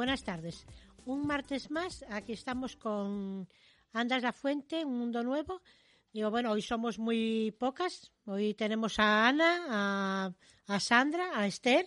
buenas 0.00 0.24
tardes. 0.24 0.64
Un 1.04 1.26
martes 1.26 1.70
más, 1.70 2.06
aquí 2.08 2.32
estamos 2.32 2.74
con 2.74 3.46
Andas 3.92 4.22
la 4.22 4.32
Fuente, 4.32 4.82
un 4.82 4.98
mundo 4.98 5.22
nuevo. 5.22 5.60
Digo, 6.10 6.30
bueno, 6.30 6.52
hoy 6.52 6.62
somos 6.62 6.98
muy 6.98 7.54
pocas. 7.58 8.10
Hoy 8.24 8.54
tenemos 8.54 8.98
a 8.98 9.28
Ana, 9.28 10.34
a, 10.66 10.80
Sandra, 10.80 11.38
a 11.38 11.46
Esther 11.46 11.86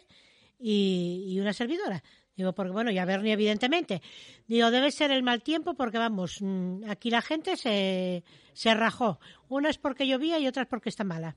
y, 0.60 1.40
una 1.42 1.54
servidora. 1.54 2.04
Digo, 2.36 2.54
porque 2.54 2.72
bueno, 2.72 2.92
y 2.92 3.00
a 3.00 3.06
Bernie, 3.06 3.34
evidentemente. 3.34 4.04
Digo, 4.46 4.70
debe 4.70 4.92
ser 4.92 5.10
el 5.10 5.24
mal 5.24 5.42
tiempo 5.42 5.74
porque 5.74 5.98
vamos, 5.98 6.38
mm, 6.40 6.84
aquí 6.88 7.10
la 7.10 7.24
gente 7.24 7.58
se, 7.58 8.24
se 8.54 8.76
rajó. 8.76 9.20
Una 9.50 9.72
es 9.72 9.80
porque 9.80 10.06
llovía 10.06 10.38
y 10.38 10.46
otra 10.46 10.62
es 10.62 10.70
porque 10.70 10.90
está 10.90 11.04
mala. 11.04 11.36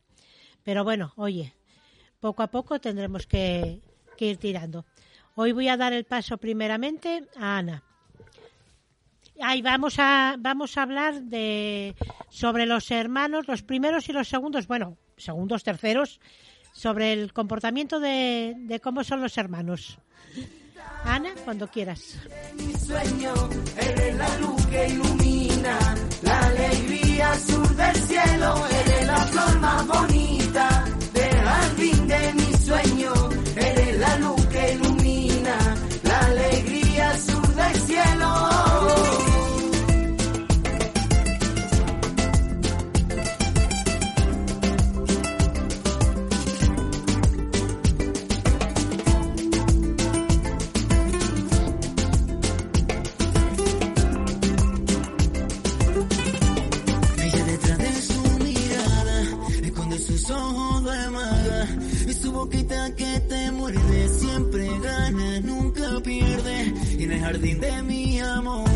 Pero 0.63 0.85
bueno, 0.85 1.15
oye, 1.17 1.55
poco 2.21 2.43
a 2.43 2.51
poco 2.51 2.79
tendremos 2.81 3.27
que 3.27 3.81
ir 4.19 4.37
tirando. 4.37 4.85
Hoy 5.39 5.53
voy 5.53 5.69
a 5.69 5.77
dar 5.77 5.93
el 5.93 6.05
paso 6.05 6.39
primeramente 6.39 7.25
a 7.39 7.59
Ana. 7.59 7.83
Ahí 9.43 9.61
vamos 9.61 9.97
a 9.99 10.37
vamos 10.39 10.79
a 10.79 10.83
hablar 10.83 11.25
de 11.25 11.95
sobre 12.31 12.65
los 12.65 12.91
hermanos, 12.91 13.47
los 13.47 13.63
primeros 13.63 14.09
y 14.09 14.13
los 14.13 14.29
segundos, 14.29 14.67
bueno, 14.67 14.97
segundos, 15.19 15.63
terceros, 15.63 16.21
sobre 16.73 17.13
el 17.13 17.35
comportamiento 17.35 18.01
de, 18.01 18.55
de 18.57 18.81
cómo 18.81 19.05
son 19.05 19.21
los 19.21 19.37
hermanos. 19.37 19.99
Ana, 21.05 21.35
cuando 21.45 21.69
quieras. 21.69 22.19
Mi 22.55 22.73
sueño, 22.73 23.35
eres 23.79 24.17
la 24.17 24.39
luz 24.39 24.67
que 24.69 24.89
ilumina, 24.89 25.79
la 26.23 26.47
alegría 26.47 27.31
del 27.77 27.97
cielo, 27.97 28.67
eres 28.69 29.07
la 29.07 29.85
bonita 29.87 30.85
del 31.13 32.09
de 32.09 32.33
que 62.97 63.21
te 63.21 63.51
muerde 63.53 64.09
siempre 64.09 64.69
gana, 64.81 65.41
nunca 65.41 66.01
pierde. 66.03 66.73
Y 66.99 67.05
en 67.05 67.13
el 67.13 67.21
jardín 67.21 67.61
de 67.61 67.83
mi 67.83 68.21
amor 68.21 68.69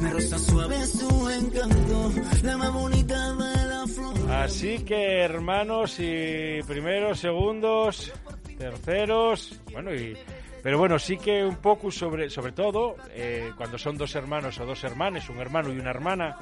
me 0.00 0.10
rosa 0.10 0.38
suave 0.38 0.86
su 0.86 1.30
encanto, 1.30 2.12
la 2.42 2.56
más 2.56 2.72
bonita 2.72 3.32
de 3.34 3.68
la 3.68 3.86
flor. 3.86 4.30
Así 4.30 4.78
que 4.80 5.20
hermanos 5.20 5.96
y 5.98 6.62
primeros, 6.66 7.20
segundos, 7.20 8.12
terceros, 8.58 9.60
bueno 9.72 9.94
y 9.94 10.16
pero 10.62 10.78
bueno, 10.78 10.98
sí 10.98 11.16
que 11.16 11.44
un 11.44 11.56
poco 11.56 11.92
sobre, 11.92 12.28
sobre 12.28 12.50
todo, 12.50 12.96
eh, 13.10 13.52
cuando 13.56 13.78
son 13.78 13.96
dos 13.96 14.16
hermanos 14.16 14.58
o 14.58 14.66
dos 14.66 14.82
hermanas, 14.82 15.30
un 15.30 15.38
hermano 15.38 15.72
y 15.72 15.78
una 15.78 15.90
hermana, 15.90 16.36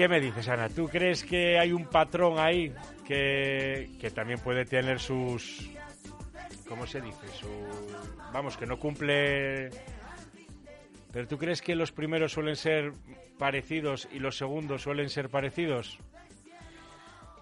¿Qué 0.00 0.08
me 0.08 0.18
dices, 0.18 0.48
Ana? 0.48 0.70
¿Tú 0.70 0.88
crees 0.88 1.22
que 1.22 1.58
hay 1.58 1.72
un 1.72 1.84
patrón 1.84 2.38
ahí 2.38 2.72
que, 3.06 3.90
que 4.00 4.10
también 4.10 4.40
puede 4.40 4.64
tener 4.64 4.98
sus... 4.98 5.68
¿Cómo 6.66 6.86
se 6.86 7.02
dice? 7.02 7.28
Su, 7.28 7.46
vamos, 8.32 8.56
que 8.56 8.64
no 8.64 8.78
cumple... 8.78 9.68
¿Pero 11.12 11.28
tú 11.28 11.36
crees 11.36 11.60
que 11.60 11.74
los 11.74 11.92
primeros 11.92 12.32
suelen 12.32 12.56
ser 12.56 12.94
parecidos 13.36 14.08
y 14.10 14.20
los 14.20 14.38
segundos 14.38 14.80
suelen 14.80 15.10
ser 15.10 15.28
parecidos? 15.28 15.98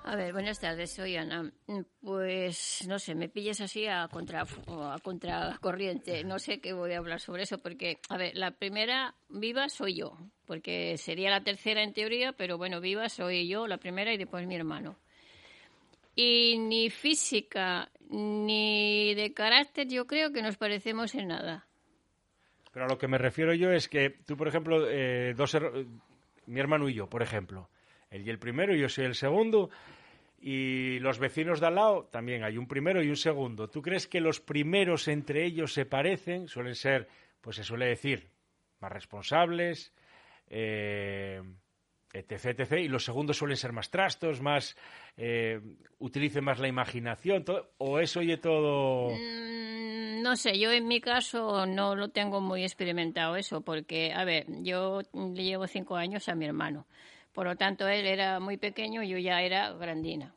A 0.08 0.16
ver, 0.16 0.32
buenas 0.32 0.58
tardes, 0.58 0.92
soy 0.92 1.16
Ana. 1.16 1.52
Pues 2.00 2.86
no 2.88 2.98
sé, 2.98 3.14
me 3.14 3.28
pilles 3.28 3.60
así 3.60 3.86
a 3.86 4.08
contra 4.08 4.40
a 4.40 4.98
contracorriente. 5.02 6.24
No 6.24 6.38
sé 6.38 6.62
qué 6.62 6.72
voy 6.72 6.94
a 6.94 6.98
hablar 6.98 7.20
sobre 7.20 7.42
eso 7.42 7.58
porque, 7.58 7.98
a 8.08 8.16
ver, 8.16 8.34
la 8.34 8.52
primera 8.52 9.14
viva 9.28 9.68
soy 9.68 9.96
yo, 9.96 10.16
porque 10.46 10.96
sería 10.96 11.28
la 11.28 11.42
tercera 11.42 11.82
en 11.82 11.92
teoría, 11.92 12.32
pero 12.32 12.56
bueno, 12.56 12.80
viva 12.80 13.10
soy 13.10 13.48
yo, 13.48 13.66
la 13.66 13.76
primera 13.76 14.10
y 14.10 14.16
después 14.16 14.46
mi 14.46 14.56
hermano. 14.56 14.96
Y 16.14 16.56
ni 16.56 16.88
física 16.88 17.90
ni 18.08 19.14
de 19.14 19.34
carácter 19.34 19.88
yo 19.88 20.06
creo 20.06 20.32
que 20.32 20.40
nos 20.40 20.56
parecemos 20.56 21.14
en 21.16 21.28
nada. 21.28 21.66
Pero 22.72 22.86
a 22.86 22.88
lo 22.88 22.96
que 22.96 23.08
me 23.08 23.18
refiero 23.18 23.52
yo 23.52 23.70
es 23.72 23.90
que 23.90 24.08
tú, 24.26 24.38
por 24.38 24.48
ejemplo, 24.48 24.88
eh, 24.88 25.34
dos 25.36 25.54
mi 26.46 26.60
hermano 26.60 26.88
y 26.88 26.94
yo, 26.94 27.10
por 27.10 27.22
ejemplo, 27.22 27.68
él 28.10 28.26
y 28.26 28.30
el 28.30 28.38
primero, 28.38 28.74
yo 28.74 28.88
soy 28.88 29.04
el 29.04 29.14
segundo, 29.14 29.68
y 30.40 30.98
los 31.00 31.18
vecinos 31.18 31.60
de 31.60 31.66
al 31.66 31.74
lado 31.74 32.08
también 32.12 32.44
hay 32.44 32.56
un 32.56 32.68
primero 32.68 33.02
y 33.02 33.08
un 33.08 33.16
segundo. 33.16 33.68
¿Tú 33.68 33.82
crees 33.82 34.06
que 34.06 34.20
los 34.20 34.40
primeros 34.40 35.08
entre 35.08 35.44
ellos 35.44 35.72
se 35.72 35.84
parecen? 35.84 36.48
Suelen 36.48 36.74
ser, 36.74 37.08
pues 37.40 37.56
se 37.56 37.64
suele 37.64 37.86
decir, 37.86 38.30
más 38.80 38.92
responsables, 38.92 39.92
eh, 40.48 41.42
etc, 42.12 42.60
etc. 42.60 42.72
Y 42.78 42.88
los 42.88 43.04
segundos 43.04 43.36
suelen 43.36 43.56
ser 43.56 43.72
más 43.72 43.90
trastos, 43.90 44.40
más 44.40 44.76
eh, 45.16 45.60
utilicen 45.98 46.44
más 46.44 46.60
la 46.60 46.68
imaginación. 46.68 47.44
¿O 47.78 47.98
eso 47.98 48.20
oye 48.20 48.36
todo...? 48.36 49.10
Mm, 49.10 50.22
no 50.22 50.36
sé, 50.36 50.58
yo 50.58 50.70
en 50.70 50.86
mi 50.86 51.00
caso 51.00 51.66
no 51.66 51.96
lo 51.96 52.10
tengo 52.10 52.40
muy 52.40 52.62
experimentado 52.62 53.36
eso, 53.36 53.62
porque, 53.62 54.12
a 54.12 54.24
ver, 54.24 54.46
yo 54.62 55.00
le 55.12 55.42
llevo 55.42 55.66
cinco 55.66 55.96
años 55.96 56.28
a 56.28 56.34
mi 56.34 56.46
hermano. 56.46 56.86
Por 57.38 57.46
lo 57.46 57.54
tanto, 57.54 57.86
él 57.86 58.04
era 58.04 58.40
muy 58.40 58.56
pequeño 58.56 59.00
y 59.00 59.10
yo 59.10 59.16
ya 59.16 59.40
era 59.42 59.70
grandina. 59.74 60.34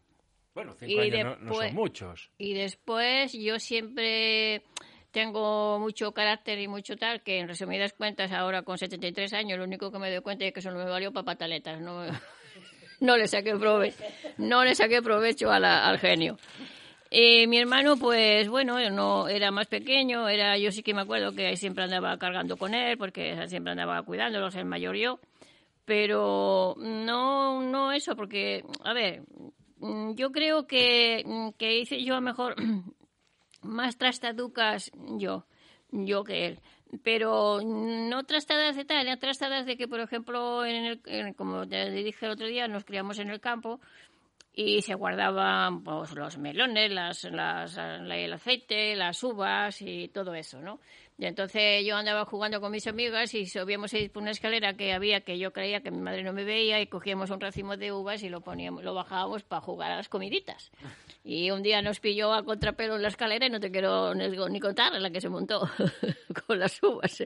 Bueno, 0.53 0.75
cinco 0.77 1.01
años 1.01 1.39
no, 1.41 1.55
son 1.55 1.73
muchos. 1.73 2.29
Y 2.37 2.53
después 2.53 3.33
yo 3.33 3.57
siempre 3.57 4.61
tengo 5.09 5.79
mucho 5.79 6.11
carácter 6.11 6.59
y 6.59 6.67
mucho 6.67 6.97
tal, 6.97 7.23
que 7.23 7.39
en 7.39 7.47
resumidas 7.47 7.93
cuentas, 7.93 8.31
ahora 8.31 8.61
con 8.61 8.77
73 8.77 9.33
años, 9.33 9.57
lo 9.57 9.63
único 9.63 9.91
que 9.91 9.97
me 9.97 10.11
doy 10.11 10.21
cuenta 10.21 10.45
es 10.45 10.53
que 10.53 10.59
eso 10.59 10.69
no 10.69 10.77
me 10.77 10.85
valió 10.85 11.11
para 11.11 11.25
pataletas. 11.25 11.81
No, 11.81 12.03
no 12.99 13.17
le 13.17 13.27
saqué 13.27 13.55
provecho, 13.55 14.03
no 14.37 14.63
le 14.63 14.75
saqué 14.75 15.01
provecho 15.01 15.49
al 15.49 15.97
genio. 15.97 16.37
Y 17.09 17.47
mi 17.47 17.57
hermano, 17.57 17.97
pues 17.97 18.47
bueno, 18.47 18.77
no 18.91 19.27
era 19.27 19.49
más 19.49 19.65
pequeño, 19.65 20.29
era 20.29 20.55
yo 20.59 20.71
sí 20.71 20.83
que 20.83 20.93
me 20.93 21.01
acuerdo 21.01 21.31
que 21.31 21.57
siempre 21.57 21.83
andaba 21.83 22.15
cargando 22.19 22.57
con 22.57 22.75
él, 22.75 22.95
porque 22.99 23.35
siempre 23.47 23.71
andaba 23.71 24.03
cuidándolo, 24.03 24.49
el 24.49 24.65
mayor 24.65 24.95
yo 24.95 25.19
pero 25.85 26.75
no, 26.77 27.61
no 27.61 27.91
eso, 27.91 28.15
porque, 28.15 28.63
a 28.83 28.93
ver, 28.93 29.23
mm, 29.77 30.13
yo 30.15 30.31
creo 30.31 30.67
que, 30.67 31.23
mm, 31.25 31.49
que 31.57 31.79
hice 31.79 32.03
yo 32.03 32.15
a 32.15 32.21
mejor 32.21 32.55
más 33.61 33.97
trastaducas 33.97 34.91
yo, 35.17 35.45
yo 35.91 36.23
que 36.23 36.47
él. 36.47 36.59
Pero 37.03 37.61
no 37.63 38.23
trastadas 38.25 38.75
de 38.75 38.83
tal, 38.83 39.17
trastadas 39.17 39.65
de 39.65 39.77
que, 39.77 39.87
por 39.87 40.01
ejemplo, 40.01 40.65
en 40.65 40.99
el, 41.05 41.35
como 41.35 41.65
te 41.65 41.89
dije 41.89 42.25
el 42.25 42.33
otro 42.33 42.47
día, 42.47 42.67
nos 42.67 42.83
criamos 42.83 43.17
en 43.19 43.29
el 43.29 43.39
campo 43.39 43.79
y 44.53 44.81
se 44.81 44.95
guardaban 44.95 45.83
pues, 45.83 46.13
los 46.13 46.37
melones, 46.37 46.91
las, 46.91 47.23
las, 47.25 47.77
el 47.77 48.33
aceite, 48.33 48.95
las 48.95 49.23
uvas 49.23 49.81
y 49.81 50.09
todo 50.09 50.33
eso, 50.33 50.59
¿no? 50.59 50.79
Y 51.21 51.27
entonces 51.27 51.85
yo 51.85 51.97
andaba 51.97 52.25
jugando 52.25 52.59
con 52.59 52.71
mis 52.71 52.87
amigas 52.87 53.35
y 53.35 53.45
subíamos 53.45 53.91
por 54.11 54.23
una 54.23 54.31
escalera 54.31 54.73
que 54.73 54.91
había 54.91 55.21
que 55.21 55.37
yo 55.37 55.53
creía 55.53 55.81
que 55.81 55.91
mi 55.91 56.01
madre 56.01 56.23
no 56.23 56.33
me 56.33 56.43
veía 56.43 56.81
y 56.81 56.87
cogíamos 56.87 57.29
un 57.29 57.39
racimo 57.39 57.77
de 57.77 57.91
uvas 57.91 58.23
y 58.23 58.29
lo 58.29 58.41
poníamos, 58.41 58.83
lo 58.83 58.95
bajábamos 58.95 59.43
para 59.43 59.61
jugar 59.61 59.91
a 59.91 59.97
las 59.97 60.09
comiditas. 60.09 60.71
Y 61.23 61.51
un 61.51 61.61
día 61.61 61.83
nos 61.83 61.99
pilló 61.99 62.33
a 62.33 62.43
contrapelo 62.43 62.95
en 62.95 63.03
la 63.03 63.09
escalera 63.09 63.45
y 63.45 63.51
no 63.51 63.59
te 63.59 63.69
quiero 63.69 64.15
ni 64.15 64.59
contar 64.59 64.99
la 64.99 65.11
que 65.11 65.21
se 65.21 65.29
montó 65.29 65.69
con 66.47 66.57
las 66.57 66.81
uvas 66.81 67.23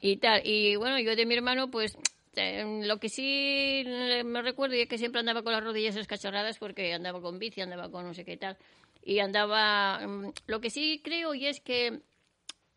y 0.00 0.16
tal. 0.16 0.42
Y 0.44 0.74
bueno, 0.74 0.98
yo 0.98 1.14
de 1.14 1.24
mi 1.24 1.36
hermano 1.36 1.70
pues 1.70 1.96
eh, 2.34 2.82
lo 2.84 2.98
que 2.98 3.08
sí 3.08 3.84
me 4.24 4.42
recuerdo 4.42 4.74
es 4.74 4.88
que 4.88 4.98
siempre 4.98 5.20
andaba 5.20 5.44
con 5.44 5.52
las 5.52 5.62
rodillas 5.62 5.94
escacharradas 5.94 6.58
porque 6.58 6.94
andaba 6.94 7.20
con 7.20 7.38
bici, 7.38 7.60
andaba 7.60 7.92
con 7.92 8.06
no 8.06 8.12
sé 8.12 8.24
qué 8.24 8.36
tal. 8.36 8.56
Y 9.04 9.20
andaba. 9.20 10.04
Mm, 10.04 10.32
lo 10.48 10.60
que 10.60 10.68
sí 10.68 11.00
creo 11.04 11.32
y 11.32 11.46
es 11.46 11.60
que 11.60 12.00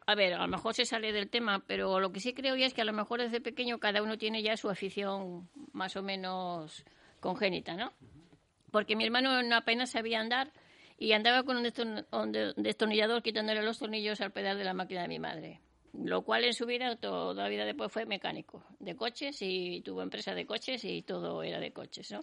a 0.06 0.16
ver, 0.16 0.34
a 0.34 0.40
lo 0.40 0.48
mejor 0.48 0.74
se 0.74 0.86
sale 0.86 1.12
del 1.14 1.30
tema, 1.30 1.64
pero 1.66 2.00
lo 2.00 2.12
que 2.12 2.20
sí 2.20 2.34
creo 2.34 2.56
ya 2.56 2.66
es 2.66 2.74
que 2.74 2.82
a 2.82 2.86
lo 2.86 2.94
mejor 2.94 3.22
desde 3.22 3.42
pequeño 3.42 3.80
cada 3.80 4.02
uno 4.02 4.18
tiene 4.18 4.42
ya 4.42 4.58
su 4.58 4.70
afición 4.70 5.50
más 5.72 5.96
o 5.96 6.04
menos 6.04 6.84
congénita, 7.20 7.76
¿no? 7.76 7.94
Porque 8.72 8.96
mi 8.96 9.06
hermano 9.06 9.42
no 9.44 9.56
apenas 9.56 9.92
sabía 9.92 10.20
andar 10.20 10.52
y 10.98 11.14
andaba 11.14 11.44
con 11.44 11.58
un 11.58 11.64
destornillador 11.64 13.22
quitándole 13.24 13.62
los 13.62 13.80
tornillos 13.80 14.20
al 14.22 14.32
pedal 14.32 14.58
de 14.58 14.64
la 14.64 14.74
máquina 14.74 15.04
de 15.04 15.08
mi 15.08 15.20
madre. 15.20 15.62
Lo 15.94 16.24
cual 16.24 16.44
en 16.44 16.54
su 16.54 16.66
vida, 16.66 16.96
toda 16.96 17.44
la 17.44 17.50
vida 17.50 17.66
después 17.66 17.92
fue 17.92 18.06
mecánico 18.06 18.66
de 18.80 18.96
coches 18.96 19.38
y 19.42 19.82
tuvo 19.82 20.02
empresa 20.02 20.34
de 20.34 20.46
coches 20.46 20.84
y 20.86 21.04
todo 21.04 21.44
era 21.44 21.60
de 21.60 21.72
coches, 21.72 22.12
¿no? 22.12 22.22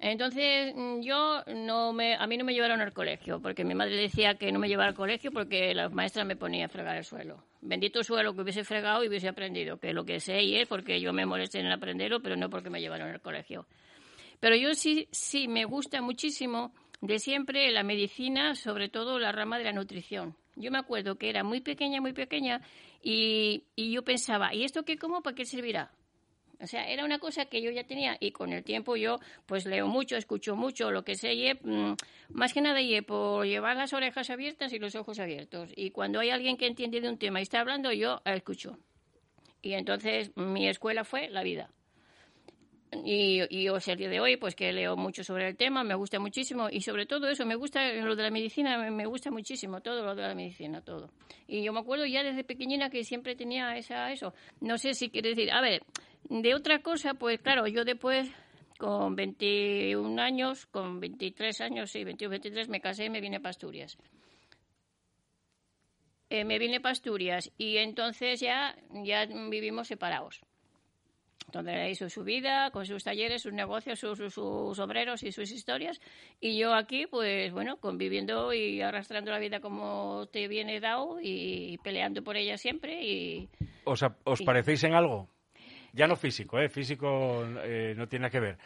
Entonces, 0.00 0.72
mm, 0.76 1.00
yo 1.00 1.42
no 1.54 1.92
me, 1.92 2.14
a 2.14 2.26
mí 2.28 2.36
no 2.36 2.44
me 2.44 2.54
llevaron 2.54 2.80
al 2.80 2.92
colegio, 2.92 3.40
porque 3.42 3.64
mi 3.64 3.74
madre 3.74 3.96
decía 3.96 4.34
que 4.36 4.52
no 4.52 4.60
me 4.60 4.68
llevara 4.68 4.90
al 4.90 4.94
colegio 4.94 5.32
porque 5.32 5.74
la 5.74 5.88
maestra 5.88 6.24
me 6.24 6.36
ponía 6.36 6.66
a 6.66 6.68
fregar 6.68 6.96
el 6.96 7.04
suelo. 7.04 7.42
Bendito 7.60 8.04
suelo 8.04 8.32
que 8.34 8.42
hubiese 8.42 8.62
fregado 8.62 9.02
y 9.02 9.08
hubiese 9.08 9.28
aprendido, 9.28 9.78
que 9.78 9.92
lo 9.92 10.04
que 10.04 10.20
sé 10.20 10.42
y 10.42 10.56
es 10.56 10.68
porque 10.68 11.00
yo 11.00 11.12
me 11.12 11.26
molesté 11.26 11.58
en 11.58 11.66
aprenderlo, 11.72 12.22
pero 12.22 12.36
no 12.36 12.48
porque 12.48 12.70
me 12.70 12.80
llevaron 12.80 13.08
al 13.10 13.20
colegio. 13.20 13.66
Pero 14.38 14.54
yo 14.54 14.72
sí, 14.74 15.08
sí, 15.10 15.48
me 15.48 15.64
gusta 15.64 16.00
muchísimo 16.00 16.72
de 17.00 17.18
siempre 17.18 17.72
la 17.72 17.82
medicina, 17.82 18.54
sobre 18.54 18.88
todo 18.88 19.18
la 19.18 19.32
rama 19.32 19.58
de 19.58 19.64
la 19.64 19.72
nutrición. 19.72 20.36
Yo 20.54 20.70
me 20.70 20.78
acuerdo 20.78 21.16
que 21.16 21.28
era 21.28 21.42
muy 21.42 21.60
pequeña, 21.60 22.00
muy 22.00 22.12
pequeña, 22.12 22.60
y, 23.02 23.64
y 23.74 23.92
yo 23.92 24.04
pensaba, 24.04 24.54
¿y 24.54 24.62
esto 24.62 24.84
qué 24.84 24.96
como? 24.96 25.22
¿Para 25.22 25.34
qué 25.34 25.44
servirá? 25.44 25.90
O 26.60 26.66
sea, 26.66 26.88
era 26.88 27.04
una 27.04 27.18
cosa 27.18 27.46
que 27.46 27.62
yo 27.62 27.70
ya 27.70 27.84
tenía 27.84 28.16
y 28.18 28.32
con 28.32 28.52
el 28.52 28.64
tiempo 28.64 28.96
yo 28.96 29.20
pues 29.46 29.64
leo 29.64 29.86
mucho, 29.86 30.16
escucho 30.16 30.56
mucho, 30.56 30.90
lo 30.90 31.04
que 31.04 31.14
sé, 31.14 31.34
y, 31.34 31.54
mm, 31.54 31.94
más 32.30 32.52
que 32.52 32.60
nada 32.60 32.80
y 32.80 33.00
por 33.00 33.46
llevar 33.46 33.76
las 33.76 33.92
orejas 33.92 34.28
abiertas 34.30 34.72
y 34.72 34.78
los 34.78 34.94
ojos 34.96 35.20
abiertos. 35.20 35.70
Y 35.76 35.90
cuando 35.90 36.18
hay 36.18 36.30
alguien 36.30 36.56
que 36.56 36.66
entiende 36.66 37.00
de 37.00 37.08
un 37.08 37.18
tema 37.18 37.38
y 37.38 37.42
está 37.42 37.60
hablando, 37.60 37.92
yo 37.92 38.20
escucho. 38.24 38.78
Y 39.62 39.74
entonces 39.74 40.36
mi 40.36 40.68
escuela 40.68 41.04
fue 41.04 41.28
la 41.28 41.42
vida. 41.42 41.70
Y, 43.04 43.42
y 43.50 43.64
yo, 43.64 43.76
el 43.76 43.98
día 43.98 44.08
de 44.08 44.20
hoy, 44.20 44.36
pues 44.36 44.54
que 44.54 44.72
leo 44.72 44.96
mucho 44.96 45.22
sobre 45.22 45.48
el 45.48 45.56
tema, 45.56 45.84
me 45.84 45.94
gusta 45.94 46.18
muchísimo 46.18 46.68
y 46.70 46.80
sobre 46.80 47.04
todo 47.04 47.28
eso, 47.28 47.44
me 47.44 47.54
gusta 47.54 47.92
lo 47.92 48.16
de 48.16 48.22
la 48.22 48.30
medicina, 48.30 48.78
me, 48.78 48.90
me 48.90 49.04
gusta 49.04 49.30
muchísimo 49.30 49.80
todo 49.80 50.04
lo 50.04 50.14
de 50.14 50.22
la 50.22 50.34
medicina, 50.34 50.80
todo. 50.80 51.10
Y 51.46 51.62
yo 51.62 51.72
me 51.72 51.80
acuerdo 51.80 52.06
ya 52.06 52.22
desde 52.22 52.44
pequeñina 52.44 52.88
que 52.88 53.04
siempre 53.04 53.36
tenía 53.36 53.76
esa, 53.76 54.10
eso. 54.10 54.32
No 54.60 54.78
sé 54.78 54.94
si 54.94 55.10
quiere 55.10 55.30
decir, 55.30 55.50
a 55.52 55.60
ver, 55.60 55.82
de 56.24 56.54
otra 56.54 56.80
cosa, 56.80 57.14
pues 57.14 57.40
claro, 57.40 57.66
yo 57.66 57.84
después, 57.84 58.30
con 58.78 59.16
21 59.16 60.20
años, 60.20 60.66
con 60.66 61.00
23 61.00 61.60
años, 61.60 61.90
sí, 61.90 62.04
21, 62.04 62.30
23, 62.30 62.68
me 62.68 62.80
casé 62.80 63.06
y 63.06 63.10
me 63.10 63.20
vine 63.20 63.40
para 63.40 63.50
Asturias. 63.50 63.96
Eh, 66.30 66.44
me 66.44 66.58
vine 66.58 66.80
para 66.80 66.92
Asturias 66.92 67.50
y 67.56 67.78
entonces 67.78 68.40
ya, 68.40 68.76
ya 69.04 69.26
vivimos 69.26 69.88
separados. 69.88 70.40
Entonces 71.46 71.92
hizo 71.92 72.10
su 72.10 72.24
vida, 72.24 72.70
con 72.70 72.84
sus 72.84 73.02
talleres, 73.02 73.40
sus 73.40 73.54
negocios, 73.54 73.98
sus, 73.98 74.18
sus, 74.18 74.34
sus, 74.34 74.78
obreros 74.78 75.22
y 75.22 75.32
sus 75.32 75.50
historias. 75.50 75.98
Y 76.40 76.58
yo 76.58 76.74
aquí, 76.74 77.06
pues 77.06 77.50
bueno, 77.52 77.78
conviviendo 77.78 78.52
y 78.52 78.82
arrastrando 78.82 79.30
la 79.30 79.38
vida 79.38 79.60
como 79.60 80.26
te 80.30 80.46
viene 80.46 80.78
dado 80.78 81.18
y 81.22 81.78
peleando 81.82 82.22
por 82.22 82.36
ella 82.36 82.58
siempre. 82.58 83.02
Y, 83.02 83.48
¿Os, 83.84 84.04
os 84.24 84.40
y, 84.42 84.44
parecéis 84.44 84.84
en 84.84 84.92
algo? 84.92 85.30
Ya 85.98 86.06
no 86.06 86.14
físico, 86.14 86.60
¿eh? 86.60 86.68
Físico 86.68 87.44
eh, 87.64 87.92
no 87.96 88.06
tiene 88.06 88.22
nada 88.22 88.30
que 88.30 88.38
ver. 88.38 88.56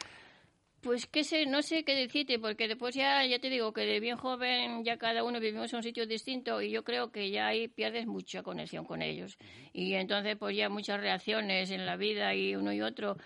Pues 0.82 1.06
qué 1.06 1.24
sé, 1.24 1.46
no 1.46 1.62
sé 1.62 1.82
qué 1.82 1.94
decirte, 1.94 2.38
porque 2.38 2.68
después 2.68 2.94
ya, 2.94 3.24
ya 3.24 3.38
te 3.38 3.48
digo 3.48 3.72
que 3.72 3.86
de 3.86 4.00
bien 4.00 4.18
joven 4.18 4.84
ya 4.84 4.98
cada 4.98 5.24
uno 5.24 5.40
vivimos 5.40 5.72
en 5.72 5.78
un 5.78 5.82
sitio 5.82 6.06
distinto 6.06 6.60
y 6.60 6.70
yo 6.70 6.84
creo 6.84 7.10
que 7.10 7.30
ya 7.30 7.46
ahí 7.46 7.68
pierdes 7.68 8.06
mucha 8.06 8.42
conexión 8.42 8.84
con 8.84 9.00
ellos. 9.00 9.38
Y 9.72 9.94
entonces 9.94 10.36
pues 10.36 10.54
ya 10.54 10.68
muchas 10.68 11.00
reacciones 11.00 11.70
en 11.70 11.86
la 11.86 11.96
vida 11.96 12.34
y 12.34 12.54
uno 12.54 12.70
y 12.70 12.82
otro. 12.82 13.16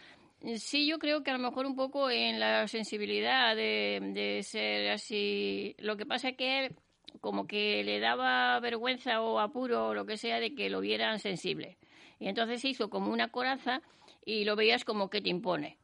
Sí, 0.57 0.87
yo 0.87 1.01
creo 1.01 1.25
que 1.25 1.33
a 1.33 1.37
lo 1.37 1.41
mejor 1.41 1.67
un 1.67 1.75
poco 1.75 2.09
en 2.09 2.39
la 2.39 2.69
sensibilidad 2.69 3.57
de, 3.57 3.99
de 4.15 4.45
ser 4.45 4.91
así. 4.93 5.75
Lo 5.79 5.97
que 5.97 6.07
pasa 6.07 6.29
es 6.29 6.37
que 6.37 6.67
él 6.67 6.77
como 7.21 7.49
que 7.49 7.83
le 7.83 7.99
daba 7.99 8.61
vergüenza 8.61 9.21
o 9.21 9.41
apuro 9.41 9.89
o 9.89 9.95
lo 9.95 10.07
que 10.07 10.17
sea 10.17 10.39
de 10.39 10.55
que 10.55 10.71
lo 10.71 10.81
vieran 10.81 11.19
sensible. 11.19 11.77
Y 12.19 12.29
entonces 12.29 12.61
se 12.61 12.69
hizo 12.69 12.91
como 12.91 13.13
una 13.13 13.29
coraza 13.29 13.83
y 14.25 14.45
lo 14.45 14.57
veías 14.57 14.85
como 14.85 15.11
que 15.11 15.21
te 15.21 15.29
impone. 15.29 15.79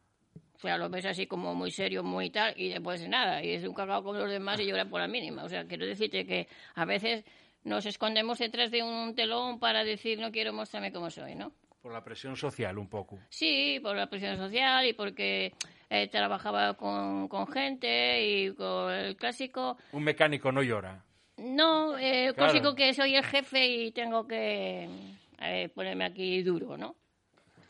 O 0.57 0.59
sea, 0.59 0.79
lo 0.79 0.89
ves 0.89 1.05
así 1.07 1.27
como 1.27 1.55
muy 1.55 1.73
serio, 1.73 2.05
muy 2.05 2.31
tal, 2.31 2.55
y 2.57 2.69
después 2.69 3.01
de 3.01 3.09
nada, 3.09 3.43
y 3.43 3.51
es 3.51 3.65
un 3.65 3.75
cagado 3.75 4.05
como 4.05 4.19
los 4.19 4.31
demás 4.31 4.61
y 4.61 4.67
llora 4.67 4.85
por 4.85 5.01
la 5.01 5.09
mínima. 5.09 5.43
O 5.43 5.49
sea, 5.49 5.67
quiero 5.67 5.85
decirte 5.87 6.25
que 6.25 6.47
a 6.77 6.85
veces 6.85 7.25
nos 7.65 7.85
escondemos 7.85 8.39
detrás 8.39 8.71
de 8.71 8.83
un 8.83 9.15
telón 9.15 9.59
para 9.59 9.83
decir 9.83 10.21
no 10.21 10.31
quiero 10.31 10.53
mostrarme 10.53 10.93
como 10.93 11.11
soy, 11.11 11.35
¿no? 11.35 11.53
Por 11.81 11.93
la 11.93 12.05
presión 12.05 12.37
social, 12.37 12.79
un 12.79 12.89
poco. 12.89 13.19
Sí, 13.29 13.81
por 13.83 13.97
la 13.97 14.09
presión 14.09 14.37
social 14.37 14.87
y 14.87 14.93
porque 14.93 15.53
eh, 15.91 16.07
trabajaba 16.07 16.75
con, 16.75 17.27
con, 17.27 17.49
gente 17.49 18.25
y 18.25 18.55
con 18.55 18.93
el 18.93 19.17
clásico. 19.17 19.77
Un 19.91 20.05
mecánico 20.05 20.53
no 20.53 20.63
llora. 20.63 21.05
No, 21.39 21.99
eh, 21.99 22.27
el 22.27 22.35
claro. 22.35 22.53
clásico 22.53 22.77
que 22.77 22.95
soy 22.95 23.17
el 23.17 23.25
jefe 23.25 23.67
y 23.67 23.91
tengo 23.91 24.29
que 24.29 24.89
eh, 25.43 25.69
ponerme 25.69 26.05
aquí 26.05 26.43
duro, 26.43 26.77
¿no? 26.77 26.97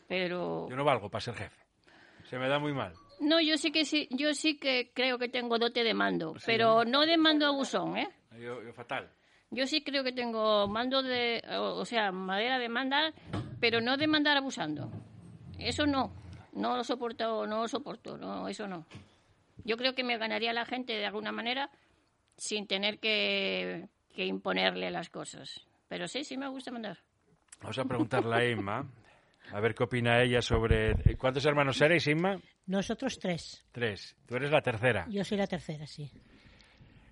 Pero... 0.07 0.67
Yo 0.69 0.75
no 0.75 0.83
valgo 0.83 1.09
para 1.09 1.21
ser 1.21 1.35
jefe. 1.35 1.63
Se 2.29 2.37
me 2.37 2.47
da 2.47 2.59
muy 2.59 2.73
mal. 2.73 2.93
No, 3.19 3.39
yo 3.39 3.57
sí 3.57 3.71
que 3.71 3.85
sí, 3.85 4.07
yo 4.11 4.33
sí 4.33 4.57
que 4.57 4.91
creo 4.93 5.17
que 5.17 5.29
tengo 5.29 5.57
dote 5.57 5.83
de 5.83 5.93
mando, 5.93 6.33
sí. 6.37 6.43
pero 6.45 6.83
no 6.83 7.05
de 7.05 7.17
mando 7.17 7.45
abusón, 7.45 7.97
¿eh? 7.97 8.09
Yo, 8.39 8.61
yo, 8.63 8.73
fatal. 8.73 9.09
Yo 9.51 9.67
sí 9.67 9.83
creo 9.83 10.03
que 10.03 10.11
tengo 10.11 10.67
mando 10.67 11.03
de, 11.03 11.41
o, 11.57 11.75
o 11.75 11.85
sea, 11.85 12.11
madera 12.11 12.57
de 12.57 12.69
mandar, 12.69 13.13
pero 13.59 13.81
no 13.81 13.97
de 13.97 14.07
mandar 14.07 14.35
abusando. 14.35 14.89
Eso 15.59 15.85
no, 15.85 16.11
no 16.53 16.75
lo 16.75 16.83
soporto, 16.83 17.45
no 17.45 17.61
lo 17.61 17.67
soporto, 17.67 18.17
no, 18.17 18.47
eso 18.47 18.67
no. 18.67 18.85
Yo 19.63 19.77
creo 19.77 19.95
que 19.95 20.03
me 20.03 20.17
ganaría 20.17 20.51
la 20.53 20.65
gente 20.65 20.93
de 20.93 21.05
alguna 21.05 21.31
manera 21.31 21.69
sin 22.37 22.67
tener 22.67 22.99
que, 22.99 23.87
que 24.13 24.25
imponerle 24.25 24.91
las 24.91 25.09
cosas. 25.09 25.65
Pero 25.87 26.07
sí, 26.07 26.23
sí 26.23 26.37
me 26.37 26.47
gusta 26.47 26.71
mandar. 26.71 26.97
Vamos 27.63 27.79
a 27.79 27.85
preguntarle 27.85 28.35
a 28.35 28.49
Inma, 28.51 28.85
a 29.53 29.59
ver 29.61 29.73
qué 29.73 29.83
opina 29.85 30.21
ella 30.21 30.41
sobre... 30.41 31.15
¿Cuántos 31.17 31.45
hermanos 31.45 31.79
erais, 31.79 32.05
Inma? 32.07 32.37
Nosotros 32.65 33.17
tres. 33.17 33.65
Tres. 33.71 34.17
Tú 34.25 34.35
eres 34.35 34.51
la 34.51 34.61
tercera. 34.61 35.05
Yo 35.09 35.23
soy 35.23 35.37
la 35.37 35.47
tercera, 35.47 35.87
sí. 35.87 36.11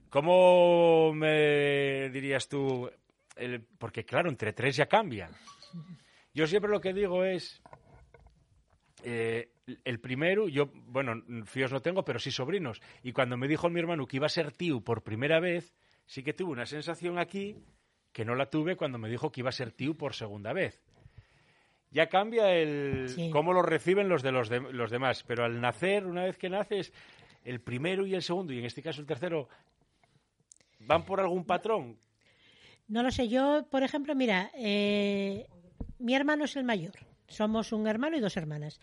¿Cómo 0.09 1.13
me 1.13 2.09
dirías 2.09 2.50
tú? 2.50 2.92
El... 3.38 3.62
Porque 3.62 4.03
claro, 4.03 4.30
entre 4.30 4.51
tres 4.51 4.75
ya 4.75 4.88
cambia. 4.88 5.30
Yo 6.33 6.45
siempre 6.45 6.69
lo 6.69 6.81
que 6.81 6.94
digo 6.94 7.24
es... 7.24 7.62
Eh, 9.03 9.53
el 9.86 10.01
primero, 10.01 10.50
yo, 10.50 10.69
bueno, 10.74 11.13
fíos 11.45 11.71
no 11.71 11.81
tengo, 11.81 12.03
pero 12.03 12.19
sí 12.19 12.30
sobrinos. 12.30 12.81
Y 13.03 13.13
cuando 13.13 13.38
me 13.38 13.48
dijo 13.48 13.69
mi 13.69 13.80
hermano 13.80 14.06
que 14.06 14.18
iba 14.18 14.25
a 14.25 14.30
ser 14.30 14.51
tío 14.51 14.81
por 14.81 15.01
primera 15.01 15.39
vez, 15.39 15.74
sí 16.06 16.24
que 16.24 16.33
tuve 16.33 16.51
una 16.51 16.65
sensación 16.65 17.18
aquí 17.18 17.56
que 18.12 18.25
no 18.25 18.36
la 18.36 18.50
tuve 18.50 18.75
cuando 18.75 18.98
me 18.98 19.10
dijo 19.10 19.31
que 19.31 19.42
iba 19.42 19.50
a 19.50 19.54
ser 19.54 19.72
tío 19.72 19.96
por 19.96 20.13
segunda 20.13 20.54
vez. 20.54 20.81
Ya 21.92 22.08
cambia 22.08 22.54
el 22.54 23.10
sí. 23.10 23.30
cómo 23.32 23.51
lo 23.53 23.62
reciben 23.62 24.08
los 24.08 24.24
de 24.24 24.32
los, 24.32 24.50
de 24.50 24.60
los 24.60 24.91
demás, 24.91 25.24
pero 25.27 25.44
al 25.44 25.60
nacer, 25.60 26.06
una 26.06 26.24
vez 26.24 26.38
que 26.38 26.50
naces, 26.50 26.94
el 27.44 27.60
primero 27.60 28.06
y 28.06 28.15
el 28.15 28.22
segundo, 28.22 28.53
y 28.53 28.60
en 28.60 28.65
este 28.65 28.82
caso 28.82 29.01
el 29.01 29.08
tercero, 29.08 29.50
¿van 30.80 31.03
por 31.03 31.20
algún 31.20 31.46
patrón? 31.46 31.98
No 32.88 33.03
lo 33.03 33.12
sé, 33.12 33.27
yo, 33.27 33.68
por 33.70 33.84
ejemplo, 33.84 34.15
mira, 34.15 34.51
eh, 34.56 35.48
mi 36.00 36.15
hermano 36.15 36.46
es 36.46 36.56
el 36.56 36.63
mayor, 36.63 36.94
somos 37.27 37.74
un 37.74 37.88
hermano 37.88 38.18
y 38.18 38.22
dos 38.22 38.38
hermanas. 38.38 38.80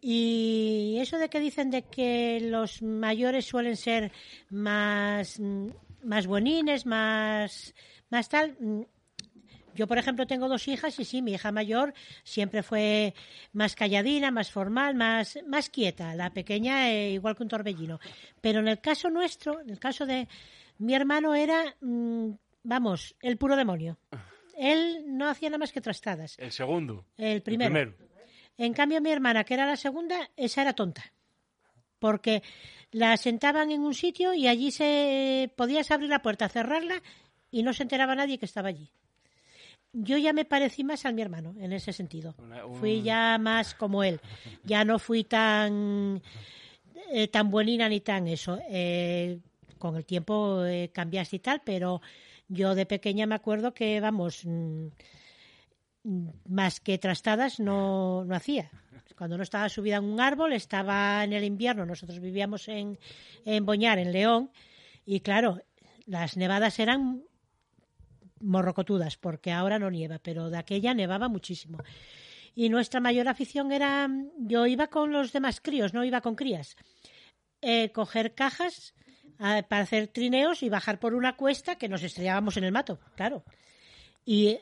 Y 0.00 0.96
eso 1.00 1.18
de 1.18 1.28
que 1.28 1.40
dicen 1.40 1.70
de 1.70 1.82
que 1.82 2.40
los 2.40 2.82
mayores 2.82 3.46
suelen 3.46 3.76
ser 3.76 4.12
más, 4.48 5.40
más 6.02 6.26
bonines, 6.26 6.86
más 6.86 7.74
más 8.10 8.28
tal. 8.28 8.56
Mm, 8.60 8.82
yo, 9.74 9.86
por 9.86 9.98
ejemplo, 9.98 10.26
tengo 10.26 10.48
dos 10.48 10.66
hijas 10.66 10.98
y 10.98 11.04
sí, 11.04 11.22
mi 11.22 11.34
hija 11.34 11.52
mayor 11.52 11.94
siempre 12.24 12.64
fue 12.64 13.14
más 13.52 13.76
calladina, 13.76 14.32
más 14.32 14.50
formal, 14.50 14.96
más, 14.96 15.38
más 15.46 15.70
quieta. 15.70 16.16
La 16.16 16.30
pequeña, 16.30 16.90
eh, 16.90 17.12
igual 17.12 17.36
que 17.36 17.44
un 17.44 17.48
torbellino. 17.48 18.00
Pero 18.40 18.58
en 18.58 18.66
el 18.66 18.80
caso 18.80 19.08
nuestro, 19.08 19.60
en 19.60 19.70
el 19.70 19.78
caso 19.78 20.04
de 20.04 20.26
mi 20.78 20.94
hermano, 20.94 21.34
era, 21.36 21.76
mmm, 21.80 22.30
vamos, 22.64 23.14
el 23.20 23.36
puro 23.36 23.54
demonio. 23.54 23.98
Él 24.56 25.04
no 25.06 25.28
hacía 25.28 25.48
nada 25.48 25.58
más 25.58 25.70
que 25.70 25.80
trastadas. 25.80 26.36
¿El 26.40 26.50
segundo? 26.50 27.04
El 27.16 27.42
primero. 27.42 27.78
El 27.78 27.94
primero. 27.94 28.08
En 28.56 28.72
cambio, 28.72 29.00
mi 29.00 29.12
hermana, 29.12 29.44
que 29.44 29.54
era 29.54 29.64
la 29.64 29.76
segunda, 29.76 30.28
esa 30.36 30.62
era 30.62 30.72
tonta. 30.72 31.12
Porque 32.00 32.42
la 32.90 33.16
sentaban 33.16 33.70
en 33.70 33.82
un 33.82 33.94
sitio 33.94 34.34
y 34.34 34.48
allí 34.48 34.72
se 34.72 35.52
podías 35.56 35.92
abrir 35.92 36.10
la 36.10 36.22
puerta, 36.22 36.48
cerrarla 36.48 37.00
y 37.50 37.62
no 37.62 37.72
se 37.72 37.82
enteraba 37.82 38.14
nadie 38.14 38.38
que 38.38 38.46
estaba 38.46 38.68
allí. 38.68 38.90
Yo 39.92 40.18
ya 40.18 40.32
me 40.32 40.44
parecí 40.44 40.84
más 40.84 41.06
a 41.06 41.12
mi 41.12 41.22
hermano 41.22 41.54
en 41.58 41.72
ese 41.72 41.92
sentido. 41.92 42.34
Una, 42.38 42.66
un... 42.66 42.76
Fui 42.78 43.02
ya 43.02 43.38
más 43.38 43.74
como 43.74 44.04
él. 44.04 44.20
Ya 44.64 44.84
no 44.84 44.98
fui 44.98 45.24
tan 45.24 46.22
eh, 47.10 47.28
tan 47.28 47.50
buenina 47.50 47.88
ni 47.88 48.00
tan 48.00 48.28
eso. 48.28 48.58
Eh, 48.68 49.40
con 49.78 49.96
el 49.96 50.04
tiempo 50.04 50.64
eh, 50.64 50.90
cambiaste 50.92 51.36
y 51.36 51.38
tal, 51.38 51.62
pero 51.64 52.02
yo 52.48 52.74
de 52.74 52.86
pequeña 52.86 53.26
me 53.26 53.34
acuerdo 53.34 53.72
que, 53.72 54.00
vamos, 54.00 54.44
mmm, 54.44 54.88
más 56.48 56.80
que 56.80 56.98
trastadas 56.98 57.60
no, 57.60 58.24
no 58.24 58.34
hacía. 58.34 58.70
Cuando 59.16 59.36
no 59.36 59.42
estaba 59.42 59.68
subida 59.68 59.96
en 59.96 60.04
un 60.04 60.20
árbol, 60.20 60.52
estaba 60.52 61.24
en 61.24 61.32
el 61.32 61.44
invierno. 61.44 61.84
Nosotros 61.86 62.20
vivíamos 62.20 62.68
en, 62.68 62.98
en 63.44 63.66
Boñar, 63.66 63.98
en 63.98 64.12
León, 64.12 64.50
y 65.04 65.20
claro, 65.20 65.60
las 66.06 66.36
nevadas 66.36 66.78
eran 66.78 67.22
morrocotudas, 68.40 69.16
porque 69.16 69.52
ahora 69.52 69.78
no 69.78 69.90
nieva, 69.90 70.18
pero 70.18 70.50
de 70.50 70.58
aquella 70.58 70.94
nevaba 70.94 71.28
muchísimo. 71.28 71.78
Y 72.54 72.68
nuestra 72.68 73.00
mayor 73.00 73.28
afición 73.28 73.70
era, 73.72 74.08
yo 74.38 74.66
iba 74.66 74.88
con 74.88 75.12
los 75.12 75.32
demás 75.32 75.60
críos, 75.60 75.94
no 75.94 76.04
iba 76.04 76.20
con 76.20 76.34
crías. 76.34 76.76
eh, 77.62 77.90
coger 77.90 78.34
cajas 78.34 78.94
ah, 79.38 79.62
para 79.68 79.82
hacer 79.82 80.08
trineos 80.08 80.62
y 80.62 80.68
bajar 80.68 80.98
por 80.98 81.14
una 81.14 81.36
cuesta 81.36 81.76
que 81.76 81.88
nos 81.88 82.02
estrellábamos 82.02 82.56
en 82.56 82.64
el 82.64 82.72
mato, 82.72 82.98
claro. 83.16 83.44
Y 84.24 84.58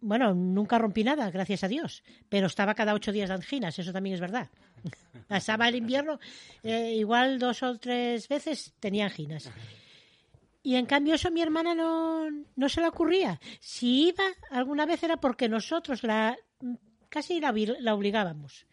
bueno, 0.00 0.34
nunca 0.34 0.78
rompí 0.78 1.04
nada, 1.04 1.30
gracias 1.30 1.64
a 1.64 1.68
Dios, 1.68 2.02
pero 2.28 2.46
estaba 2.46 2.74
cada 2.74 2.94
ocho 2.94 3.12
días 3.12 3.28
de 3.28 3.34
anginas, 3.36 3.78
eso 3.78 3.92
también 3.92 4.14
es 4.14 4.20
verdad. 4.20 4.48
Pasaba 5.28 5.68
el 5.68 5.76
invierno, 5.76 6.20
eh, 6.62 6.94
igual 6.94 7.38
dos 7.38 7.62
o 7.62 7.78
tres 7.78 8.28
veces 8.28 8.74
tenía 8.80 9.06
anginas. 9.06 9.50
Y 10.68 10.76
en 10.76 10.84
cambio 10.84 11.14
eso 11.14 11.28
a 11.28 11.30
mi 11.30 11.40
hermana 11.40 11.74
no, 11.74 12.28
no 12.54 12.68
se 12.68 12.82
le 12.82 12.88
ocurría. 12.88 13.40
Si 13.58 14.08
iba 14.08 14.24
alguna 14.50 14.84
vez 14.84 15.02
era 15.02 15.16
porque 15.16 15.48
nosotros 15.48 16.02
la 16.02 16.36
casi 17.08 17.40
la, 17.40 17.54
la 17.80 17.94
obligábamos. 17.94 18.66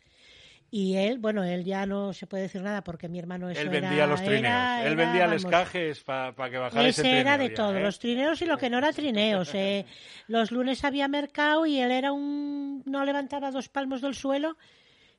Y 0.70 0.96
él, 0.98 1.20
bueno, 1.20 1.46
él 1.46 1.64
ya 1.64 1.86
no 1.86 2.12
se 2.12 2.28
puede 2.28 2.44
decir 2.44 2.62
nada 2.62 2.84
porque 2.84 3.08
mi 3.08 3.18
hermano 3.18 3.50
eso 3.50 3.62
Él 3.62 3.70
era- 3.74 3.80
vendía 3.88 4.08
los 4.08 4.20
trineos. 4.20 4.40
era- 4.42 4.82
Él 4.86 4.92
era, 4.92 5.04
vendía 5.06 5.28
los 5.28 5.46
cajes 5.46 6.04
para 6.04 6.34
que 6.50 6.58
bajara 6.58 6.86
ese 6.90 7.00
ese 7.02 7.20
era 7.22 7.38
de 7.38 7.48
ya, 7.48 7.56
todo, 7.56 7.78
¿eh? 7.78 7.82
los 7.82 7.98
trineos 7.98 8.42
y 8.42 8.46
lo 8.46 8.58
que 8.58 8.70
no 8.70 8.80
era 8.80 8.92
trineos. 8.92 9.56
eh. 9.56 9.86
Los 10.28 10.52
lunes 10.52 10.84
había 10.84 11.08
mercado 11.08 11.66
y 11.66 11.80
él 11.80 11.92
era 11.92 12.12
un... 12.12 12.84
no 12.86 13.06
levantaba 13.06 13.52
dos 13.52 13.70
palmos 13.70 14.02
del 14.02 14.16
suelo 14.16 14.58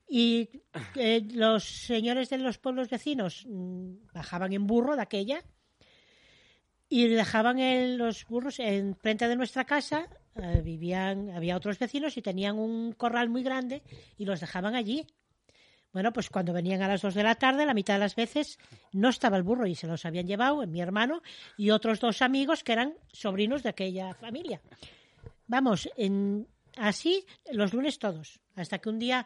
y 0.06 0.50
eh, 0.94 1.22
los 1.32 1.64
señores 1.64 2.28
de 2.28 2.36
los 2.36 2.58
pueblos 2.58 2.90
vecinos 2.90 3.46
mm, 3.48 4.12
bajaban 4.12 4.52
en 4.52 4.66
burro 4.66 4.94
de 4.94 5.00
aquella 5.02 5.42
y 6.88 7.08
dejaban 7.08 7.58
el- 7.58 7.96
los 7.96 8.26
burros 8.26 8.58
en 8.60 8.94
frente 8.96 9.28
de 9.28 9.36
nuestra 9.36 9.64
casa. 9.64 10.08
eh, 10.38 10.60
vivían, 10.62 11.30
había 11.30 11.56
otros 11.56 11.78
vecinos 11.78 12.14
y 12.18 12.20
tenían 12.20 12.58
un 12.58 12.92
corral 12.92 13.30
muy 13.30 13.42
grande 13.42 13.82
y 14.18 14.26
los 14.26 14.38
dejaban 14.40 14.74
allí. 14.74 15.06
Bueno, 15.94 16.12
pues 16.12 16.28
cuando 16.28 16.52
venían 16.52 16.82
a 16.82 16.88
las 16.88 17.00
dos 17.00 17.14
de 17.14 17.22
la 17.22 17.36
tarde, 17.36 17.64
la 17.64 17.72
mitad 17.72 17.94
de 17.94 18.00
las 18.00 18.14
veces 18.14 18.58
no 18.92 19.08
estaba 19.08 19.38
el 19.38 19.42
burro 19.44 19.66
y 19.66 19.74
se 19.74 19.86
los 19.86 20.04
habían 20.04 20.26
llevado 20.26 20.66
mi 20.66 20.82
hermano 20.82 21.22
y 21.56 21.70
otros 21.70 22.00
dos 22.00 22.20
amigos 22.20 22.62
que 22.62 22.72
eran 22.72 22.92
sobrinos 23.10 23.62
de 23.62 23.70
aquella 23.70 24.12
familia. 24.12 24.60
Vamos, 25.46 25.88
en, 25.96 26.46
así 26.76 27.24
los 27.50 27.72
lunes 27.72 27.98
todos, 27.98 28.38
hasta 28.56 28.78
que 28.78 28.90
un 28.90 28.98
día 28.98 29.24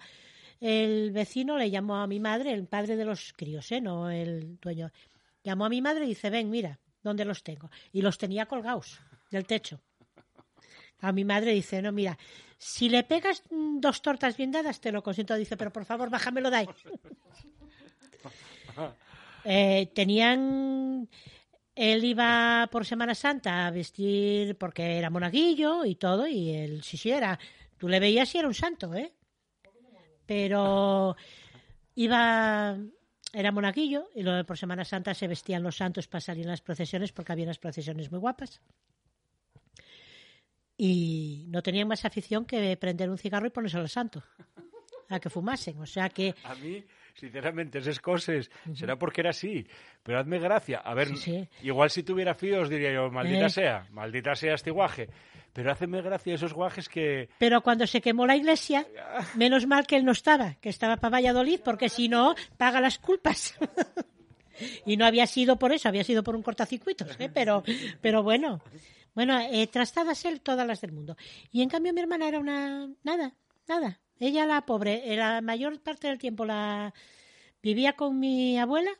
el 0.60 1.10
vecino 1.10 1.58
le 1.58 1.70
llamó 1.72 1.96
a 1.96 2.06
mi 2.06 2.20
madre, 2.20 2.52
el 2.52 2.68
padre 2.68 2.94
de 2.94 3.04
los 3.04 3.32
críos, 3.32 3.72
¿eh? 3.72 3.80
no 3.80 4.10
el 4.10 4.58
dueño, 4.60 4.92
llamó 5.42 5.64
a 5.64 5.68
mi 5.70 5.82
madre 5.82 6.04
y 6.04 6.10
dice, 6.10 6.30
ven, 6.30 6.50
mira, 6.50 6.78
¿dónde 7.02 7.24
los 7.24 7.42
tengo? 7.42 7.70
Y 7.92 8.02
los 8.02 8.18
tenía 8.18 8.46
colgados 8.46 9.00
del 9.30 9.46
techo. 9.46 9.80
A 11.00 11.12
mi 11.12 11.24
madre 11.24 11.52
dice, 11.52 11.80
no, 11.80 11.92
mira, 11.92 12.18
si 12.58 12.90
le 12.90 13.04
pegas 13.04 13.42
dos 13.50 14.02
tortas 14.02 14.36
bien 14.36 14.52
dadas, 14.52 14.80
te 14.80 14.92
lo 14.92 15.02
consiento. 15.02 15.34
Dice, 15.34 15.56
pero 15.56 15.72
por 15.72 15.86
favor, 15.86 16.10
bájamelo 16.10 16.50
de 16.50 16.56
ahí. 16.56 16.68
Eh, 19.42 19.90
tenían... 19.94 21.08
Él 21.74 22.04
iba 22.04 22.68
por 22.70 22.84
Semana 22.84 23.14
Santa 23.14 23.66
a 23.66 23.70
vestir 23.70 24.58
porque 24.58 24.98
era 24.98 25.08
monaguillo 25.08 25.86
y 25.86 25.94
todo, 25.94 26.26
y 26.26 26.50
él 26.50 26.82
sí, 26.82 26.98
sí, 26.98 27.10
era... 27.10 27.38
Tú 27.78 27.88
le 27.88 28.00
veías 28.00 28.34
y 28.34 28.38
era 28.38 28.48
un 28.48 28.54
santo, 28.54 28.92
¿eh? 28.94 29.14
Pero 30.26 31.16
iba... 31.94 32.76
Era 33.32 33.52
monaguillo 33.52 34.08
y 34.14 34.22
luego 34.22 34.44
por 34.44 34.58
Semana 34.58 34.84
Santa 34.84 35.14
se 35.14 35.28
vestían 35.28 35.62
los 35.62 35.76
santos 35.76 36.08
para 36.08 36.20
salir 36.20 36.44
en 36.44 36.50
las 36.50 36.60
procesiones 36.60 37.12
porque 37.12 37.32
había 37.32 37.44
unas 37.44 37.58
procesiones 37.58 38.10
muy 38.10 38.18
guapas 38.18 38.60
y 40.76 41.44
no 41.48 41.62
tenían 41.62 41.86
más 41.88 42.04
afición 42.06 42.46
que 42.46 42.74
prender 42.78 43.10
un 43.10 43.18
cigarro 43.18 43.46
y 43.46 43.50
ponerse 43.50 43.76
al 43.76 43.88
santo 43.88 44.24
a 45.10 45.20
que 45.20 45.28
fumasen. 45.28 45.78
O 45.78 45.86
sea 45.86 46.08
que 46.08 46.34
A 46.42 46.54
sinceramente, 47.20 47.78
esas 47.78 48.00
cosas 48.00 48.50
será 48.74 48.96
porque 48.96 49.20
era 49.20 49.30
así. 49.30 49.66
Pero 50.02 50.18
hazme 50.18 50.38
gracia. 50.38 50.78
A 50.78 50.94
ver, 50.94 51.08
Sí, 51.08 51.16
sí. 51.16 51.48
igual 51.62 51.90
si 51.90 52.02
tuviera 52.02 52.34
fíos 52.34 52.68
diría 52.68 52.92
yo, 52.92 53.10
maldita 53.10 53.46
Eh. 53.46 53.50
sea, 53.50 53.86
maldita 53.90 54.34
sea 54.34 54.54
este 54.54 54.70
guaje. 54.70 55.08
Pero 55.52 55.72
hazme 55.72 56.00
gracia 56.00 56.34
esos 56.34 56.52
guajes 56.54 56.88
que... 56.88 57.28
Pero 57.38 57.60
cuando 57.60 57.86
se 57.86 58.00
quemó 58.00 58.26
la 58.26 58.36
iglesia, 58.36 58.86
menos 59.34 59.66
mal 59.66 59.86
que 59.86 59.96
él 59.96 60.04
no 60.04 60.12
estaba, 60.12 60.54
que 60.54 60.68
estaba 60.68 60.96
para 60.96 61.16
Valladolid, 61.16 61.60
porque 61.64 61.88
si 61.88 62.08
no, 62.08 62.34
paga 62.56 62.80
las 62.80 62.98
culpas. 62.98 63.56
y 64.86 64.96
no 64.96 65.04
había 65.06 65.26
sido 65.26 65.58
por 65.58 65.72
eso, 65.72 65.88
había 65.88 66.04
sido 66.04 66.22
por 66.22 66.36
un 66.36 66.42
cortacircuito, 66.42 67.04
¿eh? 67.18 67.30
pero, 67.32 67.62
pero 68.00 68.22
bueno. 68.22 68.60
Bueno, 69.12 69.38
eh, 69.40 69.66
trastadas 69.66 70.24
él 70.24 70.40
todas 70.40 70.64
las 70.66 70.80
del 70.80 70.92
mundo. 70.92 71.16
Y 71.50 71.62
en 71.62 71.68
cambio 71.68 71.92
mi 71.92 72.00
hermana 72.00 72.28
era 72.28 72.38
una... 72.38 72.88
Nada, 73.02 73.34
nada. 73.66 73.98
Ella, 74.20 74.46
la 74.46 74.64
pobre, 74.66 75.12
eh, 75.12 75.16
la 75.16 75.40
mayor 75.40 75.80
parte 75.82 76.06
del 76.08 76.18
tiempo 76.18 76.44
la 76.44 76.94
vivía 77.62 77.94
con 77.94 78.18
mi 78.20 78.58
abuela 78.58 78.90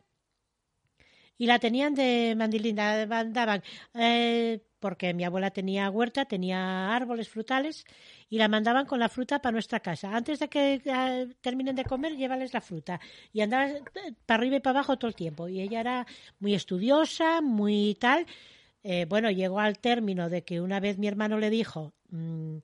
y 1.39 1.47
la 1.47 1.59
tenían 1.59 1.95
de 1.95 2.35
mandilinda, 2.37 3.07
mandaban, 3.07 3.63
eh, 3.95 4.61
porque 4.79 5.15
mi 5.15 5.25
abuela 5.25 5.51
tenía 5.51 5.91
huerta, 5.91 6.25
tenía 6.27 6.95
árboles 6.95 7.29
frutales, 7.29 7.85
y 8.29 8.39
la 8.39 8.49
mandaban 8.49 8.87
con 8.87 8.99
la 9.01 9.09
fruta 9.09 9.41
para 9.41 9.53
nuestra 9.53 9.81
casa. 9.81 10.15
Antes 10.15 10.39
de 10.39 10.49
que 10.49 10.83
eh, 10.85 11.29
terminen 11.41 11.77
de 11.77 11.85
comer, 11.85 12.17
llévales 12.17 12.53
la 12.53 12.61
fruta. 12.61 13.01
Y 13.33 13.41
andaba 13.41 13.69
eh, 13.71 13.83
para 14.27 14.41
arriba 14.41 14.57
y 14.57 14.61
para 14.61 14.79
abajo 14.81 14.99
todo 14.99 15.09
el 15.09 15.15
tiempo. 15.15 15.49
Y 15.49 15.61
ella 15.61 15.81
era 15.81 16.07
muy 16.41 16.55
estudiosa, 16.55 17.41
muy 17.41 17.97
tal. 18.01 18.27
Eh, 18.83 19.07
bueno, 19.09 19.31
llegó 19.31 19.61
al 19.61 19.79
término 19.79 20.31
de 20.31 20.45
que 20.45 20.61
una 20.61 20.81
vez 20.81 20.99
mi 20.99 21.09
hermano 21.09 21.39
le 21.39 21.51
dijo, 21.51 21.95
mm, 22.11 22.59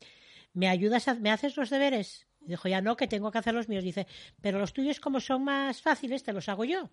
¿me 0.55 0.69
ayudas, 0.69 1.09
a, 1.09 1.15
me 1.15 1.31
haces 1.31 1.57
los 1.57 1.71
deberes? 1.71 2.27
Dijo, 2.47 2.69
ya 2.69 2.81
no, 2.81 2.97
que 2.97 3.09
tengo 3.09 3.31
que 3.31 3.39
hacer 3.39 3.55
los 3.55 3.69
míos. 3.69 3.85
Dice, 3.85 4.07
pero 4.41 4.59
los 4.59 4.73
tuyos 4.73 5.01
como 5.01 5.21
son 5.21 5.45
más 5.45 5.83
fáciles, 5.83 6.23
te 6.23 6.33
los 6.33 6.49
hago 6.49 6.65
yo. 6.65 6.89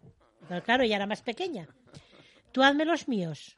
Pero 0.48 0.63
claro, 0.63 0.83
ella 0.83 0.98
era 0.98 1.07
más 1.07 1.22
pequeña. 1.22 1.67
Tú 2.51 2.63
hazme 2.63 2.86
los 2.86 3.07
míos. 3.07 3.57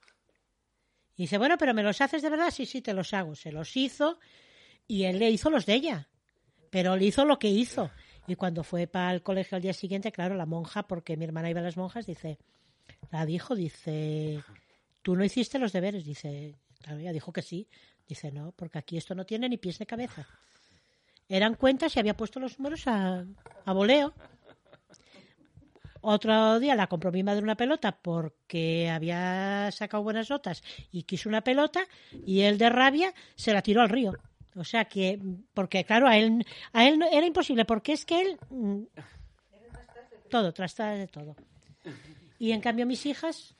Y 1.15 1.23
dice, 1.23 1.37
bueno, 1.37 1.57
pero 1.57 1.73
¿me 1.73 1.83
los 1.83 2.01
haces 2.01 2.21
de 2.21 2.29
verdad? 2.29 2.51
Sí, 2.51 2.65
sí, 2.65 2.81
te 2.81 2.93
los 2.93 3.13
hago. 3.13 3.35
Se 3.35 3.51
los 3.51 3.75
hizo 3.77 4.19
y 4.87 5.03
él 5.03 5.19
le 5.19 5.29
hizo 5.31 5.49
los 5.49 5.65
de 5.65 5.75
ella. 5.75 6.09
Pero 6.69 6.95
le 6.97 7.05
hizo 7.05 7.23
lo 7.25 7.39
que 7.39 7.49
hizo. 7.49 7.89
Y 8.27 8.35
cuando 8.35 8.63
fue 8.63 8.87
para 8.87 9.13
el 9.13 9.21
colegio 9.21 9.55
al 9.55 9.61
día 9.61 9.73
siguiente, 9.73 10.11
claro, 10.11 10.35
la 10.35 10.45
monja, 10.45 10.83
porque 10.83 11.15
mi 11.15 11.25
hermana 11.25 11.49
iba 11.49 11.61
a 11.61 11.63
las 11.63 11.77
monjas, 11.77 12.05
dice, 12.05 12.37
la 13.11 13.25
dijo, 13.25 13.55
dice, 13.55 14.43
tú 15.01 15.15
no 15.15 15.23
hiciste 15.23 15.59
los 15.59 15.71
deberes. 15.71 16.03
Dice, 16.03 16.55
claro, 16.81 16.99
ella 16.99 17.13
dijo 17.13 17.31
que 17.31 17.41
sí. 17.41 17.67
Dice, 18.07 18.31
no, 18.31 18.51
porque 18.51 18.79
aquí 18.79 18.97
esto 18.97 19.15
no 19.15 19.25
tiene 19.25 19.47
ni 19.47 19.57
pies 19.57 19.79
ni 19.79 19.85
cabeza. 19.85 20.27
Eran 21.29 21.55
cuentas 21.55 21.95
y 21.95 21.99
había 21.99 22.15
puesto 22.17 22.39
los 22.39 22.59
números 22.59 22.87
a, 22.87 23.25
a 23.65 23.73
voleo. 23.73 24.13
Otro 26.01 26.59
día 26.59 26.75
la 26.75 26.85
compró 26.87 27.11
mi 27.11 27.23
madre 27.23 27.41
una 27.41 27.55
pelota 27.57 27.97
porque 27.99 28.89
había 28.91 29.71
sacado 29.71 30.03
buenas 30.03 30.29
notas 30.29 30.61
y 30.91 31.03
quiso 31.03 31.29
una 31.29 31.41
pelota 31.41 31.81
y 32.25 32.41
él 32.41 32.59
de 32.59 32.69
rabia 32.69 33.13
se 33.35 33.53
la 33.53 33.63
tiró 33.63 33.81
al 33.81 33.89
río. 33.89 34.13
O 34.55 34.63
sea 34.63 34.85
que, 34.85 35.19
porque 35.53 35.83
claro, 35.83 36.07
a 36.07 36.15
él, 36.17 36.45
a 36.73 36.87
él 36.87 36.99
no- 36.99 37.07
era 37.11 37.25
imposible 37.25 37.65
porque 37.65 37.93
es 37.93 38.05
que 38.05 38.21
él... 38.21 38.37
mm, 38.51 38.83
Todo, 40.29 40.53
trastas 40.53 40.97
de 40.99 41.07
todo. 41.07 41.35
Y 42.37 42.51
en 42.51 42.61
cambio 42.61 42.85
mis 42.85 43.05
hijas 43.07 43.55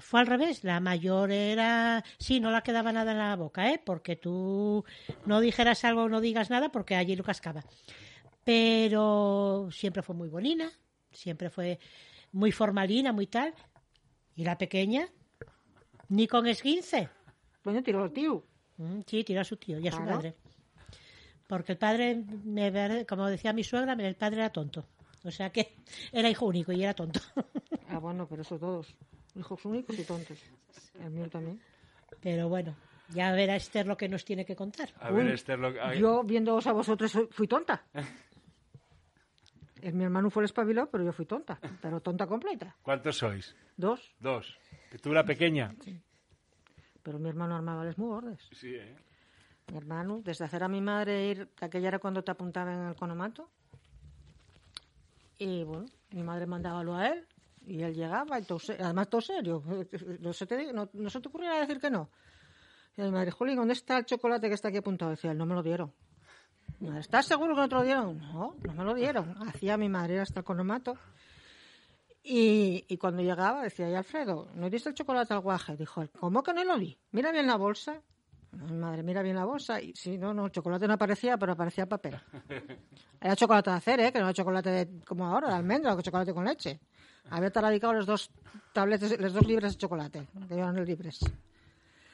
fue 0.00 0.20
al 0.20 0.26
revés. 0.26 0.64
La 0.64 0.80
mayor 0.80 1.30
era... 1.30 2.04
Sí, 2.18 2.40
no 2.40 2.50
la 2.50 2.62
quedaba 2.62 2.92
nada 2.92 3.12
en 3.12 3.18
la 3.18 3.36
boca, 3.36 3.70
¿eh? 3.72 3.80
Porque 3.84 4.16
tú 4.16 4.84
no 5.26 5.40
dijeras 5.40 5.84
algo 5.84 6.02
o 6.04 6.08
no 6.08 6.20
digas 6.20 6.50
nada 6.50 6.70
porque 6.70 6.96
allí 6.96 7.16
lo 7.16 7.24
cascaba. 7.24 7.64
Pero 8.44 9.68
siempre 9.70 10.02
fue 10.02 10.14
muy 10.14 10.28
bonina, 10.28 10.70
siempre 11.12 11.50
fue 11.50 11.78
muy 12.32 12.52
formalina, 12.52 13.12
muy 13.12 13.26
tal. 13.26 13.54
Y 14.34 14.44
la 14.44 14.56
pequeña, 14.56 15.08
ni 16.08 16.26
con 16.26 16.46
esguince. 16.46 17.08
Coño, 17.62 17.82
tiró 17.82 18.04
el 18.04 18.12
tío. 18.12 18.44
Mm, 18.78 19.00
Sí, 19.06 19.22
tiró 19.24 19.42
a 19.42 19.44
su 19.44 19.56
tío 19.56 19.78
y 19.78 19.88
a 19.88 19.92
su 19.92 20.04
padre. 20.04 20.34
Porque 21.46 21.72
el 21.72 21.78
padre, 21.78 22.24
me 22.44 23.04
como 23.06 23.26
decía 23.26 23.52
mi 23.52 23.64
suegra, 23.64 23.92
el 23.92 24.16
padre 24.16 24.36
era 24.38 24.50
tonto. 24.50 24.86
O 25.24 25.30
sea 25.30 25.50
que 25.50 25.76
era 26.12 26.30
hijo 26.30 26.46
único 26.46 26.72
y 26.72 26.82
era 26.82 26.94
tonto. 26.94 27.20
Ah, 27.88 27.98
bueno, 27.98 28.26
pero 28.28 28.42
eso 28.42 28.58
todos. 28.58 28.94
Hijos 29.40 29.64
únicos 29.64 29.98
y 29.98 30.04
tontos. 30.04 30.38
El 31.00 31.10
mío 31.10 31.28
también. 31.30 31.60
Pero 32.22 32.48
bueno, 32.48 32.76
ya 33.08 33.32
verá 33.32 33.56
Esther 33.56 33.86
lo 33.86 33.96
que 33.96 34.08
nos 34.08 34.24
tiene 34.24 34.44
que 34.44 34.54
contar. 34.54 34.90
A 35.00 35.10
ver, 35.10 35.24
Uy, 35.26 35.32
Esther, 35.32 35.58
lo- 35.58 35.68
a- 35.82 35.94
Yo, 35.94 36.22
viéndoos 36.22 36.66
a 36.66 36.72
vosotros, 36.72 37.10
soy- 37.10 37.28
fui 37.30 37.48
tonta. 37.48 37.82
El, 39.82 39.94
mi 39.94 40.04
hermano 40.04 40.28
fue 40.30 40.42
el 40.42 40.44
espabilado, 40.44 40.90
pero 40.90 41.02
yo 41.04 41.12
fui 41.12 41.24
tonta. 41.24 41.58
Pero 41.80 42.00
tonta 42.02 42.26
completa. 42.26 42.76
¿cuántos 42.82 43.16
sois? 43.16 43.56
Dos. 43.78 44.14
Dos. 44.20 44.58
¿Que 44.90 44.98
tú 44.98 45.10
la 45.10 45.24
pequeña? 45.24 45.74
Pero 47.02 47.18
mi 47.18 47.30
hermano 47.30 47.56
armaba 47.56 47.82
les 47.86 47.96
muy 47.96 48.08
gordes. 48.08 48.46
Sí, 48.52 48.74
¿eh? 48.74 48.94
Mi 49.72 49.78
hermano, 49.78 50.20
desde 50.22 50.44
hacer 50.44 50.62
a 50.64 50.68
mi 50.68 50.82
madre 50.82 51.28
ir, 51.28 51.48
que 51.56 51.64
aquella 51.64 51.88
era 51.88 51.98
cuando 51.98 52.22
te 52.22 52.30
apuntaban 52.30 52.78
en 52.78 52.88
el 52.88 52.94
conomato. 52.94 53.48
Y 55.38 55.64
bueno, 55.64 55.86
mi 56.10 56.22
madre 56.24 56.44
mandábalo 56.44 56.94
a 56.96 57.06
él 57.08 57.26
y 57.66 57.82
él 57.82 57.94
llegaba 57.94 58.38
y 58.38 58.42
todo, 58.44 58.58
además 58.78 59.08
todo 59.08 59.20
serio. 59.20 59.62
No 60.20 60.32
se, 60.32 60.46
te, 60.46 60.72
no, 60.72 60.88
no 60.92 61.10
se 61.10 61.20
te 61.20 61.28
ocurriera 61.28 61.58
decir 61.60 61.78
que 61.80 61.90
no. 61.90 62.10
Y 62.96 63.02
mi 63.02 63.10
madre, 63.10 63.30
Juli, 63.30 63.54
¿dónde 63.54 63.74
está 63.74 63.98
el 63.98 64.04
chocolate 64.06 64.48
que 64.48 64.54
está 64.54 64.68
aquí 64.68 64.78
apuntado? 64.78 65.10
Decía 65.12 65.30
él, 65.32 65.38
no 65.38 65.46
me 65.46 65.54
lo 65.54 65.62
dieron. 65.62 65.92
¿Estás 66.98 67.26
seguro 67.26 67.54
que 67.54 67.60
no 67.62 67.68
te 67.68 67.74
lo 67.74 67.82
dieron? 67.82 68.18
No, 68.18 68.54
no 68.64 68.74
me 68.74 68.84
lo 68.84 68.94
dieron. 68.94 69.34
Hacía 69.48 69.76
mi 69.76 69.88
madre 69.88 70.20
hasta 70.20 70.40
el 70.40 70.44
conomato 70.44 70.96
Y, 72.22 72.84
y 72.88 72.96
cuando 72.98 73.22
llegaba 73.22 73.62
decía, 73.62 73.88
y 73.90 73.94
Alfredo, 73.94 74.48
¿no 74.54 74.68
diste 74.68 74.90
el 74.90 74.94
chocolate 74.94 75.32
al 75.34 75.40
guaje? 75.40 75.76
Dijo 75.76 76.02
él, 76.02 76.10
¿cómo 76.10 76.42
que 76.42 76.52
no 76.52 76.64
lo 76.64 76.78
di? 76.78 76.98
Mira 77.12 77.32
bien 77.32 77.46
la 77.46 77.56
bolsa. 77.56 78.02
Ay, 78.52 78.72
madre, 78.74 79.02
mira 79.02 79.22
bien 79.22 79.36
la 79.36 79.44
bolsa. 79.44 79.80
Y 79.80 79.94
sí, 79.94 80.18
no, 80.18 80.34
no, 80.34 80.46
el 80.46 80.52
chocolate 80.52 80.86
no 80.86 80.94
aparecía, 80.94 81.38
pero 81.38 81.52
aparecía 81.52 81.86
papel. 81.86 82.18
Era 83.20 83.36
chocolate 83.36 83.70
de 83.70 83.76
hacer, 83.76 84.00
¿eh? 84.00 84.12
Que 84.12 84.18
no 84.18 84.24
era 84.26 84.32
chocolate 84.34 84.70
de- 84.70 85.04
como 85.04 85.26
ahora, 85.26 85.48
de 85.48 85.54
almendra, 85.54 85.94
o 85.94 86.00
chocolate 86.00 86.32
con 86.34 86.44
leche. 86.46 86.80
Había 87.28 87.50
taradicado 87.50 87.92
los 87.92 88.06
dos 88.06 88.30
tabletes, 88.72 89.20
los 89.20 89.32
dos 89.32 89.46
libres 89.46 89.72
de 89.72 89.78
chocolate, 89.78 90.26
que 90.48 90.54
eran 90.54 90.84
libres. 90.84 91.20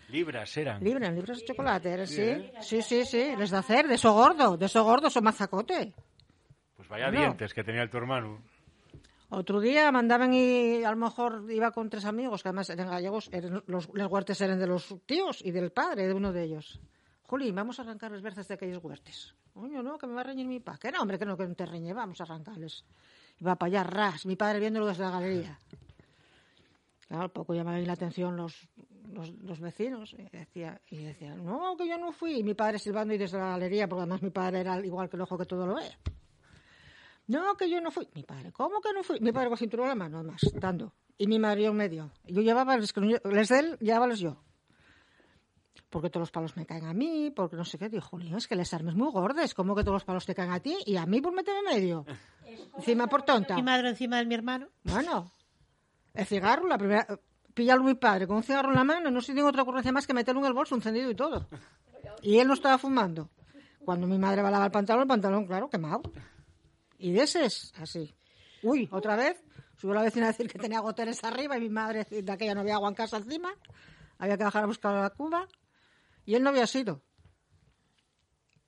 Libras 0.08 0.56
eran. 0.56 0.82
Libres, 0.82 1.12
libres 1.12 1.38
de 1.40 1.44
chocolate, 1.46 2.02
¿eh? 2.02 2.06
sí. 2.06 2.50
Sí, 2.60 2.82
sí, 2.82 3.04
sí, 3.04 3.34
les 3.36 3.50
de 3.50 3.56
hacer, 3.56 3.88
de 3.88 3.94
eso 3.94 4.12
gordo, 4.12 4.56
de 4.56 4.66
eso 4.66 4.84
gordo, 4.84 5.10
son 5.10 5.24
mazacote. 5.24 5.94
Pues 6.76 6.88
vaya 6.88 7.10
No. 7.10 7.18
dientes 7.18 7.52
que 7.54 7.64
tenía 7.64 7.82
el 7.82 7.90
tu 7.90 7.96
hermano. 7.96 8.40
Otro 9.28 9.58
día 9.60 9.90
mandaban 9.90 10.32
y 10.32 10.84
a 10.84 10.90
lo 10.90 10.96
mejor 10.96 11.46
iba 11.50 11.72
con 11.72 11.90
tres 11.90 12.04
amigos, 12.04 12.42
que 12.42 12.48
además 12.50 12.70
eran 12.70 12.88
gallegos, 12.88 13.28
eran 13.32 13.64
los, 13.66 13.88
los 13.92 14.06
huertes 14.10 14.40
eran 14.40 14.60
de 14.60 14.68
los 14.68 14.94
tíos 15.04 15.44
y 15.44 15.50
del 15.50 15.72
padre 15.72 16.06
de 16.06 16.14
uno 16.14 16.32
de 16.32 16.44
ellos. 16.44 16.78
Juli, 17.24 17.50
vamos 17.50 17.80
a 17.80 17.82
arrancar 17.82 18.12
las 18.12 18.22
berzas 18.22 18.46
de 18.46 18.54
aquellos 18.54 18.78
huertes. 18.84 19.34
Coño, 19.52 19.82
no, 19.82 19.98
que 19.98 20.06
me 20.06 20.12
va 20.14 20.20
a 20.20 20.24
reñir 20.24 20.46
mi 20.46 20.60
pa. 20.60 20.78
Que 20.78 20.92
no, 20.92 21.00
hombre, 21.02 21.18
que 21.18 21.26
no, 21.26 21.36
que 21.36 21.44
no 21.48 21.54
te 21.56 21.66
reñe, 21.66 21.92
vamos 21.92 22.20
a 22.20 22.24
arrancarles. 22.24 22.84
Iba 23.40 23.56
para 23.56 23.68
allá, 23.68 23.82
ras, 23.84 24.26
mi 24.26 24.36
padre 24.36 24.60
viéndolo 24.60 24.86
desde 24.86 25.04
la 25.04 25.10
galería. 25.10 25.58
Claro, 27.08 27.32
poco 27.32 27.54
llamaban 27.54 27.86
la 27.86 27.92
atención 27.92 28.36
los, 28.36 28.68
los, 29.12 29.30
los 29.30 29.60
vecinos 29.60 30.14
y 30.14 30.22
decía, 30.36 30.80
y 30.90 31.04
decía, 31.04 31.34
no, 31.36 31.76
que 31.76 31.88
yo 31.88 31.98
no 31.98 32.12
fui. 32.12 32.40
Y 32.40 32.42
mi 32.42 32.54
padre 32.54 32.78
silbando 32.78 33.14
y 33.14 33.18
desde 33.18 33.38
la 33.38 33.50
galería, 33.50 33.88
porque 33.88 34.02
además 34.02 34.22
mi 34.22 34.30
padre 34.30 34.60
era 34.60 34.84
igual 34.84 35.08
que 35.08 35.16
el 35.16 35.22
ojo 35.22 35.38
que 35.38 35.46
todo 35.46 35.66
lo 35.66 35.76
ve. 35.76 35.96
No, 37.28 37.56
que 37.56 37.68
yo 37.68 37.80
no 37.80 37.90
fui. 37.90 38.08
Mi 38.14 38.22
padre, 38.22 38.52
¿cómo 38.52 38.80
que 38.80 38.92
no 38.92 39.02
fui? 39.02 39.20
Mi 39.20 39.32
padre 39.32 39.48
con 39.48 39.58
cinturón 39.58 39.86
en 39.86 39.90
la 39.90 39.94
mano, 39.96 40.18
además, 40.18 40.40
dando. 40.54 40.92
Y 41.18 41.26
mi 41.26 41.38
madre 41.38 41.64
en 41.64 41.76
medio. 41.76 42.10
Y 42.24 42.34
yo 42.34 42.42
llevaba 42.42 42.76
los 42.76 42.92
les 42.96 43.48
de 43.48 43.58
él, 43.58 43.78
llevábalos 43.80 44.20
yo. 44.20 44.42
Porque 45.90 46.10
todos 46.10 46.22
los 46.22 46.30
palos 46.30 46.56
me 46.56 46.66
caen 46.66 46.84
a 46.84 46.92
mí, 46.92 47.32
porque 47.34 47.56
no 47.56 47.64
sé 47.64 47.78
qué. 47.78 47.88
Dijo, 47.88 48.08
Jolín, 48.08 48.34
es 48.34 48.46
que 48.46 48.56
les 48.56 48.72
armes 48.74 48.94
muy 48.94 49.10
gordes. 49.10 49.54
¿Cómo 49.54 49.74
que 49.74 49.82
todos 49.82 49.94
los 49.94 50.04
palos 50.04 50.26
te 50.26 50.34
caen 50.34 50.50
a 50.50 50.60
ti? 50.60 50.76
Y 50.84 50.96
a 50.96 51.06
mí 51.06 51.20
por 51.20 51.32
meterme 51.32 51.60
en 51.60 51.76
medio. 51.76 52.04
Encima 52.76 53.06
por 53.06 53.22
tonta. 53.22 53.54
Mi 53.54 53.62
madre 53.62 53.88
encima 53.88 54.18
de 54.18 54.26
mi 54.26 54.34
hermano. 54.34 54.68
Bueno, 54.84 55.32
el 56.14 56.26
cigarro, 56.26 56.66
la 56.66 56.78
primera. 56.78 57.06
Pillarlo 57.54 57.84
mi 57.84 57.94
padre 57.94 58.26
con 58.26 58.36
un 58.36 58.42
cigarro 58.42 58.68
en 58.68 58.74
la 58.74 58.84
mano, 58.84 59.10
no 59.10 59.20
se 59.22 59.32
tiene 59.32 59.48
otra 59.48 59.62
ocurrencia 59.62 59.90
más 59.90 60.06
que 60.06 60.12
meterlo 60.12 60.40
en 60.42 60.46
el 60.46 60.52
bolso 60.52 60.74
encendido 60.74 61.10
y 61.10 61.14
todo. 61.14 61.48
Y 62.20 62.38
él 62.38 62.48
no 62.48 62.54
estaba 62.54 62.76
fumando. 62.76 63.30
Cuando 63.84 64.06
mi 64.06 64.18
madre 64.18 64.42
va 64.42 64.48
a 64.48 64.50
lavar 64.50 64.66
el 64.66 64.72
pantalón, 64.72 65.02
el 65.02 65.08
pantalón, 65.08 65.46
claro, 65.46 65.70
quemado. 65.70 66.02
Y 66.98 67.12
de 67.12 67.22
ese 67.22 67.46
es 67.46 67.72
así. 67.78 68.14
Uy, 68.62 68.88
otra 68.92 69.16
vez. 69.16 69.42
Subió 69.76 69.94
la 69.94 70.02
vecina 70.02 70.26
a 70.26 70.28
decir 70.28 70.50
que 70.50 70.58
tenía 70.58 70.80
goteres 70.80 71.22
arriba 71.24 71.56
y 71.56 71.60
mi 71.60 71.68
madre 71.68 72.04
de 72.04 72.32
aquella 72.32 72.54
no 72.54 72.62
había 72.62 72.74
agua 72.74 72.88
en 72.88 72.94
casa 72.94 73.18
encima. 73.18 73.54
Había 74.18 74.36
que 74.38 74.44
bajar 74.44 74.64
a 74.64 74.66
buscar 74.66 74.94
la 74.94 75.10
cuba. 75.10 75.46
Y 76.24 76.34
él 76.34 76.42
no 76.42 76.48
había 76.50 76.66
sido. 76.66 77.02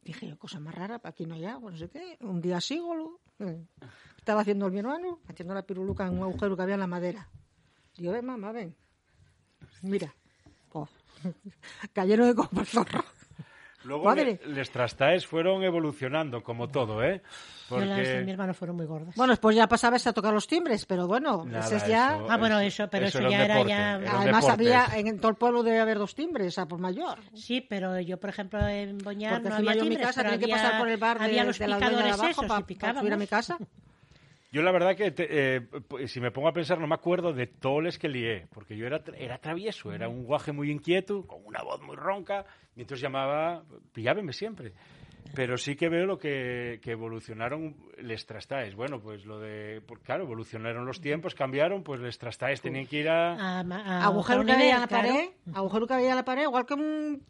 Dije 0.08 0.34
cosa 0.38 0.58
más 0.58 0.74
rara, 0.74 0.98
aquí 1.04 1.26
no 1.26 1.34
hay 1.34 1.44
agua, 1.44 1.70
no 1.70 1.76
sé 1.76 1.90
qué. 1.90 2.16
Un 2.20 2.40
día 2.40 2.62
sígolo. 2.62 3.20
Estaba 4.16 4.40
haciendo 4.40 4.64
el 4.64 4.72
mi 4.72 4.78
hermano, 4.78 5.20
haciendo 5.28 5.52
la 5.52 5.66
piruluca 5.66 6.06
en 6.06 6.16
un 6.16 6.22
agujero 6.22 6.56
que 6.56 6.62
había 6.62 6.76
en 6.76 6.80
la 6.80 6.86
madera. 6.86 7.28
Digo, 7.94 8.12
ven, 8.12 8.24
mamá, 8.24 8.50
ven. 8.52 8.74
Mira. 9.82 10.14
Oh. 10.72 10.88
Cayeron 11.92 12.26
de 12.26 12.34
como 12.34 12.58
el 12.58 12.66
zorro. 12.66 13.04
Luego 13.84 14.04
Padre. 14.04 14.40
le- 14.44 14.54
les 14.54 14.70
trastaes 14.70 15.26
fueron 15.26 15.62
evolucionando, 15.62 16.42
como 16.42 16.68
todo, 16.68 17.02
¿eh? 17.04 17.22
Yo 17.70 17.78
las 17.80 17.88
de 17.98 18.02
mi 18.04 18.16
Porque... 18.18 18.30
hermano 18.32 18.54
fueron 18.54 18.76
muy 18.76 18.86
gordas. 18.86 19.14
Bueno, 19.14 19.32
después 19.32 19.54
ya 19.54 19.68
pasabas 19.68 20.06
a 20.06 20.12
tocar 20.12 20.32
los 20.32 20.46
timbres, 20.48 20.84
pero 20.86 21.06
bueno, 21.06 21.44
Nada, 21.44 21.64
ese 21.64 21.76
es 21.76 21.86
ya... 21.86 22.16
eso- 22.16 22.26
Ah, 22.30 22.36
bueno, 22.38 22.58
eso, 22.60 22.88
pero 22.90 23.06
eso 23.06 23.20
ya 23.28 23.44
era 23.44 23.54
deporte, 23.54 23.70
ya- 23.70 23.94
Además 23.94 24.44
deporte. 24.46 24.74
había, 24.74 24.98
en 24.98 25.18
todo 25.20 25.28
el 25.30 25.36
pueblo 25.36 25.62
debe 25.62 25.78
haber 25.80 25.98
dos 25.98 26.14
timbres, 26.14 26.58
a 26.58 26.66
por 26.66 26.80
mayor. 26.80 27.18
Sí, 27.34 27.60
pero 27.60 28.00
yo, 28.00 28.18
por 28.18 28.30
ejemplo, 28.30 28.66
en 28.66 28.98
Boñar 28.98 29.34
Porque 29.34 29.48
no 29.50 29.54
había 29.56 29.74
yo 29.74 29.82
en 29.82 29.88
mi 29.90 29.96
casa 29.96 30.22
pero 30.22 30.32
tenía 30.32 30.46
que 30.46 30.52
pasar 30.52 30.78
por 30.80 30.88
el 30.88 30.96
bar 30.96 31.18
de, 31.18 31.24
había 31.26 31.44
los 31.44 31.58
de 31.58 31.68
la 31.68 31.76
dueña 31.76 31.88
de 31.90 31.94
picadores 31.96 32.18
abajo 32.20 32.30
esos 32.40 32.46
para, 32.46 32.66
picábamos. 32.66 33.00
subir 33.00 33.12
a 33.12 33.16
mi 33.16 33.26
casa. 33.26 33.58
Yo 34.50 34.62
la 34.62 34.72
verdad 34.72 34.96
que, 34.96 35.10
te- 35.10 35.28
eh, 35.56 35.68
si 36.06 36.20
me 36.22 36.30
pongo 36.30 36.48
a 36.48 36.52
pensar, 36.54 36.78
no 36.80 36.86
me 36.86 36.94
acuerdo 36.94 37.34
de 37.34 37.46
toles 37.46 37.98
que 37.98 38.08
lié, 38.08 38.46
porque 38.54 38.78
yo 38.78 38.86
era, 38.86 39.04
tra- 39.04 39.14
era 39.18 39.36
travieso, 39.36 39.92
era 39.92 40.08
un 40.08 40.24
guaje 40.24 40.52
muy 40.52 40.70
inquieto, 40.70 41.26
con 41.26 41.40
una 41.44 41.62
voz 41.62 41.82
muy 41.82 41.96
ronca, 41.96 42.46
y 42.78 42.82
entonces 42.82 43.02
llamaba, 43.02 43.62
pillábeme 43.92 44.32
siempre. 44.32 44.72
Pero 45.34 45.58
sí 45.58 45.76
que 45.76 45.90
veo 45.90 46.06
lo 46.06 46.16
que, 46.18 46.80
que 46.82 46.92
evolucionaron 46.92 47.76
les 47.98 48.24
trastaes. 48.24 48.74
Bueno, 48.74 48.98
pues 48.98 49.26
lo 49.26 49.38
de, 49.38 49.82
pues 49.86 50.00
claro, 50.00 50.24
evolucionaron 50.24 50.86
los 50.86 51.02
tiempos, 51.02 51.34
cambiaron, 51.34 51.82
pues 51.82 52.00
les 52.00 52.16
trastaes 52.16 52.62
tenían 52.62 52.86
que 52.86 53.00
ir 53.00 53.10
a... 53.10 53.58
A, 53.58 53.60
a 53.60 54.04
agujero 54.06 54.42
que 54.46 54.52
había 54.52 54.64
en 54.64 54.70
nivel, 54.70 54.80
la 54.80 54.86
claro. 54.86 55.08
pared, 55.08 55.28
agujero 55.52 55.86
que 55.86 55.94
había 55.94 56.10
en 56.10 56.16
la 56.16 56.24
pared, 56.24 56.42
igual 56.44 56.64
que 56.64 56.72
un... 56.74 57.22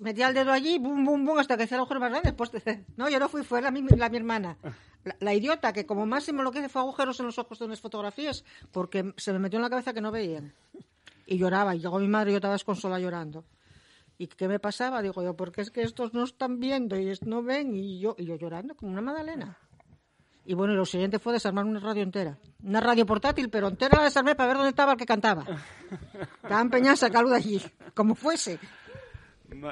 metía 0.00 0.28
el 0.28 0.34
dedo 0.34 0.52
allí, 0.52 0.78
bum, 0.78 1.02
bum, 1.06 1.24
bum, 1.24 1.38
hasta 1.38 1.56
que 1.56 1.62
hacía 1.62 1.76
el 1.76 1.80
agujero 1.80 2.00
más 2.00 2.10
grande. 2.10 2.28
Después, 2.30 2.50
te- 2.64 2.84
no, 2.98 3.08
yo 3.08 3.18
no 3.18 3.30
fui, 3.30 3.42
fue 3.44 3.62
la, 3.62 3.70
mi- 3.70 3.80
la 3.82 4.10
mi 4.10 4.18
hermana. 4.18 4.58
La, 5.04 5.16
la 5.20 5.32
idiota, 5.34 5.72
que 5.72 5.86
como 5.86 6.04
máximo 6.04 6.42
lo 6.42 6.52
que 6.52 6.58
hice 6.58 6.68
fue 6.68 6.82
agujeros 6.82 7.18
en 7.20 7.26
los 7.26 7.38
ojos 7.38 7.58
de 7.60 7.64
unas 7.64 7.80
fotografías, 7.80 8.44
porque 8.72 9.14
se 9.16 9.32
me 9.32 9.38
metió 9.38 9.56
en 9.58 9.62
la 9.62 9.70
cabeza 9.70 9.94
que 9.94 10.02
no 10.02 10.10
veían. 10.10 10.52
Y 11.24 11.38
lloraba, 11.38 11.74
y 11.74 11.78
llegó 11.78 11.98
mi 11.98 12.08
madre 12.08 12.30
y 12.30 12.32
yo 12.32 12.38
estaba 12.38 12.54
desconsolada 12.54 13.00
llorando. 13.00 13.44
¿Y 14.18 14.26
qué 14.26 14.48
me 14.48 14.58
pasaba? 14.58 15.00
Digo 15.00 15.22
yo, 15.22 15.34
porque 15.36 15.60
es 15.60 15.70
que 15.70 15.82
estos 15.82 16.12
no 16.12 16.24
están 16.24 16.58
viendo 16.58 16.98
y 16.98 17.08
es- 17.08 17.22
no 17.22 17.42
ven, 17.42 17.74
y 17.76 18.00
yo, 18.00 18.16
y 18.18 18.24
yo 18.26 18.36
llorando 18.36 18.74
como 18.74 18.90
una 18.92 19.00
magdalena. 19.00 19.56
Y 20.44 20.54
bueno, 20.54 20.72
y 20.72 20.76
lo 20.76 20.84
siguiente 20.86 21.18
fue 21.18 21.34
desarmar 21.34 21.64
una 21.66 21.78
radio 21.78 22.02
entera. 22.02 22.38
Una 22.62 22.80
radio 22.80 23.04
portátil, 23.06 23.48
pero 23.50 23.68
entera 23.68 23.98
la 23.98 24.04
desarmé 24.04 24.34
para 24.34 24.48
ver 24.48 24.56
dónde 24.56 24.70
estaba 24.70 24.92
el 24.92 24.98
que 24.98 25.04
cantaba. 25.06 25.44
Estaba 26.42 26.60
empeñada 26.60 26.92
en 26.92 26.96
sacarlo 26.96 27.28
de 27.30 27.36
allí, 27.36 27.62
como 27.94 28.14
fuese. 28.14 28.58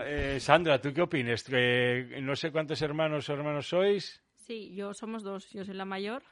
Eh, 0.06 0.38
Sandra, 0.40 0.80
¿tú 0.80 0.92
qué 0.92 1.02
opinas? 1.02 1.44
Eh, 1.50 2.20
no 2.22 2.36
sé 2.36 2.50
cuántos 2.52 2.80
hermanos 2.82 3.28
o 3.28 3.32
hermanos 3.32 3.68
sois. 3.68 4.22
Sí, 4.36 4.74
yo 4.74 4.94
somos 4.94 5.22
dos. 5.22 5.48
Yo 5.50 5.64
soy 5.64 5.74
la 5.74 5.84
mayor. 5.84 6.22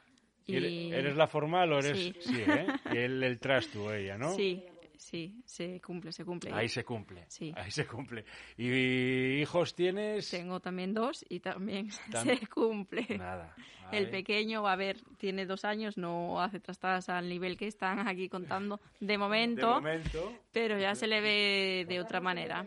Y... 0.47 0.55
¿Ere- 0.55 0.93
¿Eres 0.99 1.15
la 1.15 1.27
formal 1.27 1.71
o 1.73 1.79
eres...? 1.79 2.15
Sí. 2.23 2.35
¿eh? 2.47 2.67
Y 2.93 2.97
él 2.97 3.23
el 3.23 3.39
trasto 3.39 3.85
o 3.85 3.91
ella, 3.91 4.17
¿no? 4.17 4.35
Sí, 4.35 4.63
sí, 5.05 5.41
se 5.45 5.79
cumple, 5.81 6.11
se 6.11 6.25
cumple. 6.25 6.51
Ahí 6.53 6.67
se 6.67 6.83
cumple. 6.83 7.25
Sí. 7.27 7.53
Ahí 7.55 7.69
se 7.71 7.85
cumple. 7.85 8.25
¿Y 8.57 9.39
hijos 9.41 9.75
tienes? 9.75 10.29
Tengo 10.31 10.59
también 10.59 10.93
dos 10.93 11.23
y 11.29 11.39
también 11.39 11.89
Tam- 12.11 12.23
se 12.23 12.47
cumple. 12.47 13.05
Nada. 13.17 13.53
El 13.91 14.09
pequeño, 14.09 14.67
a 14.67 14.75
ver, 14.75 14.97
tiene 15.17 15.45
dos 15.45 15.63
años, 15.63 15.95
no 15.95 16.41
hace 16.41 16.59
trastadas 16.59 17.07
al 17.09 17.29
nivel 17.29 17.55
que 17.55 17.67
están 17.67 18.07
aquí 18.07 18.27
contando 18.29 18.79
de 18.99 19.05
De 19.07 19.17
momento, 19.19 19.67
momento. 19.75 20.33
pero 20.51 20.79
ya 20.79 20.95
se 20.95 21.05
le 21.05 21.21
ve 21.21 21.85
de 21.87 21.99
otra 22.01 22.19
manera. 22.19 22.65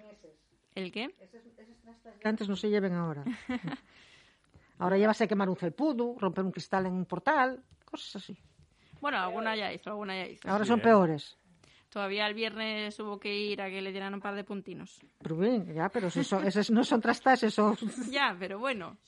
¿El 0.77 0.93
qué? 0.93 1.11
Que 2.21 2.29
antes 2.29 2.49
no 2.49 2.55
se 2.55 2.71
lleven 2.71 2.93
ahora. 2.95 3.25
Ahora 4.79 4.97
llévase 4.97 5.25
a 5.25 5.27
quemar 5.27 5.49
un 5.49 5.57
felpudo, 5.57 6.15
romper 6.21 6.45
un 6.45 6.53
cristal 6.53 6.87
en 6.87 6.93
un 6.93 7.05
portal, 7.05 7.65
cosas 7.85 8.23
así. 8.23 8.39
Bueno, 9.01 9.19
alguna 9.19 9.57
ya 9.57 9.73
hizo, 9.73 9.91
alguna 9.91 10.15
ya 10.17 10.29
hizo. 10.29 10.49
Ahora 10.49 10.65
Sí, 10.65 10.69
son 10.69 10.79
¿eh? 10.79 10.83
peores. 10.83 11.37
Todavía 11.91 12.27
el 12.27 12.35
viernes 12.35 12.99
hubo 13.01 13.19
que 13.19 13.35
ir 13.35 13.63
a 13.63 13.71
que 13.71 13.81
le 13.81 13.91
dieran 13.93 14.13
un 14.15 14.21
par 14.21 14.35
de 14.35 14.45
puntinos. 14.45 15.01
Bien, 15.21 15.73
ya, 15.73 15.89
pero 15.89 16.09
esos, 16.09 16.27
son- 16.27 16.47
esos 16.47 16.71
no 16.71 16.85
son 16.85 17.01
trastas, 17.01 17.43
esos, 17.43 17.79
Ya, 18.13 18.37
pero 18.39 18.59
bueno, 18.59 18.99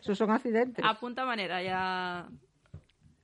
esos 0.00 0.16
son 0.16 0.30
accidentes. 0.30 0.84
a 0.84 0.98
punta 0.98 1.24
manera 1.26 1.62
ya 1.62 2.28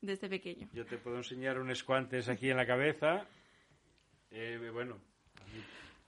desde 0.02 0.28
pequeño. 0.28 0.68
Yo 0.72 0.84
te 0.84 0.98
puedo 0.98 1.16
enseñar 1.16 1.58
unos 1.58 1.82
cuantes 1.82 2.28
aquí 2.28 2.50
en 2.50 2.58
la 2.58 2.66
cabeza. 2.66 3.24
Eh, 4.30 4.58
bueno, 4.72 4.98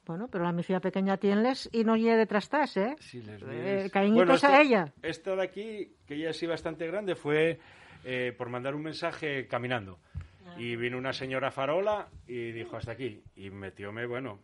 Bueno, 0.05 0.29
pero 0.29 0.45
la 0.45 0.53
mi 0.53 0.63
filla 0.63 0.81
pequeña 0.81 1.17
tienles 1.17 1.69
y 1.73 1.85
no 1.85 1.97
lleve 1.97 2.17
de 2.19 2.27
trastas, 2.27 2.77
¿eh? 2.77 2.97
si 3.01 3.23
les 3.23 3.41
Eh, 3.43 3.47
ves. 3.47 3.93
cariñitos 3.93 4.45
a 4.45 4.61
ella. 4.61 4.93
Esto 5.03 5.35
de 5.37 5.43
aquí, 5.45 5.93
que 6.07 6.19
ya 6.19 6.33
sí 6.33 6.47
bastante 6.47 6.87
grande, 6.87 7.15
fue 7.15 7.59
eh, 8.05 8.35
por 8.37 8.49
mandar 8.51 8.75
un 8.75 8.83
mensaje 8.83 9.47
caminando. 9.49 9.99
Y 10.57 10.77
vino 10.77 10.97
una 10.99 11.13
señora 11.13 11.51
farola 11.51 12.09
y 12.27 12.53
dijo 12.53 12.77
hasta 12.77 12.93
aquí. 12.93 13.23
Y 13.37 13.51
metióme, 13.51 14.07
bueno. 14.07 14.39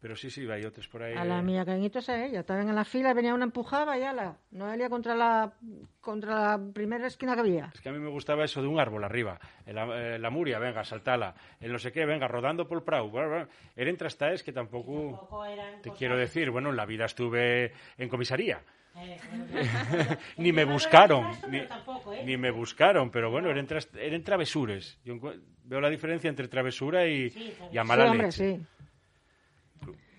Pero 0.00 0.16
sí, 0.16 0.28
sí, 0.28 0.46
hay 0.50 0.62
otros 0.66 0.86
por 0.86 1.02
ahí. 1.02 1.14
A 1.16 1.24
la 1.24 1.40
mía 1.40 1.64
cariñitos 1.64 2.06
a 2.10 2.22
ella. 2.26 2.40
Estaban 2.40 2.68
en 2.68 2.74
la 2.74 2.84
fila, 2.84 3.14
venía 3.14 3.32
una 3.32 3.44
empujada 3.44 3.96
y 3.98 4.02
ala. 4.02 4.36
Noelia 4.50 4.90
contra 4.90 5.14
la, 5.14 5.54
contra 6.02 6.34
la 6.58 6.72
primera 6.74 7.06
esquina 7.06 7.32
que 7.34 7.40
había. 7.40 7.70
Es 7.72 7.80
que 7.80 7.88
a 7.88 7.92
mí 7.92 7.98
me 7.98 8.10
gustaba 8.10 8.44
eso 8.44 8.60
de 8.60 8.68
un 8.68 8.78
árbol 8.78 9.02
arriba. 9.02 9.40
La, 9.64 9.86
eh, 10.14 10.18
la 10.18 10.28
muria, 10.28 10.58
venga, 10.58 10.84
saltala. 10.84 11.34
En 11.58 11.72
no 11.72 11.78
sé 11.78 11.90
qué, 11.90 12.04
venga, 12.04 12.28
rodando 12.28 12.68
por 12.68 12.76
el 12.78 12.84
prau. 12.84 13.10
Bla, 13.10 13.26
bla. 13.26 13.48
Eran 13.74 13.96
trastaes 13.96 14.42
que 14.42 14.52
tampoco... 14.52 14.92
Tampoco 15.16 15.44
eran 15.46 15.80
Te 15.80 15.88
cosas- 15.88 15.98
quiero 15.98 16.18
decir, 16.18 16.50
bueno, 16.50 16.68
en 16.68 16.76
la 16.76 16.84
vida 16.84 17.06
estuve 17.06 17.72
en 17.96 18.08
comisaría. 18.10 18.60
Eh, 18.96 19.18
ni 20.38 20.52
me 20.52 20.64
buscaron, 20.64 21.26
ni, 21.48 21.60
tampoco, 21.66 22.12
¿eh? 22.12 22.22
ni 22.24 22.36
me 22.36 22.50
buscaron, 22.50 23.10
pero 23.10 23.30
bueno, 23.30 23.50
eran, 23.50 23.66
tras- 23.66 23.88
eran 23.98 24.22
travesures. 24.22 24.98
Yo 25.04 25.18
veo 25.64 25.80
la 25.80 25.90
diferencia 25.90 26.28
entre 26.30 26.48
travesura 26.48 27.06
y, 27.06 27.30
Sí, 27.30 27.52
y 27.72 27.78
a 27.78 27.84
mala 27.84 28.04
sí, 28.04 28.10
hombre, 28.10 28.26
leche. 28.28 28.56
sí. 28.56 28.66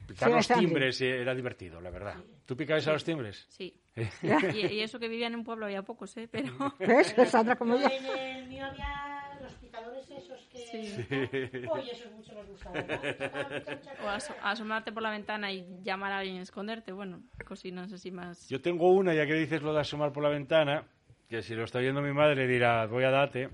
Picar 0.07 0.29
Sí, 0.29 0.35
los 0.35 0.47
timbres 0.47 1.01
eh, 1.01 1.21
era 1.21 1.33
divertido, 1.33 1.81
la 1.81 1.89
verdad. 1.89 2.15
¿Tú 2.45 2.55
picabas 2.55 2.87
a 2.87 2.93
los 2.93 3.03
timbres? 3.03 3.45
Sí. 3.49 3.73
Ya. 4.21 4.37
Y, 4.53 4.67
y 4.67 4.81
eso 4.81 4.99
que 4.99 5.07
vivía 5.07 5.27
en 5.27 5.35
un 5.35 5.43
pueblo 5.43 5.65
había 5.65 5.81
pocos, 5.81 6.15
¿eh? 6.17 6.27
Pero 6.29 6.53
¿Ves? 6.79 7.15
Sandra 7.29 7.55
como 7.55 7.75
yo. 7.77 7.87
en 7.89 8.05
el 8.05 8.47
mío 8.47 8.65
había 8.65 9.24
esos 10.09 10.47
que... 10.51 11.67
Oye, 11.71 11.91
esos 11.91 12.11
mucho 12.13 12.33
nos 12.35 12.47
gustaban. 12.47 12.85
O 14.03 14.07
aso- 14.09 14.35
asomarte 14.43 14.91
por 14.91 15.01
la 15.03 15.11
ventana 15.11 15.51
y 15.51 15.65
llamar 15.83 16.11
a 16.11 16.17
alguien 16.19 16.37
y 16.37 16.39
esconderte. 16.39 16.91
Bueno, 16.91 17.21
cocinas 17.47 17.91
así 17.93 18.11
más. 18.11 18.47
Yo 18.49 18.61
tengo 18.61 18.91
una, 18.91 19.13
ya 19.13 19.25
que 19.25 19.33
dices 19.33 19.61
lo 19.61 19.73
de 19.73 19.79
asomar 19.81 20.11
por 20.11 20.23
la 20.23 20.29
ventana, 20.29 20.83
que 21.29 21.41
si 21.41 21.55
lo 21.55 21.63
está 21.63 21.79
viendo 21.79 22.01
mi 22.01 22.13
madre 22.13 22.47
dirá, 22.47 22.85
voy 22.87 23.03
a 23.03 23.11
date. 23.11 23.49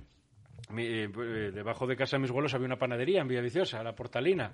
Mi- 0.69 0.85
eh, 0.85 1.03
eh, 1.05 1.51
debajo 1.53 1.87
de 1.87 1.95
casa 1.95 2.17
de 2.17 2.21
mis 2.21 2.31
abuelos 2.31 2.53
había 2.53 2.65
una 2.67 2.77
panadería 2.77 3.21
en 3.21 3.27
Villaviciosa, 3.27 3.83
la 3.83 3.95
Portalina. 3.95 4.53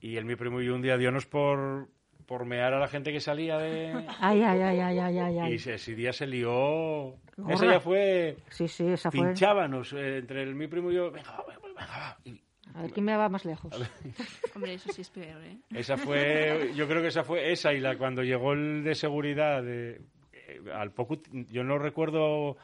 Y 0.00 0.16
el 0.16 0.24
mi 0.24 0.36
primo 0.36 0.60
y 0.60 0.66
yo 0.66 0.74
un 0.74 0.82
día 0.82 0.96
dionos 0.96 1.26
por, 1.26 1.88
por 2.30 2.46
mear 2.46 2.72
a 2.72 2.78
la 2.78 2.86
gente 2.86 3.10
que 3.10 3.18
salía 3.18 3.58
de... 3.58 3.90
Ay, 4.20 4.40
ay, 4.40 4.60
ay, 4.60 4.78
ay, 4.78 4.98
ay, 5.00 5.18
ay. 5.18 5.34
Y 5.34 5.38
ay. 5.40 5.54
ese, 5.54 5.74
ese 5.74 5.96
día 5.96 6.12
se 6.12 6.28
lió... 6.28 7.16
Gorra. 7.36 7.54
Esa 7.54 7.66
ya 7.66 7.80
fue... 7.80 8.36
Sí, 8.50 8.68
sí, 8.68 8.86
esa 8.86 9.10
fue. 9.10 9.20
Pinchábanos 9.20 9.92
eh, 9.94 10.18
entre 10.18 10.44
el 10.44 10.54
mi 10.54 10.68
primo 10.68 10.92
y 10.92 10.94
yo. 10.94 11.10
Venga, 11.10 11.32
va, 11.32 11.44
venga, 11.48 11.98
va. 11.98 12.18
Y 12.24 12.40
A 12.72 12.82
ver 12.82 12.92
quién 12.92 13.04
me 13.04 13.16
va 13.16 13.28
más 13.28 13.44
lejos. 13.44 13.74
Hombre, 14.54 14.74
eso 14.74 14.92
sí 14.92 15.00
es 15.00 15.10
peor, 15.10 15.42
¿eh? 15.42 15.58
esa 15.74 15.96
fue, 15.96 16.70
yo 16.76 16.86
creo 16.86 17.02
que 17.02 17.08
esa 17.08 17.24
fue 17.24 17.50
esa 17.50 17.72
y 17.72 17.80
la 17.80 17.98
cuando 17.98 18.22
llegó 18.22 18.52
el 18.52 18.84
de 18.84 18.94
seguridad 18.94 19.64
de, 19.64 20.00
eh, 20.32 20.60
al 20.72 20.92
poco, 20.92 21.18
yo 21.32 21.64
no 21.64 21.78
recuerdo 21.78 22.56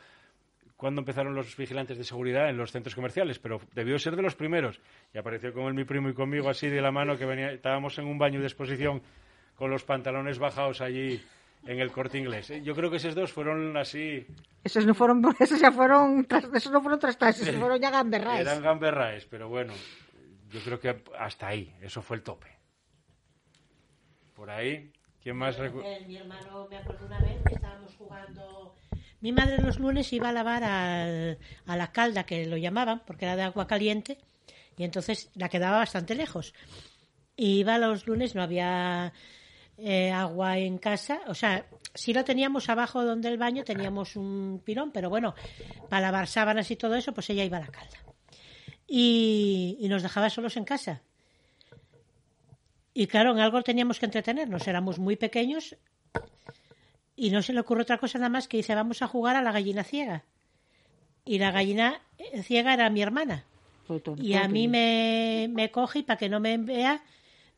cuándo 0.77 1.01
empezaron 1.01 1.35
los 1.35 1.57
vigilantes 1.57 1.99
de 1.99 2.05
seguridad 2.05 2.51
en 2.51 2.57
los 2.57 2.71
centros 2.71 2.95
comerciales, 2.95 3.41
pero 3.41 3.61
debió 3.75 3.99
ser 3.99 4.15
de 4.15 4.23
los 4.23 4.37
primeros. 4.37 4.81
Y 5.13 5.19
apareció 5.19 5.53
con 5.53 5.65
el 5.65 5.75
mi 5.75 5.83
primo 5.83 6.09
y 6.09 6.15
conmigo 6.15 6.49
así 6.49 6.69
de 6.69 6.81
la 6.81 6.93
mano 6.93 7.19
que 7.19 7.25
venía, 7.25 7.51
estábamos 7.51 7.99
en 7.99 8.07
un 8.07 8.17
baño 8.17 8.39
de 8.39 8.47
exposición 8.47 9.03
con 9.57 9.71
los 9.71 9.85
pantalones 9.85 10.39
bajados 10.39 10.81
allí 10.81 11.21
en 11.67 11.81
el 11.81 11.91
corte 11.91 12.19
inglés. 12.19 12.53
Yo 12.63 12.75
creo 12.75 12.91
que 12.91 12.99
esos 12.99 13.15
dos 13.15 13.33
fueron 13.33 13.77
así, 13.77 14.27
Esos 14.63 14.87
no 14.87 14.95
fueron, 14.95 15.23
esos 15.41 15.61
ya 15.61 15.73
fueron, 15.73 16.25
tras- 16.27 16.49
esos 16.55 16.71
no 16.73 16.81
fueron 16.81 17.01
trastases, 17.01 17.49
esos 17.49 17.61
fueron 17.61 17.81
ya 17.81 17.91
gamberraes. 17.91 18.41
eran 18.41 18.63
gamberraes, 18.63 19.27
pero 19.27 19.49
bueno, 19.49 19.73
yo 20.51 20.61
creo 20.61 20.79
que 20.79 21.03
hasta 21.19 21.49
ahí, 21.49 21.75
eso 21.83 22.03
fue 22.03 22.17
el 22.19 22.23
tope. 22.23 22.49
Por 24.35 24.51
ahí, 24.51 24.93
¿quién 25.23 25.37
más 25.37 25.57
recuerda? 25.57 25.89
Eh, 25.97 26.05
mi 26.07 26.17
hermano, 26.17 26.67
me 26.69 26.77
acuerdo 26.77 27.07
una 27.07 27.19
vez 27.21 27.39
que 27.49 27.55
estábamos 27.55 27.95
jugando. 27.97 28.75
Mi 29.21 29.33
madre 29.33 29.63
los 29.63 29.79
lunes 29.79 30.13
iba 30.13 30.29
a 30.29 30.33
lavar 30.33 30.63
al- 30.63 31.39
a 31.67 31.77
la 31.77 31.91
calda, 31.91 32.25
que 32.25 32.47
lo 32.47 32.57
llamaban, 32.59 33.03
porque 33.07 33.25
era 33.25 33.35
de 33.37 33.43
agua 33.43 33.67
caliente, 33.67 34.19
y 34.77 34.85
entonces 34.85 35.31
la 35.35 35.49
quedaba 35.49 35.79
bastante 35.79 36.15
lejos. 36.15 36.55
Y 37.35 37.61
iba 37.61 37.79
los 37.79 38.07
lunes, 38.07 38.35
no 38.35 38.43
había 38.43 39.13
eh, 39.79 40.11
agua 40.11 40.59
en 40.59 40.79
casa, 40.79 41.21
o 41.27 41.35
sea, 41.35 41.67
sí 41.95 42.13
lo 42.13 42.25
teníamos 42.25 42.69
abajo 42.69 43.05
donde 43.05 43.29
el 43.29 43.39
baño, 43.39 43.65
teníamos 43.65 44.17
un 44.17 44.63
pirón, 44.65 44.91
pero 44.93 45.11
bueno, 45.11 45.35
para 45.89 46.03
lavar 46.03 46.29
sábanas 46.29 46.71
y 46.71 46.77
todo 46.77 46.95
eso, 46.95 47.13
pues 47.13 47.29
ella 47.31 47.45
iba 47.45 47.59
a 47.59 47.61
la 47.61 47.69
calda. 47.69 47.99
Y, 48.87 49.77
y 49.81 49.89
nos 49.89 50.03
dejaba 50.03 50.31
solos 50.31 50.57
en 50.57 50.65
casa. 50.65 51.03
Y 52.95 53.07
claro, 53.09 53.33
en 53.33 53.41
algo 53.41 53.63
teníamos 53.63 53.99
que 53.99 54.07
entretenernos, 54.07 54.67
éramos 54.67 54.99
muy 54.99 55.17
pequeños 55.17 55.77
y 57.17 57.31
no 57.31 57.43
se 57.43 57.55
le 57.55 57.61
ocurre 57.61 57.83
otra 57.83 57.99
cosa 57.99 58.19
nada 58.19 58.29
más 58.29 58.47
que 58.47 58.59
dice, 58.59 58.75
vamos 58.75 59.01
a 59.01 59.09
jugar 59.09 59.37
a 59.37 59.43
la 59.43 59.51
gallina 59.51 59.83
ciega. 59.83 60.25
Y 61.25 61.39
la 61.39 61.51
gallina 61.51 62.03
eh, 62.19 62.43
ciega 62.43 62.75
era 62.75 62.91
mi 62.91 63.03
hermana. 63.03 63.45
Tonto, 63.87 64.17
Y 64.19 64.35
a 64.35 64.49
mí 64.49 64.69
me, 64.69 65.49
me 65.51 65.71
coge 65.71 66.01
y 66.01 66.03
para 66.03 66.19
que 66.19 66.29
no 66.29 66.41
me 66.41 66.57
vea, 66.59 67.03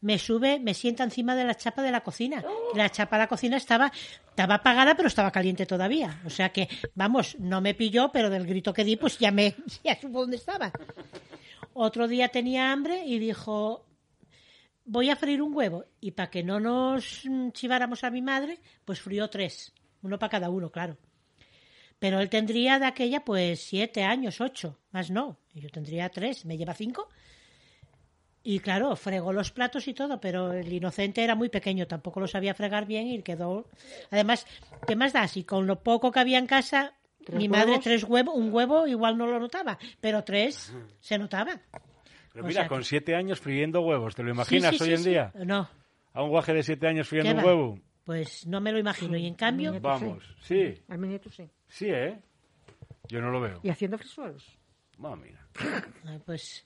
me 0.01 0.19
sube, 0.19 0.61
me 0.61 0.75
sienta 0.75 1.05
encima 1.05 1.35
de 1.35 1.45
la 1.45 1.55
chapa 1.55 1.83
de 1.83 1.91
la 1.91 2.03
cocina. 2.03 2.45
Y 2.73 2.77
La 2.77 2.91
chapa 2.91 3.17
de 3.17 3.23
la 3.23 3.29
cocina 3.29 3.57
estaba, 3.57 3.93
estaba 4.29 4.57
apagada, 4.57 4.95
pero 4.95 5.09
estaba 5.09 5.31
caliente 5.31 5.67
todavía. 5.67 6.21
O 6.25 6.31
sea 6.31 6.51
que, 6.51 6.69
vamos, 6.95 7.37
no 7.39 7.61
me 7.61 7.75
pilló, 7.75 8.11
pero 8.13 8.31
del 8.31 8.47
grito 8.47 8.73
que 8.73 8.85
di, 8.85 8.97
pues 8.97 9.19
ya 9.19 9.31
me, 9.31 9.55
ya 9.85 10.01
supo 10.01 10.21
dónde 10.21 10.37
estaba. 10.37 10.73
Otro 11.75 12.09
día 12.09 12.29
tenía 12.29 12.73
hambre 12.73 13.05
y 13.05 13.19
dijo, 13.19 13.87
voy 14.85 15.11
a 15.11 15.17
freír 15.17 15.43
un 15.43 15.55
huevo. 15.55 15.85
Y 16.01 16.13
para 16.13 16.31
que 16.31 16.43
no 16.43 16.61
nos 16.61 17.23
chiváramos 17.53 18.05
a 18.05 18.11
mi 18.11 18.23
madre, 18.23 18.61
pues 18.85 19.01
frió 19.01 19.29
tres. 19.29 19.73
Uno 20.03 20.19
para 20.19 20.31
cada 20.31 20.51
uno, 20.51 20.71
claro. 20.71 20.97
Pero 21.99 22.21
él 22.21 22.29
tendría 22.29 22.79
de 22.79 22.87
aquella, 22.87 23.25
pues, 23.25 23.61
siete 23.61 24.05
años, 24.05 24.41
ocho. 24.41 24.79
Más 24.93 25.11
no. 25.11 25.39
Yo 25.53 25.69
tendría 25.71 26.09
tres. 26.11 26.45
Me 26.45 26.57
lleva 26.57 26.75
cinco. 26.75 27.09
Y 28.51 28.61
claro, 28.61 28.97
fregó 28.97 29.31
los 29.35 29.51
platos 29.51 29.87
y 29.89 29.93
todo, 29.93 30.23
pero 30.23 30.55
el 30.55 30.73
inocente 30.73 31.23
era 31.23 31.35
muy 31.35 31.51
pequeño, 31.51 31.87
tampoco 31.87 32.19
lo 32.19 32.27
sabía 32.27 32.55
fregar 32.55 32.87
bien 32.87 33.07
y 33.09 33.23
quedó. 33.23 33.67
Además, 34.11 34.47
¿qué 34.87 34.97
más 34.97 35.13
da? 35.13 35.29
Si 35.29 35.45
con 35.45 35.67
lo 35.67 35.81
poco 35.83 36.11
que 36.11 36.21
había 36.21 36.39
en 36.39 36.47
casa, 36.47 36.95
¿Tres 37.27 37.37
mi 37.39 37.47
madre 37.47 37.73
huevos? 37.73 37.85
tres 37.85 38.05
huevos, 38.05 38.35
un 38.35 38.51
huevo 38.51 38.87
igual 38.87 39.19
no 39.19 39.27
lo 39.27 39.39
notaba, 39.39 39.79
pero 40.01 40.25
tres 40.25 40.73
se 40.99 41.19
notaba. 41.19 41.61
Pero 42.33 42.43
O 42.47 42.49
mira, 42.49 42.63
sea 42.63 42.69
con 42.71 42.85
siete 42.85 43.15
años 43.15 43.39
friendo 43.39 43.83
huevos, 43.83 44.15
¿te 44.15 44.23
lo 44.23 44.31
imaginas 44.31 44.79
sí, 44.79 44.83
hoy 44.83 44.89
sí, 44.89 44.95
en 44.95 45.03
sí. 45.03 45.11
día? 45.11 45.31
No, 45.45 45.69
A 46.15 46.23
un 46.23 46.31
guaje 46.31 46.55
de 46.55 46.63
siete 46.63 46.87
años 46.89 47.07
friendo 47.07 47.29
¿qué 47.31 47.35
un 47.35 47.43
va? 47.43 47.47
huevo. 47.49 47.79
Pues 48.05 48.47
no 48.47 48.63
me 48.63 48.73
lo 48.73 48.79
imagino. 48.79 49.19
Y 49.19 49.27
en 49.27 49.35
cambio, 49.35 49.79
Vamos, 49.79 50.25
sí, 50.41 50.73
Al 50.89 50.99
nieto 51.03 51.29
sí. 51.31 51.47
sí, 51.67 51.89
¿eh? 51.91 52.19
Yo 53.11 53.21
no 53.21 53.31
lo 53.31 53.43
veo. 53.43 53.61
Y 53.63 53.69
haciendo 53.69 53.99
frisuelos. 53.99 54.57
Ah, 55.05 55.15
mira. 55.17 55.47
Ay, 56.07 56.19
Pues 56.25 56.65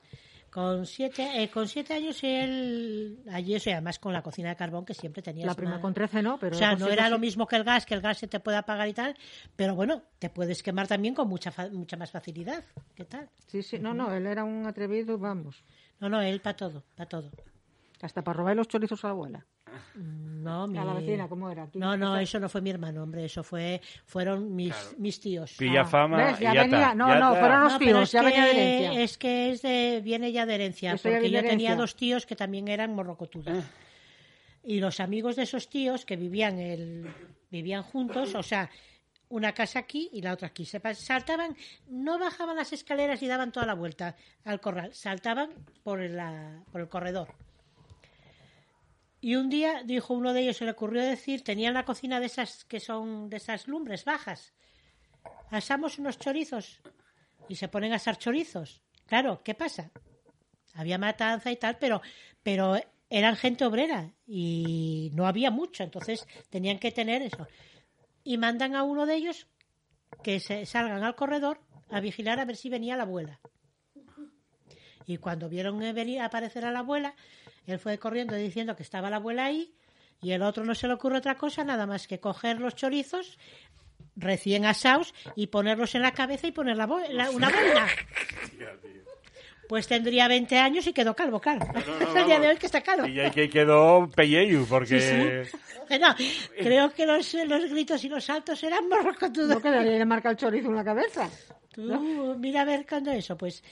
con 0.53 0.85
siete, 0.85 1.43
eh, 1.43 1.49
con 1.49 1.67
siete 1.67 1.95
años 1.95 2.23
él, 2.23 3.19
allí 3.33 3.55
eso 3.55 3.71
y 3.71 3.73
además 3.73 3.99
con 3.99 4.13
la 4.13 4.21
cocina 4.23 4.51
de 4.51 4.57
carbón 4.57 4.85
que 4.85 4.93
siempre 4.93 5.23
tenías 5.23 5.47
La 5.47 5.55
prima 5.55 5.81
con 5.81 5.95
13 5.95 6.23
no, 6.23 6.39
pero... 6.39 6.55
o 6.55 6.59
sea, 6.59 6.77
no 6.77 6.89
era 6.89 7.07
sí. 7.07 7.11
lo 7.11 7.19
mismo 7.19 7.47
que 7.47 7.57
el 7.57 7.65
gas, 7.65 7.87
que 7.87 7.95
el 7.95 8.03
gas 8.03 8.19
se 8.19 8.29
te 8.29 8.39
puede 8.39 8.59
apagar 8.59 8.87
y 8.87 8.93
tal, 8.93 9.17
pero 9.57 9.75
bueno, 9.75 10.03
te 10.19 10.29
puedes 10.29 10.63
quemar 10.63 10.87
también 10.87 11.15
con 11.15 11.27
mucha 11.27 11.51
fa- 11.51 11.71
mucha 11.71 11.97
más 11.97 12.11
facilidad. 12.11 12.63
¿Qué 12.95 13.07
tal? 13.07 13.31
Sí, 13.47 13.63
sí, 13.63 13.79
no, 13.79 13.95
no, 13.95 14.13
él 14.13 14.27
era 14.27 14.45
un 14.45 14.67
atrevido, 14.67 15.17
vamos. 15.19 15.65
No, 16.01 16.11
no, 16.11 16.21
él 16.21 16.41
para 16.41 16.57
todo, 16.57 16.85
para 16.97 17.09
todo. 17.09 17.31
Hasta 18.03 18.23
para 18.23 18.37
robar 18.37 18.55
los 18.55 18.69
chorizos 18.69 19.03
a 19.05 19.09
la 19.09 19.13
abuela. 19.13 19.47
No, 19.95 20.67
mi... 20.67 20.79
A 20.79 20.85
la 20.85 20.95
vecina, 20.95 21.29
¿cómo 21.29 21.51
era? 21.51 21.67
¿Quién- 21.67 21.81
No, 21.81 21.97
no, 21.97 22.17
eso 22.19 22.41
no 22.41 22.49
fue 22.49 22.61
mi 22.61 22.71
hermano, 22.71 23.03
hombre, 23.03 23.25
eso 23.25 23.43
fue, 23.45 23.81
fueron 24.07 24.55
mis, 24.55 24.75
mis 24.99 25.21
tíos. 25.21 25.55
Pilla 25.59 25.83
Ah, 25.83 25.87
fama 25.87 26.17
¿ves? 26.17 26.41
y 26.41 26.43
Ya 26.45 26.55
ya 26.55 26.63
venía- 26.63 26.79
está. 26.81 26.95
no, 26.95 27.09
ya 27.09 27.19
no, 27.19 27.29
está. 27.29 27.41
fueron 27.41 27.63
los 27.65 27.79
tíos, 27.79 28.03
es 28.03 28.13
ya 28.13 28.21
que, 28.21 28.27
venía 28.27 28.45
de 28.45 28.51
herencia. 28.53 29.03
Es 29.03 29.19
que 29.19 29.51
es 29.51 29.63
de, 29.63 30.01
viene 30.03 30.33
ya 30.33 30.47
de 30.47 30.55
herencia, 30.55 30.97
porque 31.03 31.31
yo 31.31 31.41
tenía 31.43 31.77
dos 31.77 31.95
tíos 31.97 32.27
que 32.27 32.37
también 32.37 32.69
eran 32.69 32.95
morrocotudos. 32.95 33.65
Y 34.65 34.79
los 34.81 35.01
amigos 35.01 35.37
de 35.37 35.43
esos 35.43 35.69
tíos 35.69 36.05
que 36.05 36.17
vivían 36.17 36.59
el, 36.59 37.09
vivían 37.51 37.83
juntos, 37.83 38.35
o 38.35 38.43
sea, 38.43 38.71
una 39.29 39.53
casa 39.53 39.79
aquí 39.81 40.09
y 40.13 40.23
la 40.23 40.33
otra 40.35 40.49
aquí. 40.49 40.65
Se 40.65 40.79
saltaban, 40.95 41.57
no 41.89 42.19
bajaban 42.19 42.55
las 42.57 42.73
escaleras 42.73 43.23
y 43.23 43.27
daban 43.29 43.51
toda 43.51 43.67
la 43.67 43.75
vuelta 43.75 44.15
al 44.45 44.61
corral, 44.61 44.93
saltaban 44.95 45.51
por, 45.83 46.01
la, 46.01 46.63
por 46.71 46.81
el 46.83 46.89
corredor. 46.89 47.35
Y 49.25 49.37
un 49.37 49.49
día 49.49 49.85
dijo 49.85 50.15
uno 50.15 50.33
de 50.33 50.41
ellos, 50.41 50.57
se 50.57 50.65
le 50.65 50.73
ocurrió 50.73 51.01
decir, 51.01 51.45
tenían 51.45 51.75
la 51.75 51.85
cocina 51.85 52.19
de 52.19 52.27
esas 52.27 52.65
que 52.65 52.81
son 52.81 53.31
de 53.31 53.37
esas 53.37 53.69
lumbres 53.69 54.05
bajas. 54.05 54.53
Asamos 55.49 56.01
unos 56.01 56.19
chorizos 56.19 56.81
y 57.49 57.55
se 57.55 57.69
ponen 57.69 57.93
a 57.93 57.97
asar 57.97 58.19
chorizos. 58.19 58.83
Claro, 59.07 59.41
¿qué 59.45 59.55
pasa? 59.55 59.93
Había 60.75 60.99
matanza 60.99 61.53
y 61.53 61.57
tal, 61.57 61.79
pero, 61.79 62.03
pero 62.43 62.75
eran 63.09 63.37
gente 63.37 63.65
obrera 63.65 64.13
y 64.27 65.13
no 65.15 65.29
había 65.29 65.53
mucho, 65.53 65.85
entonces 65.85 66.27
tenían 66.51 66.81
que 66.81 66.91
tener 66.91 67.23
eso. 67.23 67.47
Y 68.25 68.39
mandan 68.39 68.75
a 68.75 68.83
uno 68.83 69.07
de 69.07 69.15
ellos 69.15 69.47
que 70.25 70.41
se 70.41 70.67
salgan 70.67 71.05
al 71.05 71.15
corredor 71.15 71.61
a 71.91 72.01
vigilar 72.01 72.41
a 72.41 72.45
ver 72.45 72.57
si 72.57 72.71
venía 72.71 72.97
la 72.97 73.05
abuela. 73.05 73.41
Y 75.07 75.19
cuando 75.19 75.49
vieron 75.49 75.79
venir 75.81 76.21
aparecer 76.21 76.65
a 76.65 76.71
la 76.71 76.81
abuela, 76.81 77.15
él 77.67 77.79
fue 77.79 77.99
corriendo 77.99 78.35
diciendo 78.37 78.77
que 78.77 78.83
estaba 78.83 79.11
la 79.11 79.17
abuela 79.17 79.47
ahí 79.47 79.73
y 80.21 80.33
el 80.33 80.43
otro 80.43 80.65
no 80.65 80.75
se 80.75 80.87
le 80.87 80.95
ocurre 80.95 81.19
otra 81.19 81.37
cosa 81.37 81.65
nada 81.65 81.87
más 81.87 82.07
que 82.07 82.21
coger 82.21 82.61
los 82.61 82.75
chorizos 82.77 83.39
recién 84.15 84.65
asados 84.67 85.15
y 85.37 85.49
ponerlos 85.49 85.95
en 85.95 86.03
la 86.03 86.13
cabeza 86.13 86.47
y 86.47 86.53
poner 86.53 86.77
la 86.77 86.87
bo- 86.87 87.01
la- 87.11 87.31
una 87.31 87.49
boina. 87.51 87.87
Pues 89.69 89.87
tendría 89.89 90.29
20 90.29 90.59
años 90.59 90.87
y 90.87 90.93
quedó 90.93 91.15
calvo, 91.17 91.41
claro. 91.41 91.67
El 92.17 92.27
día 92.27 92.39
de 92.39 92.49
hoy 92.49 92.57
que 92.57 92.67
está 92.67 92.83
calvo. 92.83 93.07
Y 93.07 93.19
ahí 93.21 93.31
que 93.31 93.49
quedó 93.49 94.09
pelleyu, 94.15 94.67
porque... 94.67 95.47
No, 96.01 96.15
creo 96.59 96.93
que 96.93 97.07
los, 97.07 97.33
los 97.35 97.71
gritos 97.71 98.05
y 98.05 98.09
los 98.09 98.25
saltos 98.25 98.63
eran 98.65 98.89
morrocotudos. 98.89 99.49
No 99.57 99.61
quedaría 99.63 99.93
le 99.99 100.05
marca 100.05 100.31
el 100.31 100.37
chorizo 100.37 100.69
en 100.69 100.77
la 100.77 100.85
cabeza. 100.85 101.29
Tú, 101.73 102.37
mira 102.39 102.63
a 102.63 102.65
ver 102.67 102.87
cuándo 102.87 103.11
eso, 103.13 103.37
pues, 103.37 103.63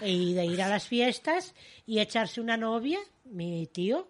y 0.00 0.34
de 0.34 0.44
ir 0.46 0.62
a 0.62 0.68
las 0.68 0.86
fiestas 0.86 1.54
y 1.86 2.00
echarse 2.00 2.40
una 2.40 2.56
novia, 2.56 2.98
mi 3.24 3.66
tío, 3.66 4.08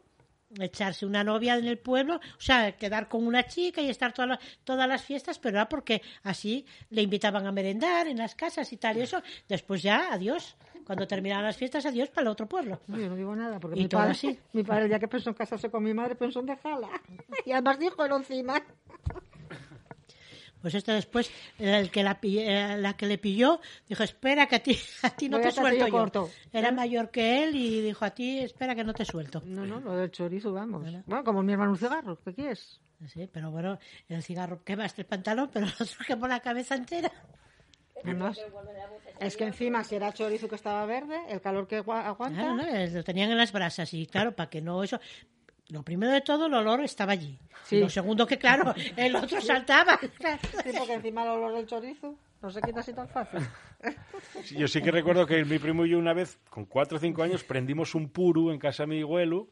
echarse 0.60 1.06
una 1.06 1.24
novia 1.24 1.56
en 1.56 1.66
el 1.66 1.78
pueblo, 1.78 2.16
o 2.16 2.40
sea, 2.40 2.72
quedar 2.72 3.08
con 3.08 3.26
una 3.26 3.46
chica 3.46 3.80
y 3.80 3.88
estar 3.88 4.12
todas 4.12 4.30
las, 4.30 4.38
todas 4.64 4.88
las 4.88 5.02
fiestas, 5.02 5.38
pero 5.38 5.56
era 5.56 5.68
porque 5.68 6.02
así 6.22 6.66
le 6.90 7.02
invitaban 7.02 7.46
a 7.46 7.52
merendar 7.52 8.06
en 8.06 8.18
las 8.18 8.34
casas 8.34 8.72
y 8.72 8.76
tal, 8.76 8.98
y 8.98 9.02
eso, 9.02 9.22
después 9.48 9.82
ya, 9.82 10.12
adiós, 10.12 10.56
cuando 10.84 11.06
terminaban 11.06 11.44
las 11.44 11.56
fiestas, 11.56 11.86
adiós 11.86 12.08
para 12.10 12.22
el 12.22 12.28
otro 12.28 12.46
pueblo. 12.46 12.80
Yo 12.88 13.08
no 13.08 13.16
digo 13.16 13.34
nada, 13.34 13.58
porque 13.60 13.80
mi 13.80 13.88
padre, 13.88 14.10
así. 14.10 14.38
mi 14.52 14.62
padre, 14.62 14.88
ya 14.88 14.98
que 14.98 15.08
pensó 15.08 15.30
en 15.30 15.34
casarse 15.34 15.70
con 15.70 15.82
mi 15.82 15.94
madre, 15.94 16.14
pensó 16.16 16.40
en 16.40 16.46
dejarla. 16.46 16.88
Y 17.46 17.52
además 17.52 17.78
dijo 17.78 18.04
encima. 18.04 18.62
Pues 20.62 20.74
este 20.74 20.92
después, 20.92 21.30
el 21.58 21.90
que 21.90 22.02
la, 22.02 22.18
eh, 22.22 22.76
la 22.78 22.96
que 22.96 23.06
le 23.06 23.18
pilló, 23.18 23.60
dijo, 23.88 24.02
espera 24.02 24.46
que 24.46 24.56
a 24.56 24.62
ti, 24.62 24.78
a 25.02 25.10
ti 25.10 25.28
no 25.28 25.38
Voy 25.38 25.46
te 25.46 25.52
suelto 25.52 25.86
yo 25.86 25.92
corto. 25.92 26.30
Era 26.52 26.68
¿Eh? 26.68 26.72
mayor 26.72 27.10
que 27.10 27.44
él 27.44 27.56
y 27.56 27.80
dijo, 27.82 28.04
a 28.04 28.10
ti, 28.10 28.38
espera 28.38 28.74
que 28.74 28.84
no 28.84 28.94
te 28.94 29.04
suelto. 29.04 29.42
No, 29.44 29.66
no, 29.66 29.80
lo 29.80 29.96
del 29.96 30.10
chorizo, 30.10 30.52
vamos. 30.52 30.82
Bueno. 30.82 31.02
Bueno, 31.06 31.24
como 31.24 31.42
mi 31.42 31.52
hermano 31.52 31.72
un 31.72 31.78
cigarro, 31.78 32.18
¿qué 32.24 32.32
quieres? 32.32 32.80
Sí, 33.08 33.28
pero 33.32 33.50
bueno, 33.50 33.78
el 34.08 34.22
cigarro 34.22 34.62
quema 34.62 34.84
hasta 34.84 35.02
el 35.02 35.06
pantalón, 35.08 35.50
pero 35.52 35.66
el 35.66 35.72
otro 35.72 35.98
quemó 36.06 36.28
la 36.28 36.38
cabeza 36.40 36.76
entera. 36.76 37.10
Además, 38.04 38.38
es 39.20 39.36
que 39.36 39.44
encima, 39.44 39.84
si 39.84 39.94
era 39.94 40.12
chorizo 40.12 40.48
que 40.48 40.56
estaba 40.56 40.84
verde, 40.86 41.16
el 41.28 41.40
calor 41.40 41.68
que 41.68 41.76
agua- 41.78 42.06
aguanta. 42.06 42.40
Claro, 42.40 42.56
¿no? 42.56 42.62
Eh, 42.66 42.90
Lo 42.90 43.04
tenían 43.04 43.30
en 43.30 43.38
las 43.38 43.52
brasas 43.52 43.92
y 43.94 44.06
claro, 44.06 44.34
para 44.34 44.50
que 44.50 44.60
no 44.60 44.82
eso... 44.82 45.00
Lo 45.72 45.82
primero 45.82 46.12
de 46.12 46.20
todo, 46.20 46.46
el 46.46 46.54
olor 46.54 46.82
estaba 46.82 47.12
allí. 47.12 47.38
Sí. 47.64 47.76
Y 47.76 47.80
lo 47.80 47.88
segundo 47.88 48.26
que, 48.26 48.36
claro, 48.36 48.74
el 48.94 49.16
otro 49.16 49.40
saltaba. 49.40 49.98
Sí, 49.98 50.70
porque 50.78 50.92
encima 50.92 51.22
el 51.22 51.30
olor 51.30 51.54
del 51.54 51.66
chorizo 51.66 52.14
no 52.42 52.50
se 52.50 52.60
quita 52.60 52.80
así 52.80 52.92
tan 52.92 53.08
fácil. 53.08 53.40
Sí, 54.44 54.56
Yo 54.58 54.68
sí 54.68 54.82
que 54.82 54.90
recuerdo 54.90 55.26
que 55.26 55.44
mi 55.46 55.58
primo 55.58 55.86
y 55.86 55.90
yo 55.90 55.98
una 55.98 56.12
vez, 56.12 56.38
con 56.50 56.66
cuatro 56.66 56.98
o 56.98 57.00
cinco 57.00 57.22
años, 57.22 57.42
prendimos 57.42 57.94
un 57.94 58.10
puru 58.10 58.50
en 58.50 58.58
casa 58.58 58.82
de 58.82 58.88
mi 58.88 59.00
abuelo 59.00 59.48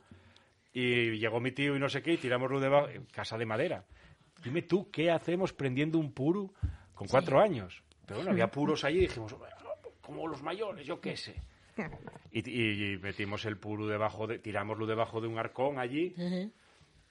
y 0.74 1.12
llegó 1.18 1.40
mi 1.40 1.52
tío 1.52 1.74
y 1.74 1.78
no 1.80 1.88
sé 1.88 2.02
qué 2.02 2.12
y 2.12 2.16
tiramos 2.18 2.50
luz 2.50 2.60
debajo, 2.60 2.88
en 2.90 3.06
casa 3.06 3.38
de 3.38 3.46
madera. 3.46 3.84
Dime 4.44 4.60
tú, 4.62 4.90
¿qué 4.90 5.10
hacemos 5.10 5.54
prendiendo 5.54 5.98
un 5.98 6.12
puru 6.12 6.52
con 6.94 7.08
cuatro 7.08 7.40
años? 7.40 7.82
Pero 8.04 8.16
bueno, 8.18 8.32
había 8.32 8.50
puros 8.50 8.84
allí 8.84 8.98
y 8.98 9.02
dijimos, 9.02 9.32
"Bueno, 9.38 9.56
como 10.02 10.28
los 10.28 10.42
mayores, 10.42 10.86
yo 10.86 11.00
qué 11.00 11.16
sé. 11.16 11.34
Y, 12.32 12.48
y- 12.48 12.92
y 12.94 12.98
metimos 12.98 13.44
el 13.44 13.56
puru 13.56 13.86
debajo, 13.88 14.26
de, 14.28 14.38
tiramos 14.38 14.78
luz 14.78 14.88
debajo 14.88 15.20
de 15.20 15.26
un 15.26 15.36
arcón 15.38 15.78
allí 15.80 16.14
Ujú. 16.16 16.52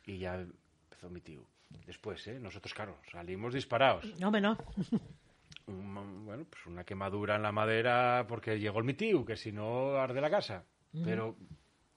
y 0.06 0.17
ya 0.19 0.36
empezó 0.36 1.10
mi 1.10 1.19
tío. 1.19 1.43
Después, 1.86 2.26
¿eh? 2.28 2.39
Nosotros, 2.39 2.74
claro, 2.74 2.98
salimos 3.12 3.54
disparados. 3.54 4.06
No, 4.19 4.32
no. 4.32 4.58
un- 5.67 6.26
bueno, 6.26 6.45
pues 6.50 6.65
una 6.67 6.84
quemadura 6.84 7.36
en 7.36 7.43
la 7.43 7.52
madera 7.52 8.26
porque 8.28 8.58
llegó 8.60 8.80
el 8.80 8.86
mi 8.86 8.93
tío, 8.93 9.26
que 9.26 9.36
si 9.36 9.52
no 9.52 9.95
arde 9.98 10.22
la 10.22 10.30
casa. 10.30 10.63
Pero, 11.04 11.36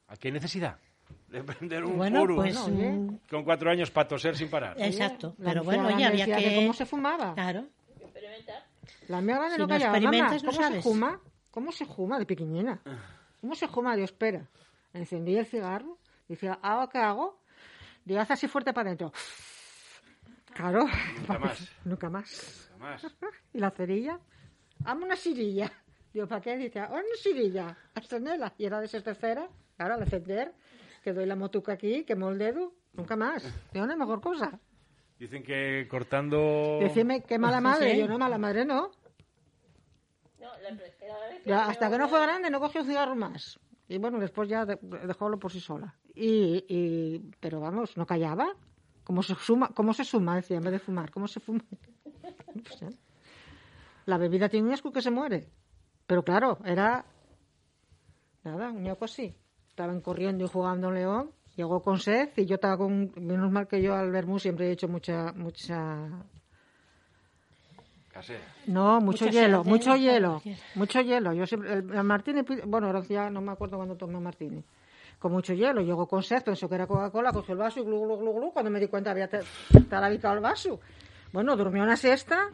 ¿a 0.09 0.17
qué 0.17 0.31
necesidad 0.33 0.79
de 1.29 1.43
prender 1.45 1.85
un 1.85 1.97
Bueno, 1.97 2.21
puro 2.21 2.37
pues... 2.37 2.59
Mm, 2.69 3.17
con 3.31 3.45
cuatro 3.45 3.71
años 3.71 3.91
para 3.91 4.09
toser 4.09 4.37
sin 4.37 4.51
parar? 4.51 4.77
Exacto. 4.81 5.35
La 5.39 5.51
Pero 5.51 5.65
bueno, 5.65 5.97
ya 5.99 6.09
había 6.09 6.27
que... 6.27 6.57
¿Cómo 6.57 6.73
se 6.75 6.85
fumaba? 6.87 7.35
Claro. 7.35 7.67
La 9.09 9.21
mía 9.21 9.37
grande 9.37 9.55
Si 9.55 9.61
no 9.61 9.67
no 9.67 9.69
callaba. 9.69 9.93
Mamá, 9.93 10.05
experimentas, 10.09 10.43
no 10.43 10.51
¿cómo 10.51 10.61
se 10.63 10.69
sabes. 10.69 10.85
fuma? 10.85 11.21
¿Cómo 11.53 11.71
se 11.71 11.87
fuma 11.87 12.19
de 12.19 12.27
pequeñina? 12.27 12.81
¿Cómo 13.41 13.55
se 13.55 13.69
fuma? 13.69 13.95
Dios, 13.95 14.11
espera. 14.11 14.49
Encendí 14.93 15.37
el 15.37 15.47
cigarro. 15.47 15.99
Decía, 16.27 16.59
¿hago 16.63 16.89
qué 16.89 16.99
hago? 16.99 17.39
Digo, 18.05 18.21
haz 18.21 18.33
así 18.33 18.49
fuerte 18.49 18.73
para 18.73 18.89
adentro. 18.89 19.13
Claro. 20.55 20.87
Nunca 21.19 21.39
más. 21.39 21.69
Nunca 21.85 22.11
más. 22.11 22.69
Jamás. 22.73 23.07
¿Y 23.53 23.59
la 23.59 23.71
cerilla? 23.71 24.19
Hazme 24.85 25.05
una 25.05 25.17
cirilla. 25.17 25.71
Digo, 26.13 26.27
¿para 26.27 26.41
qué? 26.41 26.57
Dice, 26.57 26.81
"Oh, 26.83 26.93
una 26.95 27.03
cirilla. 27.23 27.77
A 27.95 28.01
extenderla. 28.01 28.53
Y 28.59 28.65
era 28.65 28.81
de 28.81 28.89
ser 28.89 29.03
tercera. 29.03 29.47
Claro, 29.77 29.95
al 29.95 30.03
encender, 30.03 30.53
que 31.03 31.13
doy 31.13 31.27
la 31.27 31.37
motuca 31.37 31.73
aquí, 31.73 32.05
quemo 32.05 32.31
el 32.31 32.39
dedo. 32.39 32.73
Nunca 32.95 33.15
más. 33.17 33.43
Digo, 33.73 33.87
hay 33.87 33.97
mejor 33.97 34.21
cosa. 34.21 34.59
Dicen 35.19 35.43
que 35.43 35.87
cortando... 35.89 36.79
Decime 36.81 37.23
qué 37.23 37.39
mala 37.39 37.61
madre. 37.69 37.93
Sí. 37.93 37.99
Yo 37.99 38.09
no, 38.09 38.19
mala 38.19 38.39
madre 38.39 38.65
no. 38.65 38.91
Hasta 41.55 41.91
que 41.91 41.99
no 41.99 42.09
fue 42.09 42.21
grande 42.21 42.51
no 42.51 42.61
cogió 42.61 42.81
un 42.83 42.87
cigarro 42.87 43.15
más. 43.17 43.59
Y 43.89 43.99
bueno, 43.99 44.19
después 44.19 44.49
ya 44.49 44.65
de- 44.65 44.79
dejólo 45.07 45.39
por 45.39 45.53
sí 45.53 45.61
sola. 45.61 45.95
Y, 46.15 46.65
y- 46.69 47.31
pero 47.41 47.61
vamos, 47.61 47.97
no 47.97 48.07
callaba. 48.07 48.49
¿Cómo 49.05 49.23
se 49.23 49.35
suma? 49.35 49.69
¿Cómo 49.75 49.93
se 49.93 50.05
suma? 50.05 50.37
Decía, 50.37 50.57
en 50.59 50.63
vez 50.63 50.73
de 50.73 50.79
fumar. 50.79 51.11
¿Cómo 51.11 51.27
se 51.29 51.41
fuma? 51.41 51.63
La 54.07 54.19
bebida 54.19 54.49
tiene 54.49 54.69
un 54.69 54.75
asco 54.75 54.93
que 54.93 55.03
se 55.03 55.11
muere. 55.11 55.49
Pero 56.07 56.23
claro, 56.25 56.59
era... 56.65 57.05
Nada, 58.45 58.71
un 58.71 58.83
ñoco 58.83 59.05
así. 59.05 59.35
Estaban 59.69 60.01
corriendo 60.01 60.45
y 60.45 60.49
jugando 60.49 60.89
en 60.89 60.95
León. 60.95 61.31
Llegó 61.57 61.83
con 61.83 61.99
sed 61.99 62.31
y 62.37 62.47
yo 62.47 62.55
estaba 62.57 62.77
con... 62.79 63.13
Menos 63.17 63.51
mal 63.51 63.69
que 63.69 63.83
yo 63.83 63.95
al 63.95 64.11
vermú 64.11 64.39
siempre 64.39 64.69
he 64.69 64.73
hecho 64.73 64.89
mucha... 64.89 65.33
mucha 65.33 66.09
No, 68.67 69.01
mucho 69.01 69.25
Mucha 69.25 69.31
hielo, 69.31 69.65
mucho 69.65 69.97
hielo, 69.97 70.41
Hielo. 70.45 70.59
mucho 70.75 71.01
hielo. 71.01 71.33
Yo 71.33 71.47
siempre, 71.47 71.73
el, 71.73 71.93
el 71.95 72.05
martini, 72.05 72.43
bueno, 72.67 72.87
ahora 72.89 73.01
ya 73.03 73.31
no 73.31 73.41
me 73.41 73.53
acuerdo 73.53 73.77
cuando 73.77 73.97
tomé 73.97 74.21
martini. 74.21 74.63
Con 75.19 75.33
mucho 75.33 75.53
hielo, 75.55 75.81
llegó 75.81 76.07
con 76.07 76.23
sed, 76.23 76.43
pensó 76.43 76.69
que 76.69 76.75
era 76.75 76.87
Coca-Cola, 76.87 77.33
cogió 77.33 77.53
el 77.53 77.59
vaso 77.59 77.81
y 77.81 77.85
glu, 77.85 78.01
glu, 78.05 78.17
glu, 78.19 78.33
glu. 78.35 78.51
Cuando 78.53 78.71
me 78.71 78.81
di 78.81 78.89
cuenta 78.89 79.13
había 79.13 79.29
talavicado 79.89 80.35
el 80.35 80.41
vaso. 80.41 80.81
Bueno, 81.33 81.57
durmió 81.57 81.83
una 81.83 81.97
siesta 81.97 82.49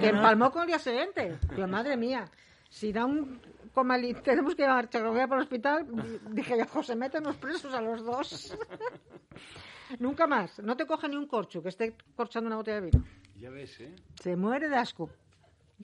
que 0.00 0.08
empalmó 0.08 0.50
con 0.50 0.62
el 0.62 0.68
día 0.68 0.78
siguiente. 0.78 1.38
Yo, 1.56 1.68
madre 1.68 1.96
mía, 1.96 2.24
si 2.68 2.92
da 2.92 3.04
un 3.04 3.40
coma 3.72 3.96
li- 3.98 4.14
tenemos 4.14 4.54
que 4.54 4.62
llevar 4.62 4.88
Chacrovía 4.88 5.26
para 5.28 5.40
el 5.40 5.44
hospital, 5.44 5.86
dije 6.30 6.58
yo, 6.58 6.66
José, 6.66 6.96
métenos 6.96 7.36
presos 7.36 7.72
a 7.74 7.80
los 7.80 8.04
dos. 8.04 8.56
Nunca 9.98 10.26
más, 10.26 10.58
no 10.60 10.76
te 10.76 10.86
coge 10.86 11.08
ni 11.08 11.16
un 11.16 11.26
corcho 11.26 11.62
que 11.62 11.68
esté 11.68 11.94
corchando 12.16 12.46
una 12.48 12.56
botella 12.56 12.80
de 12.80 12.90
vino. 12.90 13.04
Ya 13.40 13.50
ves, 13.50 13.80
¿eh? 13.80 13.94
Se 14.22 14.36
muere 14.36 14.68
de 14.68 14.76
asco. 14.76 15.10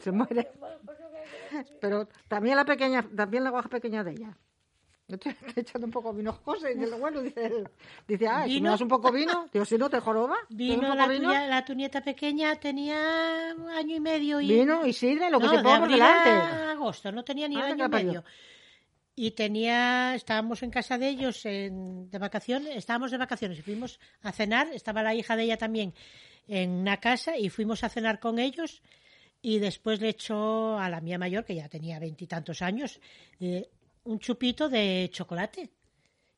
Se 0.00 0.10
muere. 0.12 0.50
Pero 1.80 2.08
también 2.28 2.56
la 2.56 2.64
pequeña, 2.64 3.02
también 3.02 3.44
la 3.44 3.50
guaja 3.50 3.68
pequeña 3.68 4.04
de 4.04 4.12
ella. 4.12 4.36
Yo 5.08 5.16
Estoy 5.16 5.32
estoy 5.32 5.62
echando 5.62 5.86
un 5.86 5.90
poco 5.92 6.12
de 6.12 6.18
vino 6.18 6.32
José, 6.32 6.70
y 6.70 6.78
dice, 6.78 6.94
bueno, 6.94 7.20
dice 7.20 7.64
dice, 8.06 8.28
ah, 8.28 8.44
si 8.44 8.50
me 8.50 8.54
¿Vino? 8.54 8.70
das 8.70 8.80
un 8.80 8.86
poco 8.88 9.10
vino, 9.10 9.48
digo, 9.52 9.64
si 9.64 9.76
no 9.76 9.90
te 9.90 9.98
joroba, 9.98 10.36
¿te 10.48 10.54
doy 10.54 10.70
un 10.76 10.80
Vino 10.82 10.94
la, 10.94 11.08
vino? 11.08 11.28
tuya- 11.30 11.48
la 11.48 11.64
tu 11.64 11.74
nieta 11.74 12.00
pequeña, 12.00 12.54
tenía 12.60 13.52
un 13.58 13.68
año 13.70 13.96
y 13.96 14.00
medio. 14.00 14.40
Y... 14.40 14.46
Vino 14.46 14.86
y 14.86 14.92
sidra, 14.92 15.28
y 15.28 15.32
lo 15.32 15.40
que 15.40 15.46
no, 15.46 15.50
se 15.50 15.56
de 15.56 15.62
ponga 15.64 15.80
por 15.80 15.88
delante. 15.90 16.30
agosto, 16.70 17.10
no 17.10 17.24
tenía 17.24 17.48
ni 17.48 17.56
Anda, 17.56 17.70
año 17.72 17.86
y 17.86 17.88
medio. 17.88 18.24
Y 19.16 19.32
tenía, 19.32 20.14
estábamos 20.14 20.62
en 20.62 20.70
casa 20.70 20.96
de 20.96 21.08
ellos 21.08 21.44
en- 21.44 22.08
de 22.08 22.18
vacaciones, 22.18 22.76
estábamos 22.76 23.10
de 23.10 23.18
vacaciones 23.18 23.58
y 23.58 23.62
fuimos 23.62 23.98
a 24.22 24.30
cenar, 24.30 24.68
estaba 24.72 25.02
la 25.02 25.12
hija 25.16 25.34
de 25.34 25.42
ella 25.42 25.58
también 25.58 25.92
en 26.48 26.70
una 26.70 26.98
casa 26.98 27.37
y 27.37 27.48
fuimos 27.48 27.85
a 27.85 27.88
cenar 27.88 28.18
con 28.20 28.38
ellos 28.38 28.83
y 29.42 29.59
después 29.59 30.00
le 30.00 30.09
echó 30.11 30.79
a 30.79 30.88
la 30.90 31.00
mía 31.00 31.18
mayor, 31.18 31.44
que 31.44 31.55
ya 31.55 31.68
tenía 31.68 31.98
veintitantos 31.98 32.61
años, 32.62 33.00
eh, 33.40 33.68
un 34.05 34.18
chupito 34.18 34.68
de 34.68 35.09
chocolate. 35.12 35.70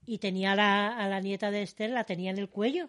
Y 0.05 0.19
tenía 0.19 0.53
a 0.53 0.57
la, 0.57 0.97
a 0.99 1.09
la 1.09 1.21
nieta 1.21 1.51
de 1.51 1.63
Esther, 1.63 1.91
la 1.91 2.05
tenía 2.05 2.31
en 2.33 2.39
el 2.39 2.49
cuello. 2.49 2.89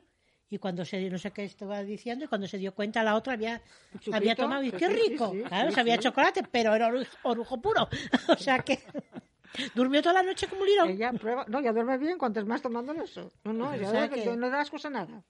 Y 0.50 0.58
cuando 0.60 0.84
se 0.86 1.10
no 1.10 1.18
sé 1.18 1.32
qué 1.32 1.44
estaba 1.46 1.84
diciendo, 1.84 2.26
y 2.26 2.28
cuando 2.28 2.48
se 2.48 2.58
dio 2.60 2.74
cuenta 2.76 3.04
la 3.04 3.16
otra 3.16 3.34
había, 3.34 3.62
chupito, 3.94 4.16
había 4.16 4.36
tomado, 4.36 4.64
y 4.64 4.72
qué 4.72 4.88
rico. 4.88 5.32
sí, 5.32 5.42
claro, 5.44 5.70
sí, 5.70 5.76
sabía 5.76 5.98
chocolate, 5.98 6.44
pero 6.52 6.76
era 6.76 6.90
oru- 6.90 7.08
orujo 7.24 7.60
puro. 7.62 7.88
o 8.30 8.38
sea 8.38 8.60
que 8.60 8.80
durmió 9.76 10.02
toda 10.02 10.14
la 10.16 10.24
noche 10.24 10.48
como 10.48 10.62
un 10.62 10.68
lirón. 10.68 10.90
Ella 10.90 11.12
prueba, 11.14 11.46
no, 11.48 11.60
ya 11.62 11.72
duerme 11.72 11.98
bien 11.98 12.18
cuantas 12.18 12.46
más 12.46 12.62
tomando 12.62 12.94
eso. 12.94 13.32
No, 13.44 13.54
no, 13.54 13.76
ya 13.76 13.88
O 13.88 13.92
sea 13.92 14.08
duerme, 14.08 14.24
que- 14.24 14.36
no 14.38 14.50
das 14.50 14.70
cosa 14.70 14.90
nada. 14.90 15.24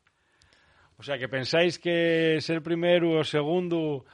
O 1.03 1.05
sea, 1.05 1.17
que 1.17 1.27
pensáis 1.27 1.77
que 1.79 2.37
ser 2.39 2.63
primero 2.63 3.19
o 3.19 3.23
segundo 3.25 4.05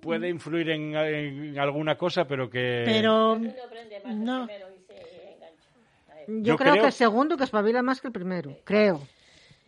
puede 0.00 0.28
influir 0.28 0.70
en, 0.70 0.92
en 0.96 1.56
alguna 1.56 1.94
cosa, 1.96 2.26
pero 2.26 2.50
que... 2.50 2.82
Pero 2.84 3.38
no, 3.38 4.48
Yo, 4.48 6.42
Yo 6.42 6.56
creo, 6.56 6.72
creo- 6.72 6.82
que 6.82 6.86
el 6.88 6.92
segundo 6.92 7.36
que 7.36 7.44
espabila 7.44 7.80
más 7.80 8.00
que 8.00 8.08
el 8.08 8.12
primero, 8.12 8.56
creo. 8.64 9.00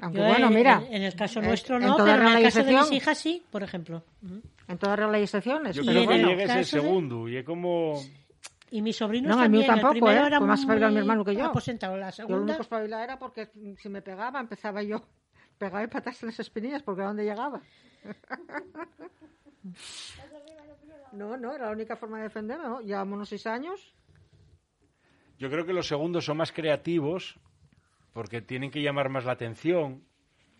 Aunque 0.00 0.18
yo 0.18 0.24
bueno, 0.26 0.48
en, 0.48 0.54
mira, 0.54 0.82
en 0.90 1.02
el 1.04 1.14
caso 1.14 1.38
en- 1.38 1.46
nuestro 1.46 1.78
no, 1.78 1.94
toda 1.96 2.16
pero 2.16 2.28
en 2.28 2.36
el 2.38 2.42
caso 2.42 2.64
de 2.64 2.72
mis 2.72 2.90
hijas 2.92 3.18
sí, 3.18 3.40
por 3.52 3.62
ejemplo. 3.62 4.02
en 4.66 4.78
todas 4.78 4.98
las 4.98 5.10
legislaciones. 5.12 5.76
Yo 5.76 5.82
Y 5.82 5.86
creo 5.86 6.08
que 6.08 6.14
el 6.16 6.26
llegue 6.26 6.42
ese 6.42 6.46
caso 6.46 6.58
de- 6.58 6.64
segundo 6.82 7.28
y 7.28 7.36
es 7.36 7.44
como... 7.44 8.02
Y 8.72 8.82
mis 8.82 8.96
sobrinos 8.96 9.36
No, 9.36 9.44
el 9.44 9.48
mío 9.50 9.60
también. 9.64 9.80
tampoco, 9.80 9.92
primero 10.06 10.24
¿eh? 10.24 10.26
era 10.26 10.38
Fue 10.38 10.46
más 10.48 10.58
espabilado 10.60 10.92
mi 10.92 10.98
hermano 10.98 11.24
que 11.24 11.34
yo. 11.36 11.44
aposentado. 11.46 11.96
La 11.96 12.10
Yo 12.10 12.24
lo 12.24 12.28
segunda, 12.28 12.42
único 12.54 12.62
espabilado 12.62 13.04
era 13.04 13.16
porque 13.16 13.48
si 13.80 13.88
me 13.88 14.02
pegaba, 14.02 14.40
empezaba 14.40 14.82
yo. 14.82 15.00
Pegaba 15.58 15.82
y 15.82 15.88
patas 15.88 16.22
en 16.22 16.28
las 16.28 16.38
espinillas 16.40 16.82
porque 16.82 17.00
era 17.00 17.08
donde 17.08 17.24
llegaba. 17.24 17.60
No, 21.12 21.36
no, 21.36 21.54
era 21.54 21.66
la 21.66 21.72
única 21.72 21.96
forma 21.96 22.18
de 22.18 22.24
defenderme, 22.24 22.64
¿no? 22.64 22.80
Llevamos 22.80 23.16
unos 23.16 23.28
seis 23.28 23.46
años. 23.46 23.94
Yo 25.38 25.50
creo 25.50 25.64
que 25.64 25.72
los 25.72 25.86
segundos 25.88 26.24
son 26.24 26.36
más 26.36 26.52
creativos 26.52 27.38
porque 28.12 28.42
tienen 28.42 28.70
que 28.70 28.82
llamar 28.82 29.08
más 29.08 29.24
la 29.24 29.32
atención, 29.32 30.02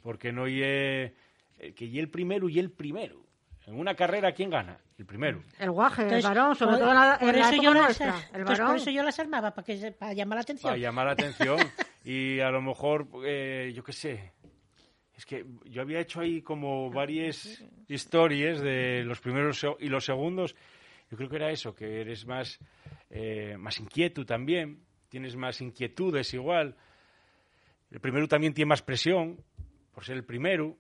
porque 0.03 0.33
no 0.33 0.47
ye, 0.49 1.15
eh, 1.59 1.75
que 1.75 1.85
y 1.85 1.99
el 1.99 2.09
primero 2.11 2.49
y 2.49 2.59
el 2.59 2.71
primero. 2.71 3.21
En 3.67 3.79
una 3.79 3.95
carrera, 3.95 4.33
¿quién 4.33 4.49
gana? 4.49 4.79
El 4.97 5.05
primero. 5.05 5.43
El 5.59 5.71
guaje, 5.71 6.03
Entonces, 6.03 6.25
el 6.25 6.35
varón, 6.35 6.57
sobre 6.57 6.71
por- 6.73 6.81
todo 6.81 6.91
en 6.91 6.97
la, 6.97 7.19
por 7.19 7.29
en 7.29 7.35
la 7.41 7.41
eso 7.43 7.53
época 7.55 7.65
yo 7.65 7.75
las-. 7.75 8.01
El 8.01 8.45
por 8.45 8.59
varón. 8.59 8.77
eso 8.77 8.91
yo 8.91 9.03
las 9.03 9.19
armaba, 9.19 9.55
para, 9.55 9.65
que, 9.67 9.93
para 9.93 10.13
llamar 10.15 10.37
la 10.37 10.43
atención. 10.43 10.71
Para 10.71 10.79
llamar 10.81 11.07
la 11.07 11.13
atención. 11.13 11.59
y 12.05 12.41
a 12.41 12.51
lo 12.51 12.63
mejor, 12.63 13.07
eh, 13.27 13.71
yo 13.75 13.85
qué 13.85 13.93
sé. 13.93 14.33
Es 15.19 15.27
que 15.27 15.45
yo 15.65 15.83
había 15.83 15.99
hecho 16.01 16.21
ahí 16.21 16.41
como 16.43 16.91
varias 16.91 17.61
historias 17.89 18.61
de 18.61 19.03
los 19.05 19.21
primeros 19.21 19.67
y 19.81 19.89
los 19.89 20.05
segundos. 20.05 20.55
Yo 21.11 21.17
creo 21.17 21.29
que 21.29 21.37
era 21.37 21.51
eso, 21.51 21.75
que 21.75 22.01
eres 22.01 22.25
más, 22.25 22.59
eh, 23.11 23.57
más 23.59 23.81
inquieto 23.81 24.25
también. 24.25 24.81
Tienes 25.09 25.35
más 25.35 25.61
inquietudes 25.61 26.33
igual. 26.35 26.77
El 27.91 27.99
primero 27.99 28.29
también 28.29 28.55
tiene 28.55 28.69
más 28.69 28.83
presión 28.83 29.43
por 29.93 30.05
ser 30.05 30.17
el 30.19 30.25
primero. 30.25 30.77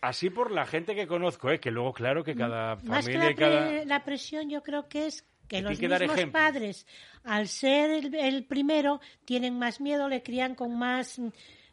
así 0.00 0.30
por 0.30 0.50
la 0.50 0.64
gente 0.64 0.94
que 0.94 1.06
conozco, 1.06 1.50
¿eh? 1.50 1.60
que 1.60 1.70
luego, 1.70 1.92
claro, 1.92 2.24
que 2.24 2.34
cada 2.34 2.76
Más 2.76 3.06
que 3.06 3.12
familia 3.12 3.24
la, 3.24 3.30
y 3.30 3.34
cada... 3.34 3.68
pre- 3.68 3.84
la 3.86 4.04
presión, 4.04 4.48
yo 4.48 4.62
creo 4.62 4.88
que 4.88 5.06
es 5.06 5.22
que 5.46 5.56
Que 5.56 5.62
los 5.62 5.78
que 5.78 5.88
mismos 5.88 6.24
padres, 6.32 6.86
al 7.24 7.48
ser 7.48 7.90
el, 7.90 8.14
el 8.14 8.44
primero, 8.46 9.00
tienen 9.26 9.58
más 9.58 9.80
miedo, 9.80 10.08
le 10.08 10.22
crían 10.22 10.54
con 10.54 10.78
más... 10.78 11.20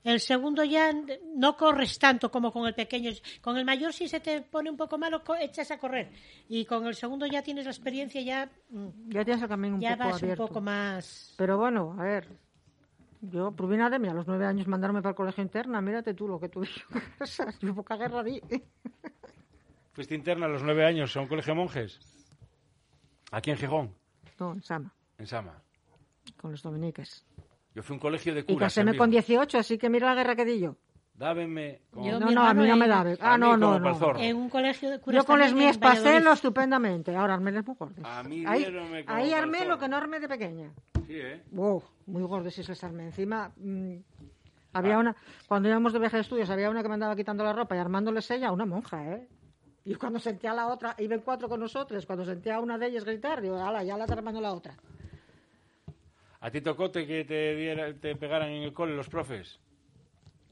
El 0.03 0.19
segundo 0.21 0.63
ya 0.63 0.93
no 1.35 1.57
corres 1.57 1.99
tanto 1.99 2.31
como 2.31 2.51
con 2.53 2.65
el 2.65 2.73
pequeño. 2.73 3.11
Con 3.41 3.57
el 3.57 3.65
mayor 3.65 3.91
si 3.91 4.07
se 4.07 4.19
te 4.21 4.41
pone 4.41 4.69
un 4.69 4.77
poco 4.77 4.97
malo, 4.97 5.23
co- 5.23 5.35
echas 5.35 5.71
a 5.71 5.77
correr. 5.77 6.11
Y 6.47 6.63
con 6.65 6.85
el 6.87 6.95
segundo 6.95 7.25
ya 7.25 7.41
tienes 7.43 7.65
la 7.65 7.71
experiencia, 7.71 8.21
ya, 8.21 8.49
mm, 8.69 8.87
Ya 9.09 9.25
tienes 9.25 9.43
el 9.43 9.49
camino 9.49 9.75
un 9.75 9.81
ya 9.81 9.97
poco 9.97 10.09
vas 10.09 10.23
abierto. 10.23 10.43
un 10.43 10.47
poco 10.47 10.61
más... 10.61 11.33
Pero 11.37 11.57
bueno, 11.57 11.95
a 11.99 12.03
ver. 12.03 12.27
Yo, 13.21 13.51
Pruvina 13.51 13.89
de 13.89 13.99
mí, 13.99 14.07
a 14.07 14.13
los 14.13 14.25
nueve 14.25 14.45
años 14.45 14.65
mandarme 14.67 15.01
para 15.01 15.09
el 15.09 15.15
colegio 15.17 15.43
interna, 15.43 15.81
mírate 15.81 16.13
tú 16.13 16.29
lo 16.29 16.39
que 16.39 16.47
tú 16.47 16.61
dices. 17.19 17.59
Yo 17.59 17.75
poca 17.75 17.97
guerra 17.97 18.23
di. 18.23 18.41
Fuiste 19.91 20.15
interna 20.15 20.45
a 20.45 20.49
los 20.49 20.63
nueve 20.63 20.85
años 20.85 21.15
a 21.17 21.19
un 21.21 21.27
colegio 21.27 21.53
de 21.53 21.59
monjes. 21.59 21.99
Aquí 23.31 23.51
en 23.51 23.57
Gijón, 23.57 23.93
No, 24.39 24.53
en 24.53 24.61
Sama, 24.61 24.93
en 25.17 25.27
Sama. 25.27 25.61
con 26.39 26.51
los 26.51 26.61
dominiques. 26.63 27.25
Yo 27.79 27.83
fui 27.83 27.93
a 27.93 27.95
un 27.95 27.99
colegio 28.01 28.33
de 28.35 28.41
Y 28.41 28.43
curas. 28.43 28.59
caséme 28.73 28.91
en 28.91 28.97
con 28.97 29.09
Vigo. 29.09 29.21
18, 29.21 29.57
así 29.57 29.77
que 29.77 29.89
mira 29.89 30.07
la 30.07 30.15
guerra 30.15 30.35
que 30.35 30.43
di 30.43 30.59
yo. 30.59 30.75
Dábenme. 31.13 31.79
Yo- 31.95 32.19
No, 32.19 32.29
no, 32.29 32.43
a 32.43 32.53
mí 32.53 32.67
no 32.67 32.75
me 32.75 32.85
en- 32.85 32.91
da. 32.91 32.99
A 32.99 33.33
Ah, 33.33 33.37
no, 33.37 33.55
no, 33.55 33.79
no. 33.79 34.17
En 34.19 34.35
un 34.35 34.49
colegio 34.49 34.89
de 34.91 34.99
curas 34.99 35.21
Yo 35.21 35.25
con 35.25 35.39
las 35.39 35.53
mías 35.53 35.77
pasé 35.77 36.01
Valladolid. 36.03 36.33
estupendamente. 36.33 37.15
Ahora 37.15 37.35
armé 37.35 37.53
las 37.53 37.63
muy. 37.63 38.03
A 38.03 38.21
mí 38.23 38.43
ahí 38.45 38.65
ahí 39.07 39.31
armé 39.33 39.63
lo 39.65 39.77
que 39.79 39.87
no 39.87 39.95
armé 39.95 40.19
de 40.19 40.27
pequeña. 40.27 40.71
Sí, 41.07 41.15
¿eh? 41.15 41.41
Wow, 41.51 41.81
muy 42.07 42.23
gordos 42.23 42.53
si 42.53 42.63
les 42.63 42.83
armé. 42.83 43.05
Encima, 43.05 43.49
mm, 43.55 43.93
Ah. 44.73 44.79
había 44.79 44.97
una, 44.97 45.15
cuando 45.47 45.69
íbamos 45.69 45.93
de 45.93 45.99
viaje 45.99 46.17
de 46.17 46.21
estudios, 46.23 46.49
había 46.49 46.69
una 46.69 46.81
que 46.83 46.89
me 46.89 46.95
andaba 46.95 47.15
quitando 47.15 47.45
la 47.45 47.53
ropa 47.53 47.77
y 47.77 47.79
armándoles 47.79 48.29
ella, 48.31 48.51
una 48.51 48.65
monja, 48.65 49.05
¿eh? 49.09 49.25
Y 49.85 49.95
cuando 49.95 50.19
sentía 50.19 50.51
a 50.51 50.55
la 50.55 50.67
otra, 50.67 50.95
iban 50.99 51.19
cuatro 51.21 51.47
con 51.47 51.61
nosotros, 51.61 52.05
cuando 52.05 52.25
sentía 52.25 52.55
a 52.55 52.59
una 52.59 52.77
de 52.77 52.87
ellas 52.87 53.05
gritar, 53.05 53.41
digo, 53.41 53.57
ala, 53.57 53.83
ya 53.83 53.95
la 53.97 54.03
está 54.03 54.15
armando 54.15 54.41
la 54.41 54.51
otra. 54.53 54.73
¿A 56.41 56.51
ti 56.51 56.61
tocó 56.61 56.89
te- 56.89 57.05
que 57.05 57.25
te, 57.25 57.55
diera- 57.55 57.93
te 57.93 58.15
pegaran 58.15 58.49
en 58.49 58.63
el 58.63 58.73
cole 58.73 58.95
los 58.95 59.09
profes? 59.09 59.59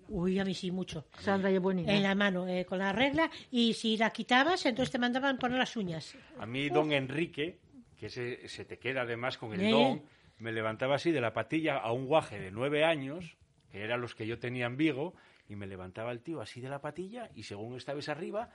Uy, 0.09 0.39
a 0.39 0.45
mí 0.45 0.53
sí, 0.53 0.71
mucho. 0.71 1.05
Sandra 1.19 1.51
y 1.51 1.57
buena. 1.57 1.81
En 1.81 2.03
la 2.03 2.15
mano, 2.15 2.47
eh, 2.47 2.65
con 2.65 2.79
la 2.79 2.93
regla. 2.93 3.29
Y 3.51 3.73
si 3.73 3.97
la 3.97 4.09
quitabas, 4.11 4.65
entonces 4.65 4.91
te 4.91 4.99
mandaban 4.99 5.37
poner 5.37 5.57
las 5.57 5.75
uñas. 5.75 6.15
A 6.39 6.45
mí, 6.45 6.69
don 6.69 6.91
Enrique, 6.93 7.59
que 7.97 8.09
se, 8.09 8.47
se 8.47 8.63
te 8.65 8.77
queda 8.79 9.01
además 9.01 9.37
con 9.37 9.53
el 9.53 9.61
Eh. 9.61 9.71
don, 9.71 10.03
me 10.39 10.51
levantaba 10.51 10.95
así 10.95 11.11
de 11.11 11.19
la 11.19 11.33
patilla 11.33 11.77
a 11.77 11.91
un 11.91 12.05
guaje 12.05 12.39
de 12.39 12.51
nueve 12.51 12.85
años, 12.85 13.35
que 13.71 13.81
eran 13.83 13.99
los 13.99 14.15
que 14.15 14.25
yo 14.27 14.39
tenía 14.39 14.65
en 14.67 14.77
Vigo, 14.77 15.13
y 15.49 15.55
me 15.55 15.67
levantaba 15.67 16.11
el 16.11 16.21
tío 16.21 16.39
así 16.41 16.61
de 16.61 16.69
la 16.69 16.79
patilla, 16.79 17.29
y 17.35 17.43
según 17.43 17.75
estabas 17.75 18.07
arriba, 18.07 18.49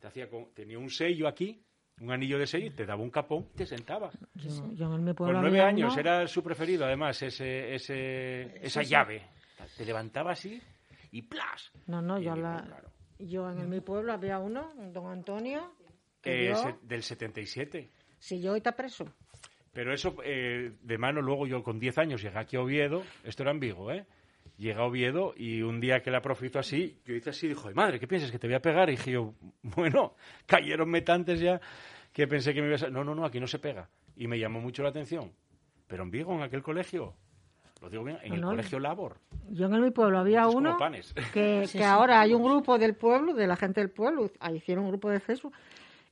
te 0.00 0.08
hacía 0.08 0.28
con- 0.28 0.52
tenía 0.52 0.78
un 0.78 0.90
sello 0.90 1.26
aquí, 1.28 1.62
un 2.00 2.10
anillo 2.12 2.38
de 2.38 2.46
sello, 2.46 2.66
y 2.66 2.70
te 2.70 2.86
daba 2.86 3.02
un 3.02 3.10
capón, 3.10 3.48
te 3.54 3.66
sentaba. 3.66 4.10
Yo, 4.34 4.72
yo 4.72 4.94
en 4.94 5.04
mi 5.04 5.14
Con 5.14 5.32
nueve 5.32 5.48
había 5.60 5.66
años 5.66 5.92
uno- 5.92 6.00
era 6.00 6.26
su 6.26 6.42
preferido, 6.42 6.84
además, 6.84 7.20
ese, 7.22 7.74
ese, 7.74 8.64
esa 8.64 8.82
llave. 8.82 9.22
Te 9.76 9.84
levantaba 9.84 10.32
así 10.32 10.60
y 11.10 11.22
¡plas! 11.22 11.72
No, 11.86 12.00
no, 12.00 12.18
Y 12.20 12.24
yo, 12.24 12.36
la, 12.36 12.62
claro, 12.66 12.90
yo 13.18 13.50
en 13.50 13.68
mi 13.68 13.80
pueblo 13.80 14.12
había 14.12 14.38
uno, 14.38 14.72
don 14.92 15.06
Antonio, 15.10 15.74
que 16.20 16.30
que 16.30 16.46
yo, 16.48 16.78
del 16.82 17.02
77. 17.02 17.90
si 18.18 18.40
yo 18.40 18.52
hoy 18.52 18.58
está 18.58 18.72
preso. 18.72 19.04
Pero 19.72 19.92
eso, 19.92 20.16
eh, 20.24 20.72
de 20.82 20.98
mano, 20.98 21.20
luego 21.20 21.46
yo 21.46 21.62
con 21.62 21.78
10 21.78 21.98
años 21.98 22.22
llegué 22.22 22.38
aquí 22.38 22.56
a 22.56 22.60
Oviedo, 22.62 23.02
esto 23.24 23.42
era 23.42 23.52
en 23.52 23.60
Vigo, 23.60 23.92
¿eh? 23.92 24.06
Llegué 24.58 24.78
a 24.80 24.84
Oviedo 24.84 25.34
y 25.36 25.62
un 25.62 25.80
día 25.80 26.00
que 26.02 26.10
la 26.10 26.20
profe 26.20 26.46
hizo 26.46 26.58
así, 26.58 26.98
yo 27.06 27.14
hice 27.14 27.30
así, 27.30 27.46
dijo, 27.48 27.70
madre, 27.74 27.98
¿qué 28.00 28.06
piensas, 28.08 28.30
que 28.30 28.38
te 28.38 28.46
voy 28.48 28.54
a 28.56 28.60
pegar? 28.60 28.88
Y 28.88 28.92
dije 28.96 29.12
yo, 29.12 29.32
bueno, 29.62 30.14
cayeron 30.46 30.90
metantes 30.90 31.40
ya, 31.40 31.60
que 32.12 32.26
pensé 32.26 32.52
que 32.52 32.60
me 32.60 32.68
ibas 32.68 32.82
a... 32.82 32.90
No, 32.90 33.04
no, 33.04 33.14
no, 33.14 33.24
aquí 33.24 33.38
no 33.40 33.46
se 33.46 33.58
pega. 33.60 33.88
Y 34.16 34.26
me 34.26 34.38
llamó 34.38 34.60
mucho 34.60 34.82
la 34.82 34.88
atención. 34.88 35.32
Pero 35.86 36.02
en 36.02 36.10
Vigo, 36.10 36.34
en 36.34 36.42
aquel 36.42 36.62
colegio, 36.62 37.14
lo 37.80 37.88
digo 37.88 38.02
bien, 38.02 38.18
en 38.22 38.30
No, 38.30 38.34
el 38.34 38.40
no. 38.40 38.48
colegio 38.50 38.80
Labor, 38.80 39.16
Yo 39.50 39.66
en 39.66 39.80
mi 39.80 39.90
pueblo 39.92 40.18
había 40.18 40.48
uno 40.48 40.76
panes. 40.76 41.14
que, 41.32 41.64
Sí, 41.66 41.78
que 41.78 41.78
sí. 41.78 41.82
ahora 41.84 42.20
hay 42.20 42.34
un 42.34 42.42
grupo 42.42 42.76
del 42.78 42.96
pueblo, 42.96 43.34
de 43.34 43.46
la 43.46 43.54
gente 43.56 43.80
del 43.80 43.90
pueblo, 43.90 44.28
ahí 44.40 44.56
hicieron 44.56 44.84
un 44.84 44.90
grupo 44.90 45.08
de 45.08 45.20
Facebook, 45.20 45.54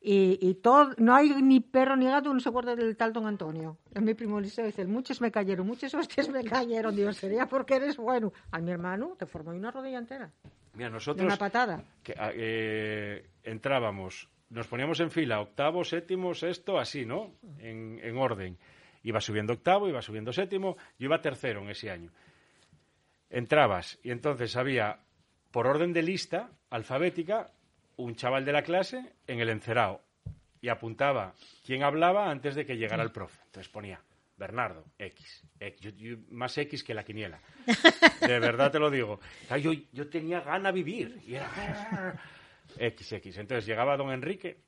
y, 0.09 0.39
y 0.41 0.55
todo, 0.55 0.93
no 0.99 1.17
hay 1.17 1.31
ni 1.43 1.59
perro 1.59 1.97
ni 1.97 2.07
gato 2.07 2.33
no 2.33 2.39
se 2.39 2.49
acuerde 2.49 2.77
del 2.77 2.97
tal 2.97 3.13
don 3.13 3.27
Antonio. 3.27 3.79
Es 3.93 4.01
mi 4.01 4.15
primo 4.15 4.39
Eliseo, 4.39 4.65
dice, 4.65 4.87
muchos 4.87 5.21
me 5.21 5.33
cayeron, 5.33 5.67
muchas 5.67 5.93
hostias 5.95 6.29
me 6.29 6.45
cayeron, 6.45 6.95
digo, 6.95 7.13
sería 7.13 7.47
porque 7.47 7.75
eres 7.75 7.97
bueno. 7.97 8.33
A 8.53 8.61
mi 8.61 8.71
hermano 8.71 9.17
te 9.19 9.27
formó 9.27 9.51
una 9.51 9.73
rodilla 9.73 9.99
entera, 9.99 10.31
Mira, 10.75 10.91
de 10.91 10.93
nosotros 10.93 11.27
una 11.27 11.37
patada. 11.37 11.83
que, 12.05 12.15
ah, 12.17 12.31
eh, 12.33 13.31
entrábamos, 13.43 14.29
nos 14.51 14.69
poníamos 14.69 15.01
en 15.01 15.11
fila, 15.11 15.41
octavo, 15.41 15.83
séptimo, 15.83 16.35
sexto, 16.35 16.79
así, 16.79 17.05
¿no? 17.05 17.33
En, 17.59 17.99
en 18.01 18.17
orden. 18.17 18.57
Iba 19.03 19.21
subiendo 19.21 19.55
octavo, 19.55 19.89
iba 19.89 20.03
subiendo 20.03 20.33
séptimo, 20.33 20.77
yo 21.01 21.07
iba 21.07 21.21
tercero 21.21 21.63
en 21.63 21.71
ese 21.71 21.91
año. 21.91 22.13
Entrabas 23.29 23.99
y 24.05 24.13
entonces 24.13 24.57
había, 24.57 25.01
por 25.51 25.67
orden 25.67 25.93
de 25.93 26.03
lista 26.03 26.51
alfabética, 26.71 27.51
un 27.97 28.15
chaval 28.17 28.45
de 28.45 28.53
la 28.53 28.63
clase 28.63 29.13
en 29.27 29.41
el 29.41 29.49
encerado 29.51 30.03
y 30.61 30.69
apuntaba 30.69 31.35
quién 31.65 31.83
hablaba 31.83 32.31
antes 32.31 32.55
de 32.55 32.65
que 32.67 32.77
llegara 32.77 33.03
el 33.03 33.13
profe. 33.13 33.41
Entonces 33.47 33.71
ponía 33.71 34.01
Bernardo, 34.37 34.85
X. 34.99 35.45
X. 35.61 35.81
Yo- 35.81 35.91
yo- 35.91 36.17
más 36.31 36.57
X 36.59 36.83
que 36.85 36.93
la 36.95 37.05
quiniela. 37.05 37.41
De 38.21 38.39
verdad 38.39 38.71
te 38.71 38.79
lo 38.79 38.91
digo. 38.91 39.21
Yo, 39.63 39.73
yo 39.93 40.09
tenía 40.09 40.41
gana 40.41 40.73
vivir. 40.73 41.21
Y 41.27 41.35
era 41.37 42.21
X, 42.79 43.13
X. 43.13 43.39
Entonces 43.39 43.65
llegaba 43.67 43.97
don 43.97 44.11
Enrique, 44.13 44.59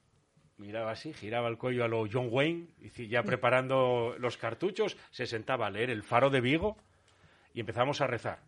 miraba 0.56 0.92
así, 0.92 1.12
giraba 1.12 1.48
el 1.48 1.58
cuello 1.58 1.84
a 1.84 1.88
lo 1.88 2.06
John 2.10 2.28
Wayne, 2.30 2.68
y 2.80 3.08
ya 3.08 3.22
preparando 3.22 4.14
los 4.18 4.36
cartuchos, 4.38 4.96
se 5.10 5.26
sentaba 5.26 5.66
a 5.66 5.70
leer 5.70 5.90
El 5.90 6.02
Faro 6.02 6.30
de 6.30 6.40
Vigo 6.40 6.76
y 7.52 7.60
empezamos 7.60 8.00
a 8.00 8.06
rezar. 8.06 8.40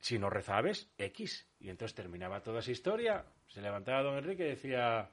Si 0.00 0.18
no 0.18 0.30
rezabes, 0.30 0.90
X. 0.98 1.46
Y 1.60 1.70
entonces 1.70 1.94
terminaba 1.94 2.40
toda 2.42 2.60
esa 2.60 2.70
historia, 2.70 3.24
se 3.48 3.60
levantaba 3.60 4.02
don 4.02 4.16
Enrique 4.16 4.44
y 4.46 4.50
decía, 4.50 5.10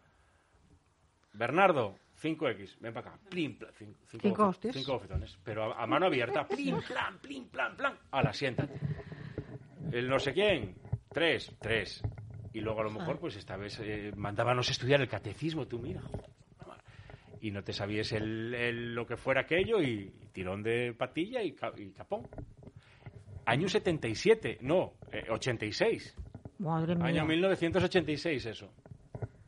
Bernardo, 1.34 1.98
5X, 2.22 2.78
ven 2.80 2.94
para 2.94 3.10
acá. 3.12 3.20
Plim, 3.30 3.58
cinco, 3.78 4.00
Cinco 4.08 4.54
cinco 4.74 4.94
bofetones. 4.94 5.38
Pero 5.44 5.74
a, 5.74 5.84
a 5.84 5.88
mano 5.88 6.06
abierta, 6.06 6.48
plim, 6.48 6.82
plan, 6.82 7.20
plim, 7.20 7.48
plan, 7.50 7.76
plan. 7.76 7.98
A 8.12 8.22
la 8.22 8.32
siéntate. 8.32 8.80
El 9.92 10.08
no 10.08 10.20
sé 10.20 10.34
quién, 10.34 10.76
tres, 11.12 11.52
tres. 11.60 12.02
Y 12.54 12.62
luego 12.62 12.82
a 12.82 12.84
lo 12.86 12.92
mejor, 12.92 13.20
pues 13.20 13.36
esta 13.36 13.58
vez 13.58 13.78
eh, 13.82 14.14
mandábamos 14.16 14.70
estudiar 14.70 15.02
el 15.02 15.10
catecismo, 15.10 15.68
tú 15.68 15.80
mira. 15.80 16.02
Y 17.42 17.52
no 17.52 17.64
te 17.64 17.74
sabías 17.74 18.12
el, 18.14 18.54
el- 18.56 18.96
lo 18.96 19.06
que 19.06 19.18
fuera 19.18 19.42
aquello 19.42 19.82
y 19.82 20.10
tirón 20.32 20.64
de 20.64 20.94
patilla 20.98 21.44
y 21.44 21.52
capón. 21.52 22.28
Año 23.46 23.68
77, 23.70 24.60
no, 24.62 24.94
eh, 25.12 25.26
86. 25.30 26.16
Madre 26.60 26.96
mía, 26.96 27.06
Año 27.06 27.26
1986 27.26 28.46
eso. 28.46 28.70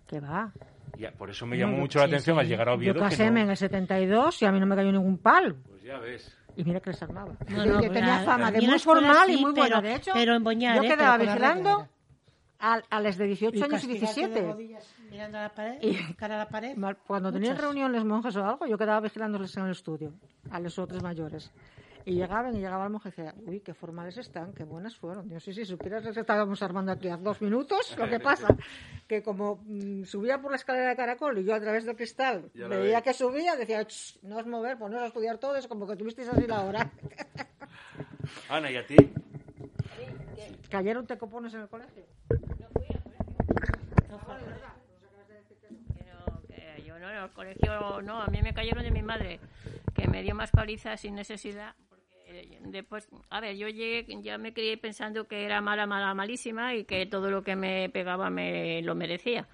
que 0.08 0.20
va. 0.20 0.52
Ya, 0.98 1.12
por 1.12 1.30
eso 1.30 1.46
me 1.46 1.58
llamó 1.58 1.74
No, 1.74 1.80
mucho 1.80 2.00
la 2.00 2.06
sí, 2.06 2.12
atención 2.12 2.40
al 2.40 2.46
sí. 2.46 2.50
llegar 2.52 2.70
a 2.70 2.72
Yo 2.72 2.78
Oviedo. 2.78 2.94
que 2.96 3.00
caséme 3.02 3.40
no- 3.42 3.46
en 3.46 3.50
el 3.52 3.58
72 3.58 4.42
y 4.42 4.46
a 4.46 4.52
mí 4.52 4.60
no 4.60 4.66
me 4.66 4.76
cayó 4.76 4.92
ningún 4.92 5.18
palo. 5.18 5.56
Pues 5.68 5.84
ya 5.84 6.00
ves. 6.00 6.36
Y 6.56 6.64
mira 6.64 6.80
que 6.80 6.90
les 6.90 7.02
armaba. 7.04 7.36
No, 7.50 7.66
Yo 7.66 7.74
no, 7.74 7.80
que 7.82 7.90
tenía 7.90 8.18
la- 8.20 8.24
fama 8.24 8.52
de 8.52 8.62
muy 8.62 8.80
formal 8.80 9.30
y 9.30 9.36
sí, 9.36 9.42
muy 9.42 9.52
buena. 9.54 9.76
pero- 9.78 9.82
De 9.88 9.96
hecho, 9.96 10.12
pero 10.14 10.36
en 10.36 10.44
Boñar, 10.44 10.78
yo 10.78 10.84
¿eh? 10.84 10.88
quedaba 10.88 11.18
regla 11.18 11.34
vigilando 11.34 11.88
a, 12.60 12.82
a 12.90 13.02
los 13.02 13.18
de 13.18 13.26
18 13.28 13.64
años 13.66 13.84
y 13.84 13.88
castigarte 13.88 13.94
de 13.94 14.00
17. 14.00 14.52
rodillas 14.54 14.96
mirando 15.12 15.38
a 15.38 15.42
la 15.44 15.50
pared, 15.54 15.78
Y- 15.82 16.14
cara 16.16 16.36
a 16.36 16.38
la 16.40 16.50
pared. 16.50 16.76
Mal- 16.78 16.98
Cuando 17.06 17.32
tenían 17.32 17.58
reuniones 17.58 18.04
monjas 18.04 18.36
o 18.38 18.44
algo, 18.46 18.66
yo 18.66 18.78
quedaba 18.78 19.00
vigilándoles 19.02 19.56
en 19.58 19.66
el 19.66 19.72
estudio, 19.72 20.14
a 20.50 20.60
los 20.60 20.80
otros 20.80 21.04
mayores. 21.04 21.52
Y 22.08 22.14
llegaban 22.14 22.56
y 22.56 22.60
llegaba 22.60 22.86
la 22.86 22.90
monja 22.90 23.10
y 23.10 23.12
decía, 23.12 23.36
uy, 23.46 23.60
qué 23.60 23.74
formales 23.74 24.18
están, 24.18 24.54
qué 24.54 24.64
buenas 24.64 24.96
fueron. 24.96 25.30
Yo 25.30 25.42
sí, 25.42 25.52
sí, 25.52 25.66
supieras 25.66 26.04
que 26.04 26.22
estábamos 26.22 26.64
armando 26.64 26.94
aquí 26.94 27.10
a 27.10 27.18
dos 27.18 27.42
minutos. 27.42 27.98
Lo 27.98 28.08
que 28.08 28.18
pasa, 28.22 28.48
que 29.06 29.22
como 29.22 29.60
mm, 29.66 30.06
subía 30.06 30.40
por 30.40 30.52
la 30.52 30.56
escalera 30.56 30.92
de 30.92 30.96
caracol 30.96 31.38
y 31.38 31.44
yo 31.44 31.54
a 31.54 31.60
través 31.60 31.84
del 31.84 31.98
cristal 31.98 32.50
Ya 32.54 32.70
veía 32.70 33.02
que 33.02 33.12
subía, 33.12 33.58
decía, 33.58 33.84
"Ch, 33.84 34.20
no 34.24 34.38
os 34.38 34.48
mover, 34.48 34.78
poneros 34.78 35.04
a 35.04 35.08
estudiar 35.08 35.38
todos, 35.38 35.68
como 35.68 35.86
que 35.86 35.98
tuvisteis 35.98 36.30
así 36.30 36.48
la 36.48 36.62
hora. 36.62 36.90
Ana, 38.50 38.72
¿y 38.72 38.78
a 38.78 38.88
ti? 38.88 38.96
¿Cayeron 40.70 41.08
tecopones 41.08 41.56
en 41.56 41.62
el 41.64 41.68
colegio? 41.68 42.06
Que 42.30 42.38
no, 46.06 46.42
que 46.48 46.84
yo 46.86 46.98
no, 47.00 47.10
en 47.10 47.18
el 47.18 47.32
colegio 47.32 48.02
no, 48.02 48.22
a 48.22 48.28
mí 48.28 48.42
me 48.42 48.54
cayeron 48.54 48.86
de 48.86 48.92
mi 48.92 49.02
madre, 49.02 49.42
que 49.94 50.08
me 50.08 50.24
dio 50.24 50.36
más 50.36 50.52
palizas 50.52 51.02
sin 51.02 51.14
necesidad. 51.14 51.76
Porque 52.28 52.60
después, 52.66 53.08
a 53.30 53.40
ver, 53.40 53.56
yo 53.56 53.70
llegué, 53.70 54.06
ya 54.22 54.38
me 54.38 54.54
crié 54.54 54.78
pensando 54.78 55.28
que 55.28 55.46
era 55.46 55.62
mala, 55.62 55.88
mala, 55.88 56.14
malísima 56.14 56.76
y 56.76 56.84
que 56.84 57.06
todo 57.06 57.32
lo 57.32 57.42
que 57.42 57.56
me 57.56 57.90
pegaba 57.90 58.30
me 58.30 58.82
lo 58.82 58.96
merecía. 58.96 59.48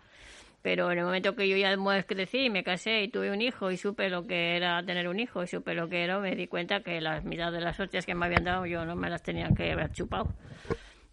Pero 0.64 0.92
en 0.92 0.98
el 1.00 1.06
momento 1.06 1.36
que 1.36 1.48
yo 1.48 1.56
ya 1.58 1.70
después 1.70 2.06
crecí, 2.06 2.50
me 2.50 2.64
casé 2.64 3.04
y 3.04 3.10
tuve 3.10 3.32
un 3.32 3.42
hijo 3.42 3.70
y 3.70 3.78
supe 3.78 4.10
lo 4.10 4.26
que 4.26 4.56
era 4.56 4.84
tener 4.84 5.08
un 5.08 5.20
hijo 5.20 5.44
y 5.44 5.48
supe 5.48 5.76
lo 5.76 5.88
que 5.90 6.04
era, 6.04 6.20
me 6.20 6.36
di 6.36 6.48
cuenta 6.48 6.82
que 6.82 7.00
las 7.02 7.24
mitad 7.24 7.52
de 7.52 7.62
las 7.62 7.80
hostias 7.80 8.06
que 8.06 8.16
me 8.16 8.26
habían 8.26 8.46
dado 8.46 8.66
yo 8.66 8.86
no 8.86 8.96
me 8.96 9.10
las 9.10 9.22
tenía 9.22 9.50
que 9.56 9.72
haber 9.72 9.92
chupado. 9.92 10.34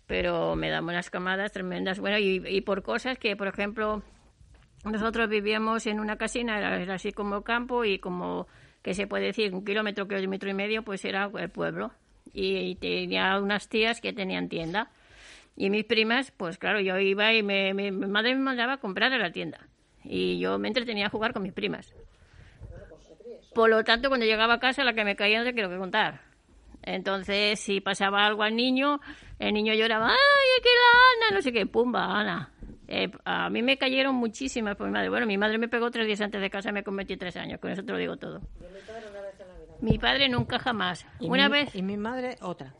pero 0.06 0.56
me 0.56 0.70
dan 0.70 0.84
unas 0.84 1.10
camadas 1.10 1.52
tremendas. 1.52 2.00
Bueno, 2.00 2.18
y, 2.18 2.42
y 2.46 2.60
por 2.62 2.82
cosas 2.82 3.18
que, 3.18 3.36
por 3.36 3.48
ejemplo, 3.48 4.02
nosotros 4.84 5.28
vivíamos 5.28 5.86
en 5.86 6.00
una 6.00 6.16
casina, 6.16 6.58
era, 6.58 6.80
era 6.80 6.94
así 6.94 7.12
como 7.12 7.42
campo 7.42 7.84
y 7.84 7.98
como, 7.98 8.48
que 8.82 8.94
se 8.94 9.06
puede 9.06 9.26
decir, 9.26 9.54
un 9.54 9.64
kilómetro, 9.64 10.08
kilómetro 10.08 10.50
y 10.50 10.54
medio, 10.54 10.82
pues 10.82 11.04
era 11.04 11.30
el 11.38 11.50
pueblo. 11.50 11.92
Y, 12.32 12.76
tenía 12.76 13.38
unas 13.38 13.68
tías 13.68 14.00
que 14.00 14.12
tenían 14.12 14.48
tienda. 14.48 14.90
Y 15.56 15.68
mis 15.68 15.84
primas, 15.84 16.30
pues 16.30 16.58
claro, 16.58 16.80
yo 16.80 16.98
iba 16.98 17.32
y 17.34 17.42
me, 17.42 17.74
mi, 17.74 17.90
madre 17.90 18.34
me 18.34 18.40
mandaba 18.40 18.74
a 18.74 18.76
comprar 18.78 19.12
a 19.12 19.18
la 19.18 19.32
tienda. 19.32 19.66
Y 20.04 20.38
yo 20.38 20.58
me 20.58 20.68
entretenía 20.68 21.06
a 21.06 21.10
jugar 21.10 21.32
con 21.32 21.42
mis 21.42 21.52
primas. 21.52 21.92
Por 23.54 23.68
lo 23.68 23.82
tanto, 23.84 24.08
cuando 24.08 24.26
llegaba 24.26 24.54
a 24.54 24.60
casa, 24.60 24.84
la 24.84 24.94
que 24.94 25.04
me 25.04 25.16
caía 25.16 25.40
no 25.40 25.44
te 25.44 25.52
quiero 25.52 25.68
que 25.68 25.76
contar. 25.76 26.20
Entonces, 26.82 27.60
si 27.60 27.80
pasaba 27.80 28.24
algo 28.24 28.42
al 28.42 28.56
niño, 28.56 29.00
el 29.38 29.52
niño 29.52 29.74
lloraba, 29.74 30.10
¡ay, 30.10 30.62
que 30.62 30.68
la 30.68 31.26
Ana! 31.26 31.36
No 31.36 31.42
sé 31.42 31.52
qué, 31.52 31.66
¡pumba, 31.66 32.18
Ana! 32.18 32.50
Eh, 32.92 33.08
a 33.24 33.48
mí 33.50 33.62
me 33.62 33.78
cayeron 33.78 34.16
muchísimas 34.16 34.74
por 34.76 34.86
mi 34.88 34.92
madre. 34.92 35.08
Bueno, 35.10 35.24
mi 35.24 35.38
madre 35.38 35.58
me 35.58 35.68
pegó 35.68 35.92
tres 35.92 36.06
días 36.08 36.20
antes 36.22 36.40
de 36.40 36.50
casa 36.50 36.70
y 36.70 36.72
me 36.72 36.82
convertí 36.82 37.16
tres 37.16 37.36
años. 37.36 37.60
Con 37.60 37.70
eso 37.70 37.84
te 37.84 37.92
lo 37.92 37.98
digo 37.98 38.16
todo. 38.16 38.42
Mi 39.80 39.96
padre 39.98 40.28
nunca 40.28 40.58
jamás. 40.58 41.06
Y 41.20 41.28
Una 41.28 41.48
mi- 41.48 41.52
vez, 41.52 41.74
Y 41.76 41.82
mi 41.82 41.96
madre, 41.96 42.36
otra. 42.42 42.74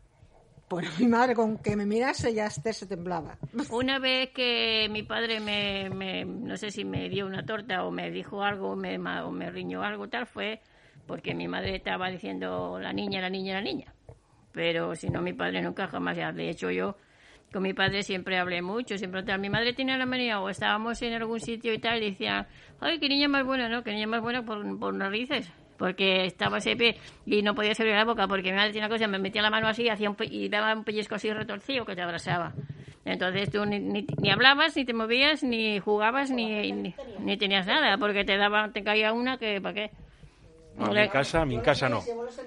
Bueno, 0.69 0.89
mi 0.99 1.07
madre 1.07 1.33
con 1.33 1.57
que 1.57 1.75
me 1.75 1.85
mirase 1.85 2.33
ya 2.33 2.45
Esther 2.47 2.73
se 2.73 2.87
temblaba. 2.87 3.37
una 3.71 3.99
vez 3.99 4.29
que 4.31 4.87
mi 4.91 5.03
padre 5.03 5.39
me, 5.39 5.89
me- 5.89 6.25
no 6.25 6.57
sé 6.57 6.71
si 6.71 6.83
me 6.85 7.07
dio 7.09 7.25
una 7.25 7.45
torta 7.45 7.83
o 7.85 7.91
me 7.91 8.11
dijo 8.11 8.43
algo 8.43 8.75
me, 8.75 8.97
o 8.97 9.31
me 9.31 9.49
riñó 9.49 9.81
algo 9.83 10.09
tal, 10.09 10.25
fue 10.27 10.61
porque 11.07 11.33
mi 11.33 11.47
madre 11.47 11.75
estaba 11.77 12.09
diciendo 12.09 12.79
la 12.81 12.91
niña, 12.93 13.21
la 13.21 13.29
niña, 13.29 13.53
la 13.55 13.61
niña. 13.61 13.93
Pero 14.51 14.93
si 14.95 15.09
no, 15.09 15.21
mi 15.21 15.31
padre 15.33 15.61
nunca 15.61 15.87
jamás. 15.87 16.17
ya, 16.17 16.31
De 16.33 16.49
hecho, 16.49 16.69
yo 16.69 16.95
con 17.51 17.63
mi 17.63 17.73
padre 17.73 18.03
siempre 18.03 18.37
hablé 18.37 18.61
mucho, 18.61 18.97
siempre 18.97 19.23
tal. 19.23 19.39
Mi 19.39 19.49
madre 19.49 19.73
tenía 19.73 19.97
la 19.97 20.05
manía, 20.05 20.39
o 20.39 20.49
estábamos 20.49 21.01
en 21.01 21.13
algún 21.13 21.39
sitio 21.39 21.73
y 21.73 21.79
tal, 21.79 22.01
y 22.01 22.11
decía, 22.11 22.47
ay, 22.79 22.99
qué 22.99 23.09
niña 23.09 23.27
más 23.27 23.45
buena, 23.45 23.67
¿no? 23.67 23.83
Qué 23.83 23.91
niña 23.91 24.07
más 24.07 24.21
buena 24.21 24.43
por, 24.43 24.93
narices. 24.93 25.51
Porque 25.77 26.25
estaba 26.25 26.59
siempre 26.59 26.97
y 27.25 27.41
no 27.41 27.55
podía 27.55 27.71
abrir 27.71 27.95
la 27.95 28.05
boca, 28.05 28.27
porque 28.27 28.51
mi 28.51 28.57
madre 28.57 28.71
tenía 28.71 28.85
una 28.85 28.95
cosa, 28.95 29.07
me 29.07 29.17
metía 29.17 29.41
la 29.41 29.49
mano 29.49 29.67
así 29.67 29.89
hacía 29.89 30.09
un 30.09 30.15
y 30.19 30.47
daba 30.47 30.73
un 30.73 30.83
pellizco 30.83 31.15
así 31.15 31.31
retorcido 31.31 31.85
que 31.85 31.95
te 31.95 32.01
abrazaba. 32.03 32.53
Entonces 33.03 33.49
tú 33.49 33.65
ni, 33.65 33.79
ni, 33.79 34.05
ni 34.21 34.29
hablabas, 34.29 34.75
ni 34.77 34.85
te 34.85 34.93
movías, 34.93 35.43
ni 35.43 35.79
jugabas, 35.79 36.29
ni, 36.29 36.71
ni, 36.71 36.93
ni 37.19 37.37
tenías 37.37 37.65
nada, 37.65 37.97
porque 37.97 38.23
te 38.23 38.37
daba, 38.37 38.69
te 38.71 38.83
caía 38.83 39.11
una 39.11 39.37
que, 39.37 39.59
¿para 39.59 39.73
qué? 39.73 39.91
No, 40.77 40.95
en 40.95 41.01
mi 41.03 41.09
casa, 41.09 41.45
mi 41.45 41.59
casa 41.59 41.89
no. 41.89 42.01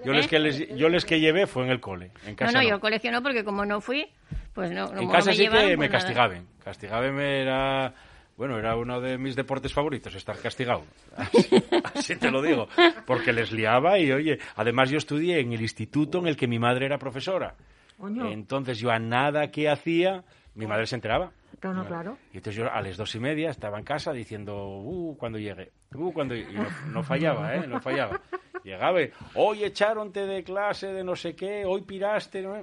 Yo 0.05 0.13
les 0.13 0.27
que 0.29 0.39
les, 0.39 0.69
yo 0.77 0.89
les 0.89 1.05
que 1.05 1.21
llevé 1.21 1.47
fue 1.47 1.65
en 1.65 1.71
el 1.71 1.81
cole. 1.81 2.11
En 2.25 2.31
No, 2.31 2.37
casa 2.37 2.53
no, 2.53 2.63
no. 2.63 2.69
yo 2.69 2.75
al 2.75 2.81
colegio 2.81 3.13
no, 3.13 3.23
porque 3.23 3.45
como 3.45 3.65
no 3.65 3.81
fui, 3.81 4.07
pues 4.55 4.71
no. 4.71 4.93
En 4.99 5.09
casa 5.09 5.31
me 5.31 5.37
sí 5.37 5.43
llevaron, 5.43 5.69
que 5.69 5.77
pues 5.77 5.79
me 5.79 5.87
nada. 5.89 5.99
castigaban. 5.99 6.47
Castigaban 6.65 7.21
era, 7.21 7.95
bueno, 8.37 8.59
era 8.59 8.77
uno 8.77 9.01
de 9.01 9.19
mis 9.19 9.37
deportes 9.37 9.73
favoritos, 9.73 10.15
estar 10.15 10.37
castigado. 10.39 10.85
Así, 11.17 11.47
así 11.95 12.17
te 12.17 12.31
lo 12.31 12.41
digo. 12.43 12.67
Porque 13.07 13.33
les 13.33 13.53
liaba 13.53 13.99
y, 13.99 14.11
oye, 14.11 14.39
además 14.57 14.91
yo 14.91 14.99
estudié 14.99 15.41
en 15.41 15.53
el 15.53 15.61
instituto 15.61 16.19
en 16.19 16.27
el 16.27 16.37
que 16.37 16.49
mi 16.49 16.59
madre 16.59 16.87
era 16.87 16.99
profesora. 16.99 17.55
Entonces 18.03 18.79
yo 18.81 18.91
a 18.91 18.99
nada 18.99 19.51
que 19.51 19.69
hacía, 19.69 20.25
mi 20.55 20.67
madre 20.67 20.87
se 20.87 20.97
enteraba. 20.97 21.31
Claro, 21.61 21.77
no, 21.77 21.87
claro. 21.87 22.19
Y 22.33 22.39
entonces 22.39 22.57
yo 22.57 22.73
a 22.73 22.81
las 22.81 22.97
dos 22.97 23.15
y 23.15 23.21
media 23.21 23.51
estaba 23.51 23.79
en 23.79 23.85
casa 23.85 24.13
diciendo, 24.13 24.79
uh, 24.79 25.17
cuando 25.17 25.39
llegue, 25.39 25.73
uh, 25.95 26.13
cuando 26.13 26.35
llegue. 26.35 26.53
Y 26.53 26.57
no, 26.57 26.67
no 26.93 27.03
fallaba, 27.03 27.55
¿eh? 27.55 27.67
No 27.67 27.81
fallaba. 27.81 28.21
Llegaba 28.65 29.03
y, 29.03 29.11
hoy 29.35 29.65
echaronte 29.65 30.27
de 30.27 30.43
clase 30.43 30.89
de 30.89 31.05
no 31.05 31.15
sé 31.15 31.35
qué, 31.35 31.65
hoy 31.67 31.83
piraste, 31.83 32.43
¿no? 32.43 32.63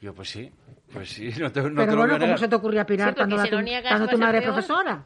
Yo, 0.00 0.14
pues 0.14 0.30
sí, 0.30 0.50
pues 0.92 1.10
sí, 1.10 1.30
no 1.38 1.52
te, 1.52 1.62
no 1.62 1.74
Pero 1.74 1.96
bueno, 1.96 2.18
¿cómo 2.18 2.36
se 2.36 2.48
te 2.48 2.56
ocurría 2.56 2.84
pirar 2.84 3.10
Sí, 3.10 3.16
cuando, 3.16 3.36
la 3.36 3.44
tu, 3.44 3.50
cuando 3.50 4.18
madre 4.18 4.38
es 4.38 4.44
profesora? 4.44 5.04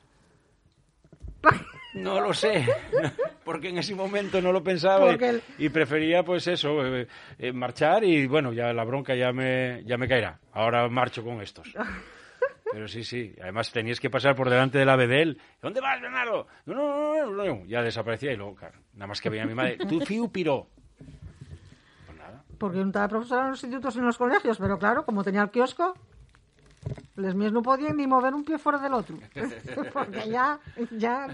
No 1.95 2.21
lo 2.21 2.35
sé, 2.35 2.67
porque 3.45 3.71
en 3.71 3.79
ese 3.79 3.95
momento 3.95 4.41
no 4.43 4.53
lo 4.53 4.63
pensaba 4.63 5.17
y, 5.59 5.69
prefería, 5.71 6.23
pues 6.23 6.47
eso, 6.47 6.85
eh, 6.85 7.09
eh, 7.39 7.53
marchar 7.53 8.05
y 8.05 8.27
bueno, 8.27 8.53
ya 8.53 8.73
la 8.73 8.85
bronca 8.85 9.15
ya 9.15 9.33
me, 9.33 9.83
ya 9.85 9.97
me 9.97 10.07
caerá. 10.07 10.39
Ahora 10.53 10.89
marcho 10.89 11.25
con 11.25 11.41
estos. 11.41 11.73
Pero 12.73 12.89
sí, 12.89 13.05
sí. 13.05 13.35
Además 13.41 13.71
tenías 13.71 14.01
que 14.01 14.11
pasar 14.11 14.35
por 14.35 14.51
delante 14.51 14.79
de 14.79 14.85
la 14.85 14.97
Bedel. 14.97 15.41
¿Dónde 15.63 15.81
vas, 15.81 16.01
Bernardo? 16.01 16.47
No, 16.67 16.75
no, 16.75 17.15
no, 17.15 17.31
no, 17.31 17.45
no. 17.45 17.65
Ya 17.67 17.83
desaparecía 17.83 18.33
y 18.33 18.37
luego, 18.37 18.55
claro, 18.55 18.79
nada 18.95 19.07
más 19.07 19.21
que 19.21 19.31
veía 19.31 19.45
a 19.45 19.47
mi 19.47 19.55
madre. 19.55 19.77
Tu 19.89 20.01
fiu 20.01 20.31
piró. 20.31 20.69
Pues 22.07 22.19
nada. 22.19 22.45
Porque 22.59 22.79
no 22.79 22.87
estaba 22.87 23.09
profesora 23.09 23.45
en 23.45 23.51
los 23.51 23.63
institutos 23.63 23.95
y 23.97 23.99
en 24.01 24.07
los 24.07 24.19
colegios, 24.19 24.59
pero 24.59 24.79
claro, 24.79 25.05
como 25.05 25.23
tenía 25.23 25.43
el 25.43 25.51
kiosco, 25.51 25.95
les 27.17 27.35
míos 27.35 27.53
no 27.53 27.63
podían 27.63 27.97
ni 27.97 28.07
mover 28.07 28.35
un 28.35 28.45
pie 28.45 28.59
fuera 28.59 28.79
del 28.79 28.95
otro. 28.95 29.19
Porque 29.93 30.29
ya, 30.29 30.59
ya... 30.93 31.29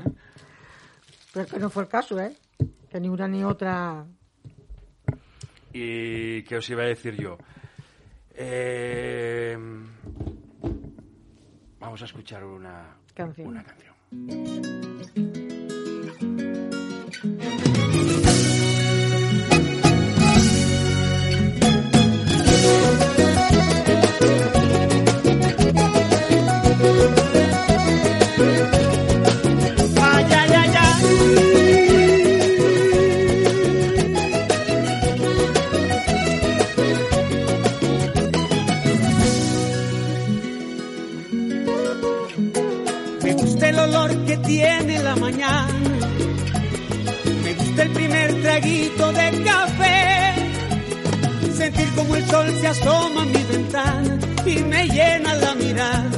Pero 1.32 1.46
que 1.46 1.58
no 1.58 1.70
fue 1.70 1.84
el 1.84 1.88
caso, 1.88 2.20
¿eh? 2.20 2.36
Que 2.90 3.00
ni 3.00 3.08
una 3.08 3.26
ni 3.26 3.42
otra... 3.42 4.04
¿Y 5.72 6.42
qué 6.42 6.56
os 6.56 6.68
iba 6.68 6.82
a 6.82 6.86
decir 6.86 7.16
yo? 7.16 7.38
Eh, 8.34 9.56
vamos 11.82 12.00
a 12.00 12.04
escuchar 12.04 12.44
una 12.44 12.96
Canción. 13.14 13.48
Una 13.48 13.64
canción. 13.64 15.41
Como 52.02 52.16
el 52.16 52.26
sol 52.28 52.46
se 52.60 52.66
asoma 52.66 53.22
a 53.22 53.26
mi 53.26 53.42
ventana 53.44 54.18
y 54.44 54.56
me 54.64 54.88
llena 54.88 55.34
la 55.36 55.54
mirada 55.54 56.10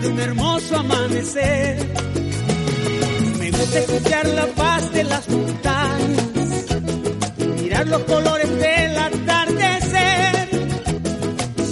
de 0.00 0.08
un 0.08 0.20
hermoso 0.20 0.76
amanecer. 0.76 1.78
Me 3.38 3.50
gusta 3.50 3.78
escuchar 3.80 4.26
la 4.28 4.46
paz 4.46 4.92
de 4.92 5.04
las 5.04 5.28
montañas, 5.28 6.66
mirar 7.60 7.88
los 7.88 8.02
colores 8.04 8.50
del 8.50 8.96
atardecer, 8.96 10.48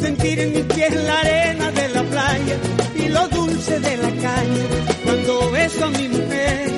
sentir 0.01 0.41
en 0.41 0.53
mi 0.53 0.63
piel 0.63 1.07
la 1.07 1.21
arena 1.21 1.71
de 1.71 1.89
la 1.91 2.03
playa 2.03 2.57
y 2.97 3.09
lo 3.09 3.29
dulce 3.29 3.79
de 3.79 3.97
la 3.99 4.11
calle 4.11 4.63
cuando 5.05 5.51
beso 5.53 5.85
a 5.85 5.91
mi 5.91 6.09
mujer. 6.09 6.70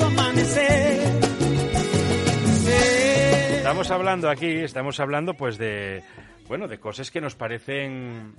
Amanecer. 0.00 1.00
Sé 2.64 3.56
Estamos 3.58 3.90
hablando 3.90 4.28
aquí, 4.30 4.46
estamos 4.58 5.00
hablando 5.00 5.34
pues 5.34 5.58
de, 5.58 6.02
bueno, 6.48 6.68
de 6.68 6.78
cosas 6.78 7.10
que 7.10 7.20
nos 7.20 7.34
parecen, 7.34 8.34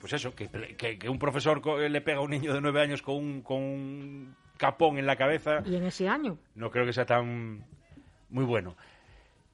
pues 0.00 0.12
eso, 0.12 0.34
que, 0.34 0.48
que- 0.76 0.98
que 0.98 1.08
un 1.08 1.18
profesor 1.18 1.64
le 1.78 2.00
pega 2.00 2.18
a 2.18 2.22
un 2.22 2.30
niño 2.30 2.52
de 2.54 2.60
nueve 2.60 2.80
años 2.82 3.02
con 3.02 3.16
un, 3.16 3.42
con 3.42 3.56
un 3.62 4.36
capón 4.56 4.98
en 4.98 5.06
la 5.06 5.16
cabeza, 5.16 5.62
Y 5.64 5.76
en 5.76 5.84
ese 5.86 6.08
año. 6.08 6.38
no 6.54 6.70
creo 6.70 6.84
que 6.86 6.92
sea 6.92 7.06
tan 7.06 7.64
muy 8.30 8.44
bueno. 8.44 8.76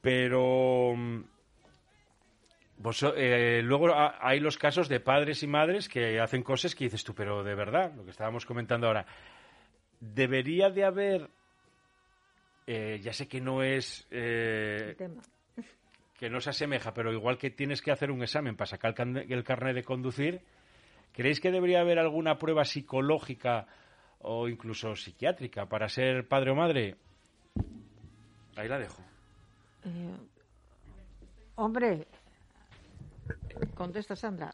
Pero 0.00 0.94
mm, 0.96 1.20
vos- 2.78 3.12
eh, 3.16 3.60
luego 3.64 3.92
ha- 3.94 4.16
hay 4.20 4.40
los 4.40 4.56
casos 4.58 4.88
de 4.88 5.00
padres 5.00 5.42
y 5.42 5.46
madres 5.46 5.88
que 5.88 6.20
hacen 6.20 6.42
cosas 6.42 6.74
que 6.74 6.84
dices 6.84 7.04
tú, 7.04 7.14
pero 7.14 7.42
de 7.44 7.54
verdad, 7.54 7.92
lo 7.94 8.04
que 8.04 8.10
estábamos 8.10 8.46
comentando 8.46 8.86
ahora, 8.86 9.06
debería 10.12 10.70
de 10.70 10.84
haber, 10.84 11.30
eh, 12.66 13.00
ya 13.02 13.12
sé 13.12 13.26
que 13.28 13.40
no 13.40 13.62
es 13.62 14.06
eh, 14.10 14.88
El 14.90 14.96
tema. 14.96 15.22
que 16.18 16.28
no 16.30 16.40
se 16.40 16.50
asemeja, 16.50 16.92
pero 16.94 17.12
igual 17.12 17.38
que 17.38 17.50
tienes 17.50 17.80
que 17.82 17.90
hacer 17.90 18.10
un 18.10 18.22
examen 18.22 18.56
para 18.56 18.66
sacar 18.66 18.90
el, 18.90 18.94
carne- 18.96 19.26
el 19.28 19.44
carnet 19.44 19.74
de 19.74 19.82
conducir, 19.84 20.40
¿creéis 21.12 21.40
que 21.40 21.50
debería 21.50 21.80
haber 21.80 21.98
alguna 21.98 22.38
prueba 22.38 22.64
psicológica 22.64 23.66
o 24.20 24.48
incluso 24.48 24.94
psiquiátrica 24.96 25.66
para 25.66 25.88
ser 25.88 26.26
padre 26.28 26.50
o 26.50 26.54
madre? 26.54 26.96
Ahí 28.56 28.68
la 28.68 28.78
dejo. 28.78 29.02
Eh, 29.84 30.16
hombre, 31.56 32.06
contesta 33.74 34.14
Sandra. 34.16 34.50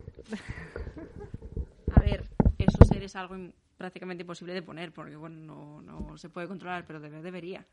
A 1.95 2.01
ver, 2.01 2.25
eso 2.59 2.85
ser 2.85 3.03
es 3.03 3.15
algo 3.15 3.37
prácticamente 3.81 4.23
imposible 4.25 4.53
de 4.53 4.61
poner, 4.61 4.93
porque 4.93 5.17
bueno, 5.17 5.81
no, 5.81 5.81
no 5.81 6.19
se 6.19 6.29
puede 6.29 6.47
controlar, 6.47 6.85
pero 6.87 7.01
debe- 7.01 7.23
debería. 7.23 7.65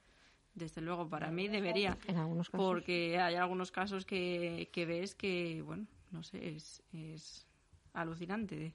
Desde 0.55 0.79
luego, 0.81 1.07
para 1.09 1.29
mí 1.31 1.49
debería. 1.49 1.97
En 2.07 2.15
algunos 2.15 2.49
casos. 2.49 2.65
Porque 2.65 3.19
hay 3.19 3.35
algunos 3.35 3.71
casos 3.71 4.05
que, 4.05 4.69
que 4.71 4.85
ves 4.85 5.15
que, 5.15 5.61
bueno, 5.63 5.85
no 6.11 6.23
sé, 6.23 6.55
es, 6.55 6.81
es 6.93 7.45
alucinante. 7.93 8.55
De, 8.55 8.73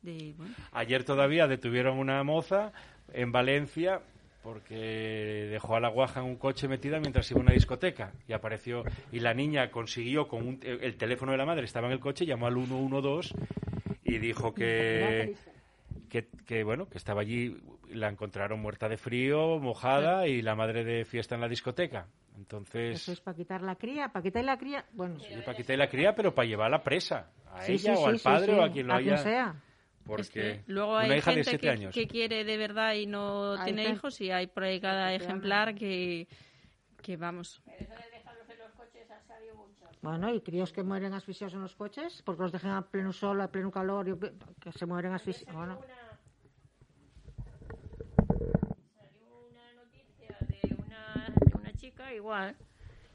de, 0.00 0.32
bueno, 0.32 0.54
Ayer 0.72 1.04
todavía 1.04 1.46
detuvieron 1.46 1.98
una 1.98 2.24
moza 2.24 2.72
en 3.12 3.30
Valencia 3.32 4.00
porque 4.42 5.46
dejó 5.50 5.76
a 5.76 5.80
la 5.80 5.88
guaja 5.88 6.20
en 6.20 6.26
un 6.26 6.36
coche 6.36 6.66
metida 6.68 6.98
mientras 6.98 7.30
iba 7.30 7.38
a 7.38 7.42
una 7.44 7.52
discoteca 7.52 8.12
y 8.26 8.32
apareció 8.32 8.82
y 9.12 9.20
la 9.20 9.34
niña 9.34 9.70
consiguió 9.70 10.26
con 10.26 10.48
un- 10.48 10.60
el 10.64 10.96
teléfono 10.96 11.30
de 11.32 11.38
la 11.38 11.44
madre 11.46 11.64
estaba 11.64 11.86
en 11.86 11.92
el 11.92 12.00
coche 12.00 12.26
llamó 12.26 12.46
al 12.48 12.54
112 12.54 13.34
y 14.04 14.18
dijo 14.18 14.52
que 14.52 15.36
que, 16.12 16.28
que, 16.46 16.62
bueno 16.62 16.90
que 16.90 16.98
estaba 16.98 17.22
allí 17.22 17.56
la 17.88 18.08
encontraron 18.10 18.60
muerta 18.60 18.86
de 18.86 18.98
frío 18.98 19.58
mojada 19.58 20.28
y 20.28 20.42
la 20.42 20.54
madre 20.54 20.84
de 20.84 21.06
fiesta 21.06 21.34
en 21.36 21.40
la 21.40 21.48
discoteca 21.48 22.06
entonces 22.36 22.96
Eso 22.96 23.12
es 23.12 23.20
para 23.20 23.34
quitar 23.34 23.62
la 23.62 23.76
cría, 23.76 24.08
para 24.10 24.22
quitar 24.22 24.44
la 24.44 24.58
cría. 24.58 24.84
Bueno, 24.92 25.18
sí, 25.18 25.34
para 25.44 25.56
quitarle 25.56 25.78
la 25.84 25.88
cría 25.88 26.14
pero 26.14 26.34
para 26.34 26.46
llevarla 26.46 26.82
presa 26.82 27.30
a 27.50 27.62
sí, 27.62 27.72
ella 27.72 27.96
sí, 27.96 28.02
o 28.02 28.06
al 28.06 28.18
sí, 28.18 28.24
padre 28.24 28.52
sí, 28.52 28.58
o 28.58 28.62
a 28.62 28.70
quien 28.70 28.86
lo 28.88 28.92
a 28.92 28.96
haya 28.96 29.14
quien 29.14 29.18
sea. 29.24 29.54
porque 30.04 30.22
es 30.22 30.30
que 30.30 30.62
luego 30.66 30.98
hay 30.98 31.06
una 31.08 31.16
hija 31.16 31.30
de 31.30 31.34
gente 31.36 31.50
7 31.50 31.62
que, 31.66 31.70
años 31.70 31.94
que 31.94 32.06
quiere 32.06 32.44
de 32.44 32.56
verdad 32.58 32.92
y 32.94 33.06
no 33.06 33.52
Hay 33.54 33.64
tiene 33.64 33.82
gente- 33.84 33.96
hijos 33.96 34.20
y 34.20 34.30
hay 34.30 34.46
por 34.48 34.64
ahí 34.64 34.80
cada 34.80 35.14
ejemplar 35.14 35.74
que, 35.74 36.28
que 37.02 37.16
vamos. 37.16 37.62
Bueno, 40.02 40.34
y 40.34 40.40
críos 40.40 40.72
que 40.72 40.82
mueren 40.82 41.14
asfixiados 41.14 41.54
en 41.54 41.60
los 41.62 41.76
coches 41.76 42.22
porque 42.26 42.42
los 42.42 42.50
dejan 42.50 42.72
a 42.72 42.82
pleno 42.82 43.12
sol, 43.12 43.40
a 43.40 43.46
pleno 43.52 43.70
calor, 43.70 44.08
y 44.08 44.18
que 44.60 44.72
se 44.72 44.84
mueren 44.84 45.12
asfixiados. 45.12 45.54
Bueno, 45.54 45.78
una 49.48 49.72
noticia 49.74 50.36
de 50.40 50.74
una, 50.74 51.32
de 51.40 51.56
una 51.56 51.72
chica 52.02 52.14
igual 52.14 52.56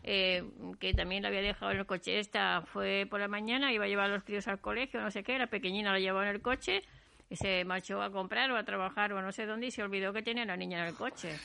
eh, 0.03 0.43
que 0.79 0.93
también 0.93 1.23
la 1.23 1.29
había 1.29 1.41
dejado 1.41 1.71
en 1.71 1.79
el 1.79 1.85
coche. 1.85 2.19
Esta 2.19 2.61
fue 2.61 3.05
por 3.09 3.19
la 3.19 3.27
mañana, 3.27 3.73
iba 3.73 3.85
a 3.85 3.87
llevar 3.87 4.09
a 4.09 4.13
los 4.13 4.23
críos 4.23 4.47
al 4.47 4.59
colegio, 4.59 5.01
no 5.01 5.11
sé 5.11 5.23
qué, 5.23 5.37
la 5.37 5.47
pequeñina 5.47 5.91
la 5.91 5.99
llevó 5.99 6.21
en 6.21 6.29
el 6.29 6.41
coche 6.41 6.83
y 7.29 7.35
se 7.35 7.65
marchó 7.65 8.01
a 8.01 8.09
comprar 8.09 8.49
o 8.51 8.55
a 8.55 8.63
trabajar 8.63 9.11
o 9.11 9.21
no 9.21 9.33
sé 9.33 9.45
dónde 9.45 9.67
y 9.67 9.71
se 9.71 9.83
olvidó 9.83 10.13
que 10.13 10.21
tenía 10.21 10.45
la 10.45 10.55
niña 10.55 10.81
en 10.81 10.87
el 10.87 10.93
coche. 10.93 11.35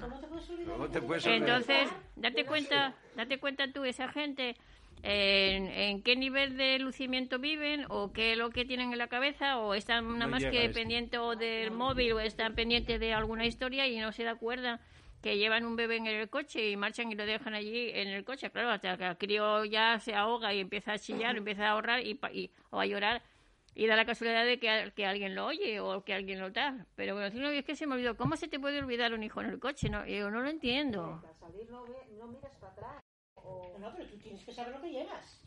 ¿Cómo 0.00 0.20
te 0.88 1.00
puedes 1.00 1.26
olvidar? 1.26 1.42
Entonces, 1.42 1.90
date 2.14 2.44
cuenta, 2.44 2.94
date 3.16 3.38
cuenta 3.38 3.66
tú, 3.72 3.84
esa 3.84 4.06
gente, 4.06 4.54
en, 5.02 5.66
en 5.66 6.02
qué 6.02 6.14
nivel 6.14 6.56
de 6.56 6.78
lucimiento 6.78 7.40
viven 7.40 7.84
o 7.88 8.12
qué 8.12 8.32
es 8.32 8.38
lo 8.38 8.50
que 8.50 8.64
tienen 8.64 8.92
en 8.92 8.98
la 8.98 9.08
cabeza 9.08 9.58
o 9.58 9.74
están 9.74 10.06
nada 10.06 10.26
No 10.26 10.30
más 10.30 10.44
que 10.44 10.70
pendientes 10.70 11.18
o 11.18 11.34
del 11.34 11.72
móvil 11.72 12.12
o 12.12 12.20
están 12.20 12.54
pendientes 12.54 13.00
de 13.00 13.12
alguna 13.12 13.44
historia 13.44 13.88
y 13.88 13.98
no 13.98 14.12
se 14.12 14.22
da 14.22 14.32
acuerdan 14.32 14.78
que 15.24 15.38
llevan 15.38 15.64
un 15.64 15.74
bebé 15.74 15.96
en 15.96 16.06
el 16.06 16.28
coche 16.28 16.68
y 16.70 16.76
marchan 16.76 17.10
y 17.10 17.14
lo 17.14 17.24
dejan 17.24 17.54
allí 17.54 17.88
en 17.94 18.08
el 18.08 18.24
coche. 18.26 18.50
Claro, 18.50 18.68
hasta 18.68 18.98
que 18.98 19.06
el 19.06 19.16
crío 19.16 19.64
ya 19.64 19.98
se 19.98 20.14
ahoga 20.14 20.52
y 20.52 20.60
empieza 20.60 20.92
a 20.92 20.98
chillar, 20.98 21.34
empieza 21.38 21.66
a 21.66 21.70
ahorrar 21.70 22.06
y, 22.06 22.12
pa- 22.14 22.30
y- 22.30 22.50
o 22.70 22.78
a 22.78 22.84
llorar 22.84 23.22
y 23.74 23.86
da 23.86 23.96
la 23.96 24.04
casualidad 24.04 24.44
de 24.44 24.58
que, 24.60 24.92
que 24.94 25.06
alguien 25.06 25.34
lo 25.34 25.46
oye 25.46 25.80
o 25.80 26.04
que 26.04 26.12
alguien 26.12 26.40
lo 26.40 26.50
da. 26.50 26.84
Pero 26.94 27.14
bueno, 27.14 27.30
si 27.30 27.38
no, 27.38 27.48
es 27.48 27.64
que 27.64 27.74
se 27.74 27.86
me 27.86 27.94
olvidó. 27.94 28.16
¿Cómo 28.18 28.36
se 28.36 28.48
te 28.48 28.60
puede 28.60 28.78
olvidar 28.80 29.14
un 29.14 29.22
hijo 29.22 29.40
en 29.40 29.46
el 29.48 29.58
coche? 29.58 29.88
No, 29.88 30.04
yo 30.06 30.30
no 30.30 30.42
lo 30.42 30.48
entiendo. 30.50 31.22
No, 33.80 33.92
pero 33.96 34.08
tú 34.10 34.18
tienes 34.18 34.44
que 34.44 34.52
saber 34.52 34.74
lo 34.74 34.82
que 34.82 34.90
llevas. 34.90 35.40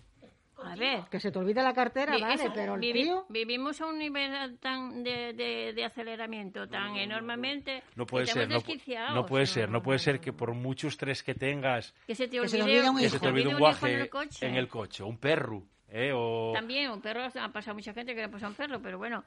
A 0.63 0.75
ver. 0.75 1.01
que 1.11 1.19
se 1.19 1.31
te 1.31 1.39
olvide 1.39 1.61
la 1.61 1.73
cartera, 1.73 2.15
vi- 2.15 2.21
vale, 2.21 2.43
eso, 2.43 2.51
pero 2.53 2.75
el 2.75 2.81
vivi- 2.81 3.03
tío... 3.03 3.25
vivimos 3.29 3.79
a 3.81 3.85
un 3.85 3.99
nivel 3.99 4.57
tan 4.59 5.03
de, 5.03 5.33
de- 5.33 5.73
de 5.73 5.85
aceleramiento 5.85 6.67
tan 6.67 6.95
enormemente 6.97 7.83
No 7.95 8.05
puede 8.05 8.25
que 8.25 8.31
ser, 8.31 8.49
no, 8.49 9.25
puede 9.25 9.45
ser, 9.45 9.69
no 9.69 9.81
puede 9.81 9.99
ser 9.99 10.19
que 10.19 10.33
por 10.33 10.53
mucho 10.53 10.87
estrés 10.87 11.23
que 11.23 11.35
tengas, 11.35 11.93
que 12.05 12.15
se 12.15 12.27
te 12.27 12.39
que 12.41 12.47
se 12.47 12.61
olvide, 12.61 12.81
te 12.81 12.87
olvide 12.87 12.89
un 12.89 12.97
que 12.97 13.03
hijo. 13.05 13.13
se 13.13 13.19
te 13.19 13.27
olvide 13.27 13.43
un 13.47 13.51
hijo 13.51 13.59
guaje 13.59 13.93
en 13.93 13.99
el 14.01 14.09
coche. 14.09 14.47
en 14.47 14.55
el 14.55 14.67
coche, 14.67 15.03
un 15.03 15.17
perro, 15.17 15.63
¿eh? 15.89 16.11
O... 16.13 16.51
También, 16.53 16.89
un 16.91 17.01
perro, 17.01 17.21
ha 17.23 17.49
pasado 17.49 17.75
mucha 17.75 17.93
gente 17.93 18.13
que 18.13 18.19
le 18.21 18.25
ha 18.25 18.31
pasado 18.31 18.49
un 18.51 18.55
perro, 18.55 18.81
pero 18.81 18.97
bueno. 18.97 19.23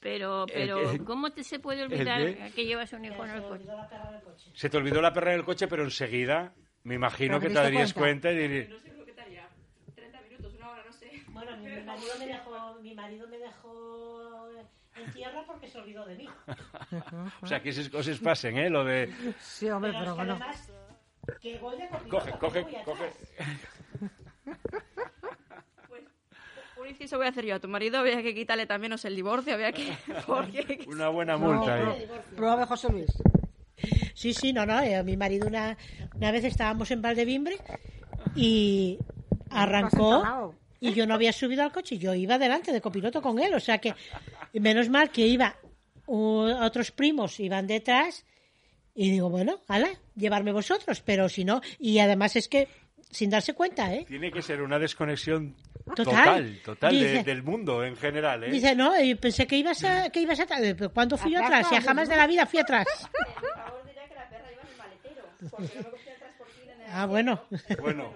Pero, 0.00 0.44
¿El 0.44 0.68
pero? 0.68 1.04
¿cómo 1.04 1.30
te 1.32 1.42
se 1.42 1.58
puede 1.58 1.82
olvidar 1.82 2.52
que 2.54 2.64
llevas 2.64 2.92
un 2.92 3.04
hijo 3.04 3.24
en 3.24 3.30
el 3.32 3.42
coche? 3.42 3.64
Se 4.54 4.70
te 4.70 4.76
olvidó 4.76 5.02
la 5.02 5.12
perra 5.12 5.32
en 5.32 5.40
el 5.40 5.44
coche, 5.44 5.66
pero 5.66 5.82
enseguida 5.82 6.54
me 6.84 6.94
imagino 6.94 7.40
que 7.40 7.48
te 7.48 7.54
darías 7.54 7.92
cuenta. 7.92 8.28
cuenta 8.28 8.32
y 8.32 8.48
dirías, 8.48 8.68
Bueno, 11.32 11.56
mi, 11.58 11.68
mi 11.70 11.82
marido 11.98 12.18
me 12.18 12.26
dejó, 12.26 12.74
mi 12.80 12.94
marido 12.94 13.28
me 13.28 13.38
dejó 13.38 14.48
en 14.96 15.12
tierra 15.12 15.44
porque 15.46 15.68
se 15.68 15.78
olvidó 15.78 16.04
de 16.06 16.16
mí. 16.16 16.28
o 17.42 17.46
sea, 17.46 17.62
que 17.62 17.70
esas 17.70 17.88
cosas 17.88 18.18
pasen, 18.18 18.58
¿eh? 18.58 18.70
Lo 18.70 18.84
de... 18.84 19.12
Sí, 19.40 19.68
hombre, 19.70 19.92
Pero 19.98 20.14
bueno. 20.14 20.32
además, 20.34 20.70
que 21.40 21.58
Coge, 22.08 22.32
coge, 22.38 22.66
coge. 22.84 23.12
Un 26.80 26.88
inciso 26.88 27.16
voy 27.16 27.26
a 27.26 27.30
hacer 27.30 27.44
yo. 27.44 27.56
A 27.56 27.60
tu 27.60 27.68
marido 27.68 27.98
había 27.98 28.22
que 28.22 28.34
quitarle 28.34 28.66
también 28.66 28.92
o 28.92 28.98
sea, 28.98 29.08
el 29.10 29.16
divorcio, 29.16 29.54
había 29.54 29.72
que... 29.72 29.96
Porque... 30.26 30.84
Una 30.86 31.08
buena 31.08 31.36
multa, 31.36 31.80
¿eh? 31.80 32.08
Prueba 32.36 32.56
de 32.56 32.66
José 32.66 32.90
Luis. 32.90 33.10
Sí, 34.14 34.32
sí, 34.32 34.52
no, 34.52 34.66
no. 34.66 34.80
eh, 34.80 35.02
mi 35.04 35.16
marido 35.16 35.46
una, 35.46 35.76
una 36.14 36.32
vez 36.32 36.44
estábamos 36.44 36.90
en 36.90 37.02
Valdevimbre 37.02 37.58
y 38.34 38.98
arrancó. 39.50 40.54
Y 40.80 40.92
yo 40.92 41.06
no 41.06 41.14
había 41.14 41.32
subido 41.32 41.62
al 41.62 41.72
coche. 41.72 41.98
Yo 41.98 42.14
iba 42.14 42.38
delante 42.38 42.72
de 42.72 42.80
copiloto 42.80 43.20
con 43.22 43.38
él. 43.38 43.54
O 43.54 43.60
sea 43.60 43.78
que 43.78 43.94
menos 44.52 44.88
mal 44.88 45.10
que 45.10 45.26
iba 45.26 45.56
u- 46.06 46.50
otros 46.60 46.90
primos 46.92 47.38
iban 47.40 47.66
detrás 47.66 48.24
y 48.94 49.10
digo, 49.10 49.28
bueno, 49.30 49.60
ala, 49.68 49.88
llevarme 50.16 50.52
vosotros. 50.52 51.00
Pero 51.02 51.28
si 51.28 51.44
no, 51.44 51.60
y 51.78 51.98
además 51.98 52.36
es 52.36 52.48
que 52.48 52.68
sin 53.10 53.30
darse 53.30 53.54
cuenta, 53.54 53.92
¿eh? 53.94 54.04
Tiene 54.06 54.30
que 54.30 54.42
ser 54.42 54.60
una 54.60 54.78
desconexión 54.78 55.54
Total. 55.96 56.04
total, 56.04 56.60
total, 56.62 57.00
de- 57.00 57.22
del 57.24 57.42
mundo 57.42 57.82
en 57.82 57.96
general, 57.96 58.44
¿eh? 58.44 58.50
Dice, 58.50 58.74
no, 58.74 59.00
y 59.02 59.14
pensé 59.14 59.46
que 59.46 59.56
ibas 59.56 59.82
a, 59.84 60.10
que 60.10 60.20
ibas 60.20 60.38
a, 60.40 60.46
pero 60.46 60.92
¿cuándo 60.92 61.16
fui 61.16 61.32
yo 61.32 61.38
Atrás, 61.38 61.66
atrás? 61.66 61.82
Ya 61.82 61.88
jamás 61.88 62.08
no. 62.08 62.14
de 62.14 62.20
la 62.20 62.26
vida 62.26 62.44
fui 62.44 62.58
atrás. 62.60 62.86
Ah, 66.90 67.06
bueno. 67.06 67.40
Bueno, 67.80 68.12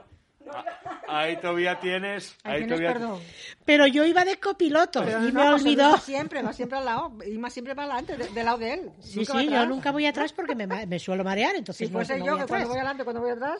ahí 1.08 1.36
todavía 1.36 1.78
tienes... 1.80 2.36
Ahí 2.44 2.52
Ahí 2.54 2.58
tienes 2.60 2.78
todavía... 2.78 2.92
perdón. 2.92 3.20
Pero 3.64 3.86
yo 3.86 4.04
iba 4.04 4.24
de 4.24 4.38
copiloto 4.38 5.04
Pero 5.04 5.28
y 5.28 5.32
no, 5.32 5.44
me 5.44 5.50
Luis 5.52 5.62
olvidó. 5.62 5.90
va 5.92 5.98
siempre, 5.98 6.42
va 6.42 6.52
siempre 6.52 6.78
al 6.78 6.84
lado. 6.84 7.12
Y 7.26 7.38
más 7.38 7.52
siempre 7.52 7.74
para 7.74 7.92
adelante, 7.94 8.16
de- 8.16 8.28
del 8.34 8.44
lado 8.44 8.58
de 8.58 8.74
él. 8.74 8.90
Sí, 9.00 9.18
Nunca 9.20 9.38
sí, 9.40 9.48
yo 9.48 9.66
nunca 9.66 9.90
voy 9.92 10.06
atrás 10.06 10.32
porque 10.32 10.54
me, 10.54 10.66
me 10.66 10.98
suelo 10.98 11.24
marear, 11.24 11.54
entonces 11.56 11.86
Si 11.88 11.92
no, 11.92 11.98
fuese 11.98 12.18
no 12.18 12.26
yo, 12.26 12.32
voy 12.32 12.40
que 12.42 12.46
cuando 12.48 12.68
voy 12.68 12.76
adelante, 12.78 13.04
cuando 13.04 13.20
voy 13.22 13.30
atrás. 13.30 13.58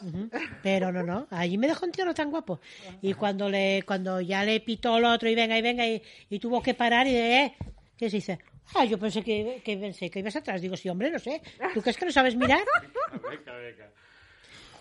Pero 0.61 0.91
no, 0.91 1.03
no, 1.03 1.27
allí 1.31 1.57
me 1.57 1.67
dejó 1.67 1.85
un 1.85 1.91
tío 1.91 2.05
no 2.05 2.13
tan 2.13 2.29
guapo. 2.29 2.59
Y 3.01 3.13
cuando 3.13 3.49
le 3.49 3.83
cuando 3.85 4.21
ya 4.21 4.43
le 4.43 4.59
pitó 4.59 4.97
el 4.97 5.05
otro 5.05 5.29
y 5.29 5.35
venga 5.35 5.57
y 5.57 5.61
venga 5.61 5.85
y, 5.87 6.01
y 6.29 6.39
tuvo 6.39 6.61
que 6.61 6.73
parar 6.73 7.07
y 7.07 7.13
de, 7.13 7.41
eh, 7.43 7.55
¿qué 7.97 8.09
se 8.09 8.17
dice? 8.17 8.39
Ah, 8.75 8.85
yo 8.85 8.97
pensé 8.97 9.21
que, 9.21 9.61
que 9.63 9.77
pensé 9.77 10.09
que 10.09 10.19
ibas 10.19 10.35
atrás. 10.35 10.61
Digo, 10.61 10.75
sí, 10.77 10.87
hombre, 10.89 11.11
no 11.11 11.19
sé. 11.19 11.41
¿Tú 11.73 11.81
crees 11.81 11.97
que 11.97 12.05
no 12.05 12.11
sabes 12.11 12.35
mirar? 12.35 12.63
Venga, 13.29 13.53
venga. 13.55 13.89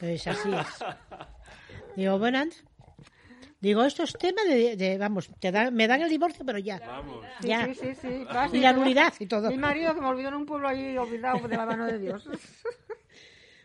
Pues 0.00 0.26
así 0.26 0.48
es. 0.54 0.66
Digo, 1.96 2.18
bueno. 2.18 2.44
Digo, 3.60 3.84
esto 3.84 4.02
es 4.02 4.12
tema 4.14 4.42
de, 4.44 4.76
de- 4.76 4.98
vamos, 4.98 5.30
te 5.38 5.52
dan, 5.52 5.72
me 5.74 5.86
dan 5.86 6.02
el 6.02 6.08
divorcio, 6.08 6.44
pero 6.44 6.58
ya. 6.58 6.80
Vamos. 6.80 7.24
Sí, 7.40 7.48
Ya. 7.48 7.66
sí, 7.66 7.74
sí, 7.74 7.94
sí. 7.94 8.26
Y 8.52 8.60
la 8.60 8.72
nulidad 8.72 9.14
y 9.20 9.26
todo. 9.26 9.48
Mi 9.50 9.56
marido 9.58 9.94
que 9.94 10.00
me 10.00 10.08
olvidó 10.08 10.28
en 10.28 10.34
un 10.34 10.46
pueblo 10.46 10.66
ahí 10.68 10.96
olvidado 10.98 11.46
de 11.46 11.56
la 11.56 11.66
mano 11.66 11.86
de 11.86 11.98
Dios. 11.98 12.28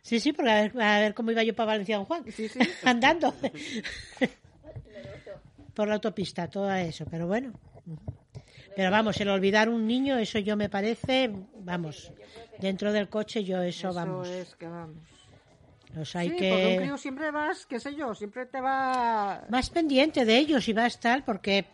Sí, 0.04 0.20
sí, 0.20 0.34
porque 0.34 0.52
a 0.52 0.62
ver, 0.62 0.82
a 0.82 1.00
ver 1.00 1.14
cómo 1.14 1.32
iba 1.32 1.44
yo 1.44 1.56
para 1.56 1.68
Valencia 1.68 1.98
Don 1.98 2.06
Juan. 2.06 2.24
Sí, 2.32 2.48
sí. 2.48 2.60
Andando. 2.84 3.34
Por 5.74 5.88
la 5.88 5.96
autopista, 5.96 6.48
todo 6.48 6.72
eso, 6.74 7.06
pero 7.10 7.28
bueno. 7.28 7.54
Pero 8.76 8.92
vamos, 8.92 9.20
el 9.20 9.30
olvidar 9.30 9.68
un 9.70 9.86
niño, 9.88 10.18
eso 10.18 10.38
yo 10.40 10.56
me 10.56 10.70
parece, 10.70 11.32
vamos, 11.60 12.12
dentro 12.60 12.92
del 12.94 13.10
coche 13.10 13.44
yo 13.44 13.62
eso, 13.64 13.92
vamos. 13.94 14.28
Eso 14.28 14.42
es 14.52 14.56
que 14.56 14.68
vamos. 14.68 14.98
Los 15.98 16.16
hay 16.16 16.30
sí, 16.30 16.36
porque 16.38 16.66
un 16.68 16.72
que... 16.74 16.78
crío 16.78 16.98
siempre 16.98 17.32
vas, 17.32 17.66
qué 17.66 17.80
sé 17.80 17.96
yo, 17.96 18.14
siempre 18.14 18.46
te 18.46 18.62
va... 18.62 19.44
Más 19.50 19.70
pendiente 19.70 20.26
de 20.26 20.38
ellos 20.38 20.68
y 20.68 20.74
va 20.74 20.84
a 20.84 20.88
estar 20.88 21.26
porque, 21.26 21.66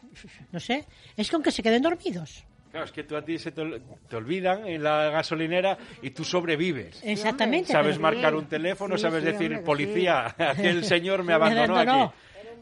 no 0.51 0.59
sé, 0.59 0.85
es 1.17 1.29
con 1.29 1.43
que 1.43 1.51
se 1.51 1.61
queden 1.61 1.81
dormidos. 1.81 2.45
Claro, 2.71 2.85
es 2.85 2.91
que 2.91 3.03
tú 3.03 3.15
a 3.15 3.23
ti 3.23 3.37
se 3.37 3.51
te, 3.51 3.61
ol- 3.61 3.81
te 4.09 4.15
olvidan 4.15 4.65
en 4.65 4.81
la 4.81 5.09
gasolinera 5.11 5.77
y 6.01 6.09
tú 6.11 6.23
sobrevives. 6.23 7.01
Exactamente. 7.03 7.71
Sabes 7.71 7.99
marcar 7.99 8.33
un 8.33 8.47
teléfono, 8.47 8.95
Sí, 8.97 9.01
sabes 9.03 9.19
sí, 9.23 9.25
decir, 9.31 9.45
hombre, 9.47 9.59
que 9.59 9.65
policía, 9.65 10.33
aquel 10.39 10.83
señor 10.83 11.19
me 11.19 11.25
Me 11.27 11.33
abandonó 11.33 11.75
abandonó. 11.75 12.03
aquí. 12.05 12.13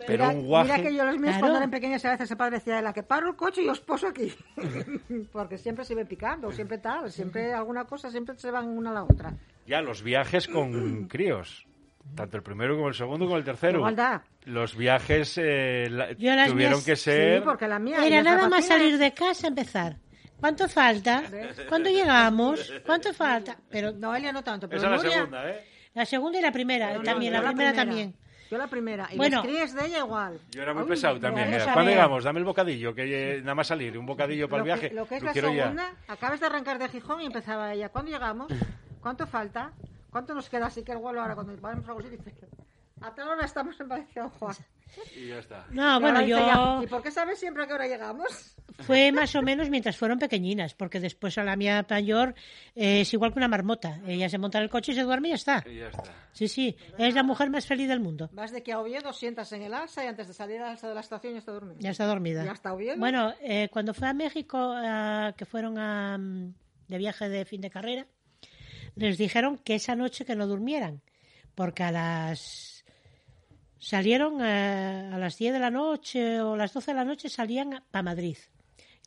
Pero 0.07 0.25
mira, 0.25 0.37
un 0.39 0.45
guaje... 0.45 0.71
mira 0.77 0.83
que 0.89 0.95
yo 0.95 1.05
los 1.05 1.15
míos 1.15 1.23
Claro. 1.25 1.39
cuando 1.41 1.57
eran 1.57 1.71
pequeños 1.71 2.05
a 2.05 2.11
veces 2.11 2.31
el 2.31 2.37
padre 2.37 2.57
decía 2.57 2.75
de 2.75 2.81
la 2.81 2.93
que 2.93 3.03
paro 3.03 3.29
el 3.29 3.35
coche 3.35 3.61
y 3.63 3.67
os 3.69 3.79
poso 3.79 4.07
aquí. 4.07 4.33
Porque 5.31 5.57
siempre 5.57 5.85
se 5.85 5.95
ve 5.95 6.05
picando, 6.05 6.51
siempre 6.51 6.77
tal, 6.77 7.11
siempre 7.11 7.53
alguna 7.53 7.85
cosa, 7.85 8.09
siempre 8.11 8.35
se 8.37 8.51
van 8.51 8.67
una 8.67 8.91
a 8.91 8.93
la 8.93 9.03
otra. 9.03 9.33
Ya, 9.67 9.81
los 9.81 10.03
viajes 10.03 10.47
con 10.47 11.07
críos. 11.07 11.67
Tanto 12.15 12.35
el 12.37 12.43
primero 12.43 12.75
como 12.75 12.87
el 12.89 12.95
segundo 12.95 13.25
como 13.25 13.37
el 13.37 13.43
tercero. 13.43 13.77
Igualdad. 13.79 14.21
Los 14.45 14.75
viajes 14.75 15.37
eh, 15.37 15.87
la- 15.89 16.15
tuvieron 16.15 16.57
mías- 16.57 16.83
que 16.85 16.95
ser... 16.95 17.37
Sí, 17.39 17.43
porque 17.45 17.67
la 17.67 17.77
mía... 17.79 18.05
Era 18.05 18.23
nada 18.23 18.49
más 18.49 18.65
salir 18.65 18.97
de 18.97 19.13
casa, 19.13 19.47
empezar. 19.47 19.97
¿Cuánto 20.39 20.67
falta? 20.67 21.23
¿Cuándo 21.69 21.89
llegamos? 21.91 22.73
¿Cuánto 22.85 23.13
falta? 23.13 23.55
Pero 23.69 23.91
Noelia 23.91 24.31
no 24.33 24.43
tanto, 24.43 24.67
pero 24.67 24.79
Esa 24.81 24.87
es 24.87 24.91
la 24.91 24.97
Nuria- 24.97 25.13
segunda, 25.17 25.49
¿eh? 25.51 25.63
la 25.93 26.05
segunda 26.05 26.39
y 26.39 26.41
la 26.41 26.51
primera, 26.51 26.93
No, 26.95 27.03
también, 27.03 27.33
yo 27.33 27.41
la 27.41 27.47
primera 27.49 27.73
también. 27.73 28.15
Yo 28.51 28.57
la 28.57 28.67
primera. 28.67 29.07
Y 29.09 29.15
Bueno. 29.15 29.37
las 29.37 29.45
crías 29.45 29.73
de 29.73 29.85
ella 29.85 29.99
igual. 29.99 30.37
Yo 30.51 30.61
era 30.61 30.73
muy 30.73 30.83
Uy, 30.83 30.89
pesado 30.89 31.17
también. 31.21 31.47
vamos 31.47 31.61
era, 31.61 31.71
a 31.71 31.73
¿Cuándo 31.73 31.89
ver. 31.89 31.95
llegamos? 31.95 32.23
Dame 32.25 32.39
el 32.39 32.45
bocadillo, 32.45 32.93
que 32.93 33.37
eh, 33.37 33.41
nada 33.41 33.55
más 33.55 33.67
salir. 33.67 33.97
Un 33.97 34.05
bocadillo 34.05 34.49
para 34.49 34.59
el 34.59 34.65
viaje. 34.65 34.89
Que, 34.89 34.95
lo 34.95 35.07
que 35.07 35.15
es 35.15 35.21
Lo 35.21 35.27
la 35.27 35.31
quiero 35.31 35.53
ya. 35.53 35.63
segunda, 35.63 35.93
acabas 36.09 36.41
de 36.41 36.45
arrancar 36.47 36.77
de 36.77 36.89
Gijón 36.89 37.21
y 37.21 37.27
empezaba 37.27 37.73
ella. 37.73 37.87
¿Cuándo 37.87 38.11
llegamos? 38.11 38.51
¿Cuánto 38.99 39.25
falta? 39.25 39.71
¿Cuánto 40.09 40.33
nos 40.33 40.49
queda? 40.49 40.65
Así 40.65 40.83
que 40.83 40.91
el 40.91 40.97
vuelo 40.97 41.21
ahora 41.21 41.33
cuando 41.33 41.55
vamos 41.61 41.87
a 41.87 42.09
dice, 42.09 42.33
a 42.99 43.15
tal 43.15 43.29
hora 43.29 43.45
estamos 43.45 43.79
en 43.79 43.87
Valencia, 43.87 44.29
Juan. 44.37 44.55
Y 45.15 45.27
ya 45.27 45.39
está. 45.39 45.65
No, 45.71 45.97
Y 45.97 46.01
bueno, 46.01 46.21
yo 46.21 46.83
¿Y 46.83 46.87
por 46.87 47.01
qué 47.01 47.11
sabes 47.11 47.39
siempre 47.39 47.63
a 47.63 47.67
qué 47.67 47.73
hora 47.73 47.87
llegamos? 47.87 48.55
fue 48.81 49.11
más 49.11 49.35
o 49.35 49.41
menos 49.41 49.69
mientras 49.69 49.97
fueron 49.97 50.19
pequeñinas, 50.19 50.73
porque 50.73 50.99
después 50.99 51.37
a 51.37 51.43
la 51.43 51.55
mía 51.55 51.85
mayor 51.89 52.35
eh, 52.75 53.01
es 53.01 53.13
igual 53.13 53.31
que 53.31 53.39
una 53.39 53.47
marmota. 53.47 53.99
Ella 54.07 54.29
se 54.29 54.37
monta 54.37 54.57
en 54.57 54.65
el 54.65 54.69
coche 54.69 54.91
y 54.91 54.95
se 54.95 55.03
duerme 55.03 55.29
y 55.29 55.31
ya 55.31 55.35
está. 55.35 55.63
Y 55.67 55.77
ya 55.77 55.87
está. 55.87 56.03
Sí, 56.33 56.47
sí, 56.47 56.75
es 56.97 57.13
la 57.13 57.23
mujer 57.23 57.49
más 57.49 57.65
feliz 57.65 57.87
del 57.87 57.99
mundo. 57.99 58.29
Vas 58.33 58.51
de 58.51 58.59
aquí 58.59 58.71
a 58.71 58.79
Oviedo, 58.79 59.13
sientas 59.13 59.51
en 59.51 59.63
el 59.63 59.73
alza 59.73 60.03
y 60.03 60.07
antes 60.07 60.27
de 60.27 60.33
salir 60.33 60.61
al 60.61 60.71
alza 60.71 60.87
de 60.87 60.95
la 60.95 61.01
estación 61.01 61.33
ya 61.33 61.39
está 61.39 61.51
durmiendo. 61.51 61.81
Ya 61.81 61.91
está 61.91 62.05
dormida. 62.05 62.43
Ya 62.43 62.53
está 62.53 62.73
Oviedo. 62.73 62.97
Bueno, 62.97 63.33
eh, 63.41 63.69
cuando 63.71 63.93
fue 63.93 64.07
a 64.07 64.13
México, 64.13 64.57
ah, 64.59 65.33
que 65.37 65.45
fueron 65.45 65.77
a, 65.77 66.17
de 66.87 66.97
viaje 66.97 67.29
de 67.29 67.45
fin 67.45 67.61
de 67.61 67.69
carrera, 67.69 68.07
les 68.95 69.17
dijeron 69.17 69.57
que 69.57 69.75
esa 69.75 69.95
noche 69.95 70.25
que 70.25 70.35
no 70.35 70.47
durmieran, 70.47 71.01
porque 71.55 71.83
a 71.83 71.91
las 71.91 72.70
salieron 73.81 74.39
eh, 74.41 75.09
a 75.11 75.17
las 75.17 75.37
10 75.37 75.53
de 75.53 75.59
la 75.59 75.71
noche 75.71 76.39
o 76.39 76.55
las 76.55 76.71
12 76.71 76.91
de 76.91 76.95
la 76.95 77.03
noche 77.03 77.29
salían 77.29 77.83
para 77.89 78.03
Madrid. 78.03 78.37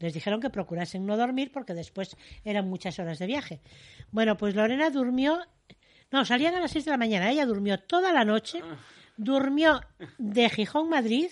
Les 0.00 0.12
dijeron 0.12 0.40
que 0.40 0.50
procurasen 0.50 1.06
no 1.06 1.16
dormir 1.16 1.52
porque 1.52 1.72
después 1.72 2.16
eran 2.44 2.68
muchas 2.68 2.98
horas 2.98 3.20
de 3.20 3.26
viaje. 3.26 3.60
Bueno, 4.10 4.36
pues 4.36 4.56
Lorena 4.56 4.90
durmió, 4.90 5.38
no, 6.10 6.24
salían 6.24 6.54
a 6.56 6.60
las 6.60 6.72
6 6.72 6.86
de 6.86 6.90
la 6.90 6.96
mañana, 6.98 7.30
ella 7.30 7.46
durmió 7.46 7.78
toda 7.78 8.12
la 8.12 8.24
noche, 8.24 8.60
durmió 9.16 9.80
de 10.18 10.50
Gijón, 10.50 10.88
Madrid, 10.88 11.30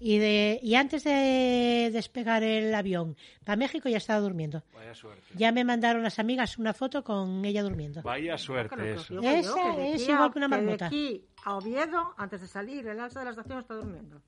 y, 0.00 0.18
de, 0.18 0.58
y 0.60 0.74
antes 0.74 1.04
de 1.04 1.90
despegar 1.92 2.42
el 2.42 2.74
avión 2.74 3.16
para 3.44 3.54
México 3.54 3.88
ya 3.88 3.98
estaba 3.98 4.18
durmiendo. 4.18 4.64
Vaya 4.74 4.96
suerte. 4.96 5.22
Ya 5.36 5.52
me 5.52 5.62
mandaron 5.62 6.02
las 6.02 6.18
amigas 6.18 6.58
una 6.58 6.74
foto 6.74 7.04
con 7.04 7.44
ella 7.44 7.62
durmiendo. 7.62 8.02
Vaya 8.02 8.36
suerte 8.36 8.94
eso. 8.94 9.20
Esa 9.20 9.78
es 9.78 10.08
igual 10.08 10.32
que 10.32 10.38
una 10.40 10.48
de 10.48 10.56
marmota. 10.56 10.86
aquí 10.86 11.24
a 11.44 11.56
Oviedo, 11.56 12.14
antes 12.16 12.40
de 12.40 12.48
salir, 12.48 12.86
el 12.86 13.00
alza 13.00 13.20
de 13.20 13.24
la 13.26 13.30
estación 13.32 13.58
está 13.58 13.74
durmiendo. 13.74 14.22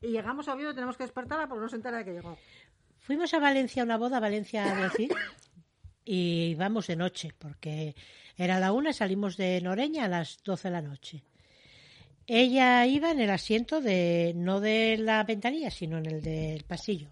Y 0.00 0.08
llegamos 0.08 0.48
a 0.48 0.54
Oviedo 0.54 0.72
y 0.72 0.74
tenemos 0.74 0.96
que 0.96 1.04
despertarla 1.04 1.48
porque 1.48 1.62
no 1.62 1.68
se 1.68 1.76
entera 1.76 1.98
de 1.98 2.04
que 2.04 2.12
llegó. 2.12 2.38
Fuimos 2.98 3.32
a 3.34 3.38
Valencia 3.38 3.82
a 3.82 3.84
una 3.84 3.96
boda, 3.96 4.18
a 4.18 4.20
Valencia 4.20 4.64
a 4.64 4.82
decir, 4.82 5.10
y 6.04 6.54
vamos 6.56 6.86
de 6.86 6.96
noche, 6.96 7.34
porque 7.38 7.94
era 8.36 8.60
la 8.60 8.72
una, 8.72 8.92
salimos 8.92 9.36
de 9.36 9.60
Noreña 9.60 10.04
a 10.04 10.08
las 10.08 10.42
12 10.44 10.68
de 10.68 10.72
la 10.72 10.82
noche. 10.82 11.24
Ella 12.26 12.84
iba 12.84 13.10
en 13.10 13.20
el 13.20 13.30
asiento 13.30 13.80
de, 13.80 14.34
no 14.36 14.60
de 14.60 14.98
la 14.98 15.24
ventanilla, 15.24 15.70
sino 15.70 15.96
en 15.96 16.06
el 16.06 16.22
del 16.22 16.64
pasillo. 16.64 17.10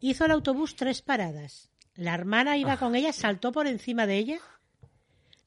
Hizo 0.00 0.26
el 0.26 0.32
autobús 0.32 0.76
tres 0.76 1.00
paradas. 1.00 1.70
La 1.94 2.14
hermana 2.14 2.58
iba 2.58 2.76
con 2.76 2.94
ella, 2.94 3.12
saltó 3.12 3.52
por 3.52 3.66
encima 3.66 4.06
de 4.06 4.18
ella. 4.18 4.38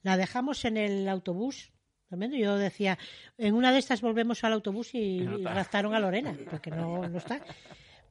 La 0.02 0.16
dejamos 0.16 0.64
en 0.64 0.76
el 0.76 1.08
autobús. 1.08 1.72
Tremendo. 2.16 2.36
Yo 2.36 2.56
decía, 2.56 2.98
en 3.38 3.54
una 3.54 3.72
de 3.72 3.78
estas 3.78 4.00
volvemos 4.00 4.42
al 4.44 4.52
autobús 4.54 4.94
y, 4.94 5.20
no 5.20 5.38
y 5.38 5.44
raptaron 5.44 5.94
a 5.94 6.00
Lorena, 6.00 6.34
porque 6.50 6.70
no, 6.70 7.06
no 7.08 7.18
está. 7.18 7.40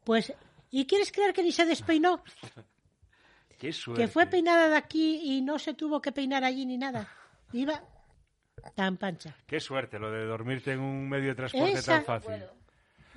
Pues, 0.04 0.34
¿y 0.72 0.86
quieres 0.86 1.12
creer 1.12 1.34
que 1.34 1.44
ni 1.44 1.52
se 1.52 1.66
despeinó? 1.66 2.24
Qué 3.60 3.72
suerte. 3.72 4.02
Que 4.04 4.08
fue 4.10 4.26
peinada 4.26 4.68
de 4.70 4.76
aquí 4.76 5.22
y 5.24 5.42
no 5.42 5.58
se 5.58 5.74
tuvo 5.74 6.02
que 6.02 6.12
peinar 6.12 6.44
allí 6.44 6.66
ni 6.66 6.78
nada. 6.78 7.08
Iba 7.54 7.82
tan 8.76 8.98
pancha. 8.98 9.36
Qué 9.48 9.60
suerte 9.60 10.00
lo 10.00 10.12
de 10.12 10.26
dormirte 10.26 10.74
en 10.74 10.80
un 10.82 11.08
medio 11.08 11.30
de 11.30 11.36
transporte 11.36 11.72
Esa- 11.74 12.04
tan 12.04 12.06
fácil. 12.06 12.44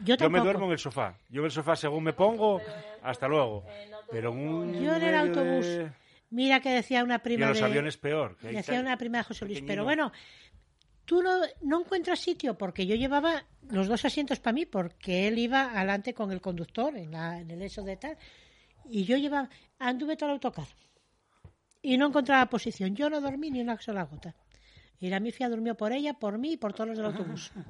Yo 0.04 0.16
me 0.30 0.40
duermo 0.40 0.66
en 0.66 0.72
el 0.72 0.78
sofá. 0.78 1.16
Yo 1.30 1.40
en 1.40 1.46
el 1.46 1.50
sofá 1.50 1.74
según 1.74 2.04
me 2.04 2.12
pongo, 2.12 2.60
hasta 3.02 3.26
luego. 3.26 3.64
Pero 4.10 4.30
en 4.30 4.38
un 4.38 4.74
Yo 4.84 4.94
en 4.94 5.02
el 5.02 5.14
autobús. 5.14 5.66
de- 5.66 5.90
Mira 6.30 6.60
que 6.60 6.70
decía 6.70 7.02
una 7.02 7.14
Y 7.16 7.18
prima 7.20 7.44
en 7.44 7.48
los 7.50 7.58
de... 7.60 7.64
aviones 7.64 7.96
peor. 7.96 8.36
que 8.36 8.48
Decía 8.48 8.80
una 8.80 8.96
prima 8.98 9.18
de 9.18 9.24
José 9.24 9.44
Luis, 9.46 9.56
pequeñino. 9.58 9.72
pero 9.72 9.84
bueno, 9.84 10.12
tú 11.06 11.22
no, 11.22 11.40
no 11.62 11.80
encuentras 11.80 12.20
sitio 12.20 12.58
porque 12.58 12.84
yo 12.86 12.94
llevaba 12.94 13.44
los 13.70 13.88
dos 13.88 14.04
asientos 14.04 14.38
para 14.40 14.52
mí 14.52 14.66
porque 14.66 15.26
él 15.28 15.38
iba 15.38 15.72
adelante 15.72 16.12
con 16.12 16.30
el 16.32 16.40
conductor 16.42 16.94
en, 16.96 17.12
la- 17.12 17.40
en 17.40 17.50
el 17.50 17.62
eso 17.62 17.82
de 17.82 17.96
tal 17.96 18.18
y 18.84 19.04
yo 19.04 19.16
llevaba, 19.16 19.48
anduve 19.78 20.16
todo 20.16 20.28
el 20.28 20.34
autocar 20.34 20.66
y 21.82 21.96
no 21.96 22.08
encontraba 22.08 22.46
posición. 22.46 22.94
Yo 22.94 23.08
no 23.08 23.20
dormí 23.20 23.50
ni 23.50 23.60
una 23.60 23.80
sola 23.80 24.02
gota. 24.04 24.34
Y 24.98 25.08
la 25.08 25.20
mifia 25.20 25.48
durmió 25.48 25.76
por 25.76 25.92
ella, 25.92 26.14
por 26.14 26.36
mí 26.38 26.52
y 26.52 26.56
por 26.56 26.72
todos 26.72 26.88
los 26.88 26.96
del 26.98 27.06
autobús. 27.06 27.52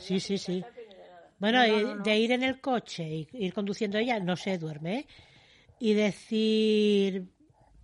Sí, 0.00 0.20
sí, 0.20 0.38
sí. 0.38 0.62
Bueno, 1.38 1.58
de 2.02 2.18
ir 2.18 2.32
en 2.32 2.42
el 2.44 2.60
coche 2.60 3.04
y 3.04 3.28
ir 3.32 3.52
conduciendo 3.52 3.98
ella, 3.98 4.18
no 4.20 4.36
se 4.36 4.56
duerme, 4.58 4.98
¿eh? 5.00 5.06
Y 5.78 5.92
decir, 5.94 7.28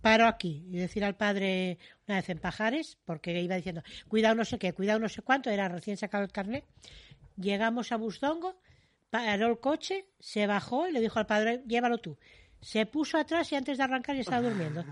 paro 0.03 0.27
aquí, 0.27 0.65
y 0.69 0.77
decir 0.77 1.03
al 1.05 1.15
padre 1.15 1.77
una 2.07 2.17
vez 2.17 2.29
en 2.29 2.37
Pajares, 2.37 2.97
porque 3.05 3.41
iba 3.41 3.55
diciendo, 3.55 3.81
cuidado 4.09 4.35
no 4.35 4.43
sé 4.45 4.59
qué, 4.59 4.73
cuidado 4.73 4.99
no 4.99 5.07
sé 5.07 5.21
cuánto, 5.21 5.49
era 5.49 5.69
recién 5.69 5.95
sacado 5.97 6.23
el 6.25 6.31
carnet. 6.31 6.65
Llegamos 7.37 7.91
a 7.91 7.95
Busdongo, 7.97 8.59
paró 9.09 9.47
el 9.47 9.59
coche, 9.59 10.05
se 10.19 10.45
bajó 10.45 10.87
y 10.87 10.91
le 10.91 10.99
dijo 10.99 11.17
al 11.19 11.25
padre, 11.25 11.63
llévalo 11.65 11.97
tú. 11.99 12.17
Se 12.61 12.85
puso 12.85 13.17
atrás 13.17 13.51
y 13.51 13.55
antes 13.55 13.77
de 13.77 13.83
arrancar 13.85 14.15
ya 14.15 14.21
estaba 14.21 14.41
durmiendo. 14.49 14.83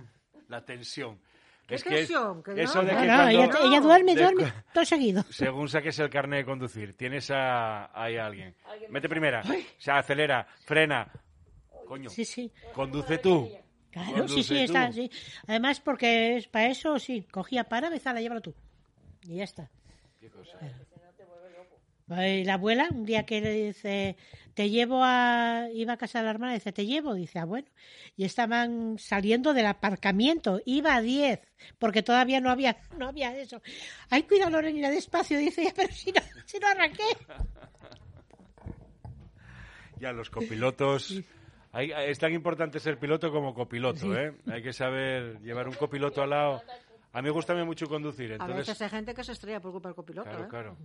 La 0.47 0.63
tensión. 0.65 1.19
¿Qué 1.67 1.75
es 1.75 1.83
que 1.83 1.89
tensión? 1.89 2.41
Que 2.41 2.63
eso 2.63 2.81
no. 2.81 2.87
de 2.87 2.95
que 2.95 3.07
no, 3.07 3.15
cuando- 3.15 3.29
ella, 3.29 3.49
ella 3.65 3.79
duerme, 3.81 4.15
de- 4.15 4.21
duerme, 4.23 4.53
todo 4.73 4.85
seguido. 4.85 5.23
Según 5.29 5.67
saques 5.69 5.99
el 5.99 6.09
carnet 6.09 6.39
de 6.39 6.45
conducir, 6.45 6.95
tienes 6.97 7.29
a, 7.31 7.91
ahí 8.01 8.17
a 8.17 8.25
alguien. 8.25 8.55
Mete 8.89 9.07
primera, 9.09 9.43
se 9.77 9.91
acelera, 9.91 10.47
frena. 10.65 11.11
Coño, 11.85 12.09
Sí, 12.09 12.23
sí. 12.25 12.51
conduce 12.73 13.17
tú. 13.17 13.49
Claro, 13.91 14.27
sí, 14.27 14.43
sí, 14.43 14.57
está, 14.57 14.91
sí. 14.91 15.11
Además, 15.47 15.81
porque 15.81 16.37
es 16.37 16.47
para 16.47 16.67
eso, 16.67 16.97
sí, 16.97 17.23
cogía 17.29 17.65
para, 17.65 17.89
bezala, 17.89 18.21
llévalo 18.21 18.41
tú. 18.41 18.55
Y 19.23 19.35
ya 19.35 19.43
está. 19.43 19.69
Y 22.19 22.43
la 22.43 22.55
abuela, 22.55 22.89
un 22.91 23.05
día 23.05 23.25
que 23.25 23.39
le 23.39 23.51
dice, 23.51 24.17
te 24.53 24.69
llevo 24.69 25.01
a. 25.03 25.67
iba 25.73 25.93
a 25.93 25.97
casa 25.97 26.19
de 26.19 26.25
la 26.25 26.31
hermana, 26.31 26.53
dice, 26.53 26.73
te 26.73 26.85
llevo, 26.85 27.13
dice, 27.13 27.39
ah, 27.39 27.45
bueno. 27.45 27.67
Y 28.17 28.25
estaban 28.25 28.97
saliendo 28.99 29.53
del 29.53 29.65
aparcamiento, 29.65 30.59
iba 30.65 30.95
a 30.95 31.01
10, 31.01 31.39
porque 31.79 32.03
todavía 32.03 32.41
no 32.41 32.49
había, 32.49 32.77
no 32.97 33.07
había 33.07 33.37
eso. 33.37 33.61
Ay, 34.09 34.23
cuidado, 34.23 34.51
Lorena, 34.51 34.89
despacio, 34.89 35.37
dice, 35.37 35.63
"Ya, 35.63 35.71
pero 35.73 35.93
si 35.93 36.11
no, 36.11 36.21
si 36.45 36.59
no 36.59 36.67
arranqué. 36.67 37.03
Ya 39.99 40.11
los 40.11 40.31
copilotos 40.31 41.21
Hay- 41.73 41.91
es 41.91 42.19
tan 42.19 42.33
importante 42.33 42.79
ser 42.79 42.97
piloto 42.99 43.31
como 43.31 43.53
copiloto, 43.53 44.13
¿eh? 44.17 44.35
Hay 44.51 44.61
que 44.61 44.73
saber 44.73 45.39
llevar 45.41 45.67
un 45.67 45.75
copiloto 45.75 46.21
al 46.21 46.29
lado. 46.31 46.61
A 47.13 47.21
mí 47.21 47.29
gustame 47.29 47.63
mucho 47.63 47.87
conducir, 47.87 48.31
A 48.31 48.35
entonces... 48.35 48.57
veces 48.67 48.81
hay 48.81 48.89
gente 48.89 49.13
que 49.13 49.23
se 49.23 49.31
estrella 49.33 49.59
por 49.59 49.71
culpa 49.71 49.89
del 49.89 49.95
copiloto, 49.95 50.29
Claro, 50.29 50.45
¿eh? 50.45 50.47
claro. 50.49 50.77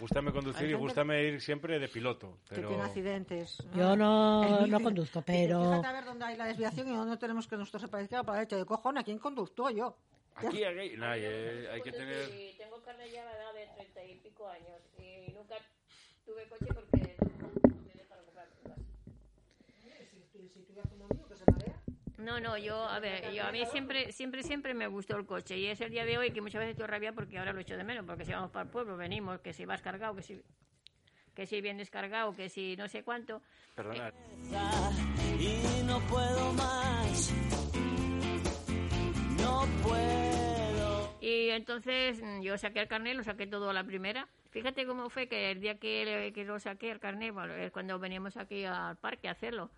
Gústame 0.00 0.30
conducir 0.32 0.70
y 0.70 0.74
gústame 0.74 1.24
ir 1.24 1.40
siempre 1.40 1.78
de 1.78 1.88
piloto, 1.88 2.38
Que 2.48 2.54
pero... 2.56 2.68
tiene 2.68 2.82
accidentes. 2.84 3.58
Yo 3.74 3.96
no, 3.96 4.44
El 4.44 4.70
no 4.70 4.76
bici. 4.78 4.84
conduzco, 4.84 5.22
pero... 5.26 5.60
Fíjate 5.64 5.86
a 5.86 5.92
ver 5.92 6.04
dónde 6.04 6.24
hay 6.24 6.36
la 6.36 6.44
desviación 6.46 6.88
y 6.88 6.96
dónde 6.96 7.16
tenemos 7.16 7.48
que 7.48 7.56
nosotros 7.56 7.82
se 7.82 7.88
parezca 7.88 8.22
para 8.22 8.38
derecha. 8.38 8.56
De 8.56 8.64
cojones, 8.64 9.00
¿a 9.00 9.04
quién 9.04 9.18
conduzco 9.18 9.68
yo? 9.70 9.96
Aquí, 10.36 10.62
aquí, 10.64 10.96
no, 10.96 11.06
hay, 11.08 11.22
eh, 11.24 11.68
hay 11.72 11.82
que 11.82 11.90
tener... 11.92 12.26
Sí, 12.26 12.54
tengo 12.56 12.80
carne 12.82 13.10
ya 13.10 13.22
a 13.22 13.24
la 13.24 13.32
edad 13.32 13.54
de 13.54 13.66
treinta 13.74 14.04
y 14.04 14.14
pico 14.20 14.48
años 14.48 14.80
y 14.98 15.32
nunca 15.32 15.56
tuve 16.24 16.44
coche 16.48 16.66
porque 16.72 17.16
no 17.40 17.48
me 17.84 17.92
dejaron 17.94 18.24
comprar 18.26 18.46
cosas. 18.62 18.78
No, 22.18 22.40
no, 22.40 22.58
yo, 22.58 22.76
a 22.76 22.98
ver, 22.98 23.32
yo 23.32 23.44
a 23.44 23.52
mí 23.52 23.64
siempre, 23.66 24.12
siempre, 24.12 24.42
siempre 24.42 24.74
me 24.74 24.86
gustó 24.88 25.16
el 25.16 25.24
coche 25.24 25.56
y 25.56 25.66
es 25.66 25.80
el 25.80 25.90
día 25.90 26.04
de 26.04 26.18
hoy 26.18 26.32
que 26.32 26.40
muchas 26.40 26.58
veces 26.58 26.72
estoy 26.72 26.86
rabia 26.86 27.12
porque 27.12 27.38
ahora 27.38 27.52
lo 27.52 27.60
echo 27.60 27.76
de 27.76 27.84
menos, 27.84 28.04
porque 28.04 28.24
si 28.24 28.32
vamos 28.32 28.50
para 28.50 28.64
el 28.64 28.70
pueblo, 28.70 28.96
venimos, 28.96 29.40
que 29.40 29.52
si 29.52 29.64
vas 29.64 29.80
cargado, 29.80 30.16
que 30.16 30.22
si, 30.22 30.42
que 31.34 31.46
si 31.46 31.60
bien 31.60 31.78
descargado, 31.78 32.34
que 32.34 32.48
si 32.48 32.76
no 32.76 32.88
sé 32.88 33.04
cuánto. 33.04 33.40
Perdonad. 33.76 34.12
y 35.38 35.82
no 35.84 36.00
puedo 36.00 36.52
más. 36.54 37.32
No 39.40 39.64
puedo. 39.82 41.16
Y 41.20 41.50
entonces 41.50 42.20
mm, 42.20 42.40
yo 42.42 42.58
saqué 42.58 42.80
el 42.80 42.88
carnet, 42.88 43.16
lo 43.16 43.22
saqué 43.22 43.46
todo 43.46 43.70
a 43.70 43.72
la 43.72 43.84
primera. 43.84 44.28
Fíjate 44.50 44.86
cómo 44.86 45.08
fue 45.08 45.28
que 45.28 45.52
el 45.52 45.60
día 45.60 45.78
que, 45.78 46.32
que 46.34 46.44
lo 46.44 46.58
saqué 46.58 46.90
el 46.90 46.98
carnet, 46.98 47.32
bueno, 47.32 47.54
es 47.54 47.70
cuando 47.70 47.98
veníamos 47.98 48.36
aquí 48.36 48.64
al 48.64 48.96
parque 48.96 49.28
a 49.28 49.32
hacerlo, 49.32 49.70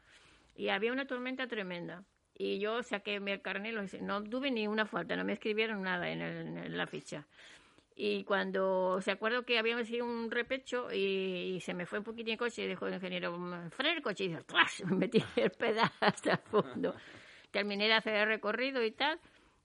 y 0.57 0.69
había 0.69 0.93
una 0.93 1.07
tormenta 1.07 1.47
tremenda. 1.47 2.05
Y 2.35 2.59
yo 2.59 2.83
saqué 2.83 3.21
mi 3.21 3.39
carnet, 3.39 3.75
no 4.01 4.25
tuve 4.25 4.51
ni 4.51 4.67
una 4.67 4.87
falta, 4.87 5.15
no 5.15 5.25
me 5.25 5.35
escribieron 5.35 5.83
nada 5.83 6.09
en, 6.09 6.77
la 6.77 6.87
ficha. 6.87 7.27
Y 7.95 8.25
cuando 8.25 9.01
se 9.03 9.11
acuerdo 9.11 9.45
que 9.45 9.59
habíamos 9.59 9.89
sido 9.89 10.07
un 10.07 10.31
repecho 10.31 10.91
y, 10.91 11.61
se 11.61 11.75
me 11.75 11.85
fue 11.85 11.99
un 11.99 12.05
poquitín 12.05 12.33
el 12.33 12.39
coche 12.39 12.65
y 12.65 12.69
dijo 12.69 12.87
el 12.87 12.95
ingeniero, 12.95 13.39
"Mm, 13.39 13.71
frena 13.71 13.95
el 13.95 14.03
coche 14.03 14.25
y 14.25 14.29
dice. 14.29 14.43
Me 14.87 14.97
metí 14.97 15.23
el 15.37 15.51
pedal 15.51 15.91
hasta 16.01 16.33
el 16.33 16.39
fondo. 16.39 16.95
Terminé 17.51 17.89
de 17.89 17.95
hacer 17.95 18.15
el 18.15 18.27
recorrido 18.27 18.83
y 18.83 18.93
tal. 18.93 19.19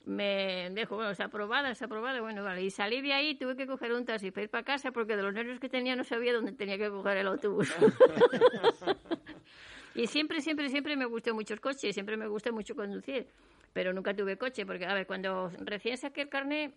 Me 0.04 0.70
dijo, 0.72 0.96
bueno, 0.96 1.12
está 1.12 1.26
aprobada, 1.26 1.72
está 1.72 1.86
aprobada, 1.86 2.22
bueno, 2.22 2.44
vale. 2.44 2.62
Y 2.62 2.72
salí 2.72 3.02
de 3.02 3.14
ahí, 3.14 3.36
tuve 3.36 3.56
que 3.56 3.66
coger 3.66 3.94
un 3.94 4.06
taxi 4.06 4.32
para 4.32 4.44
ir 4.44 4.50
para 4.50 4.64
casa 4.64 4.92
porque 4.92 5.16
de 5.16 5.24
los 5.24 5.34
nervios 5.34 5.60
que 5.60 5.70
tenía 5.70 5.96
no 5.96 6.04
sabía 6.04 6.34
dónde 6.34 6.52
tenía 6.52 6.78
que 6.78 6.90
coger 6.90 7.18
el 7.18 7.28
autobús. 7.28 7.74
y 9.96 10.08
siempre, 10.08 10.42
siempre, 10.42 10.70
siempre 10.70 10.96
me 10.96 11.06
gustó 11.06 11.34
mucho 11.34 11.54
el 11.54 11.62
coche, 11.62 11.94
siempre 11.94 12.18
me 12.18 12.28
gusta 12.28 12.52
mucho 12.52 12.76
conducir, 12.76 13.28
pero 13.74 13.94
nunca 13.94 14.14
tuve 14.14 14.38
coche 14.38 14.66
porque, 14.66 14.86
a 14.86 14.94
ver, 14.94 15.08
cuando 15.08 15.52
recién 15.60 15.98
saqué 15.98 16.22
el 16.22 16.30
carnet, 16.30 16.74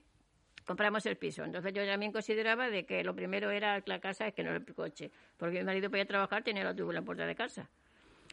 compramos 0.64 1.04
el 1.06 1.16
piso. 1.16 1.44
Entonces 1.44 1.72
yo 1.72 1.84
también 1.84 2.12
consideraba 2.12 2.70
de 2.70 2.86
que 2.86 3.02
lo 3.02 3.14
primero 3.14 3.50
era 3.50 3.82
la 3.86 4.00
casa, 4.00 4.30
que 4.30 4.44
no 4.44 4.54
el 4.54 4.64
coche, 4.74 5.10
porque 5.36 5.58
mi 5.58 5.64
marido 5.64 5.90
podía 5.90 6.06
trabajar, 6.06 6.44
tenía 6.44 6.62
el 6.62 6.68
autobús 6.68 6.90
en 6.90 6.96
la 6.96 7.02
puerta 7.02 7.26
de 7.26 7.34
casa. 7.34 7.68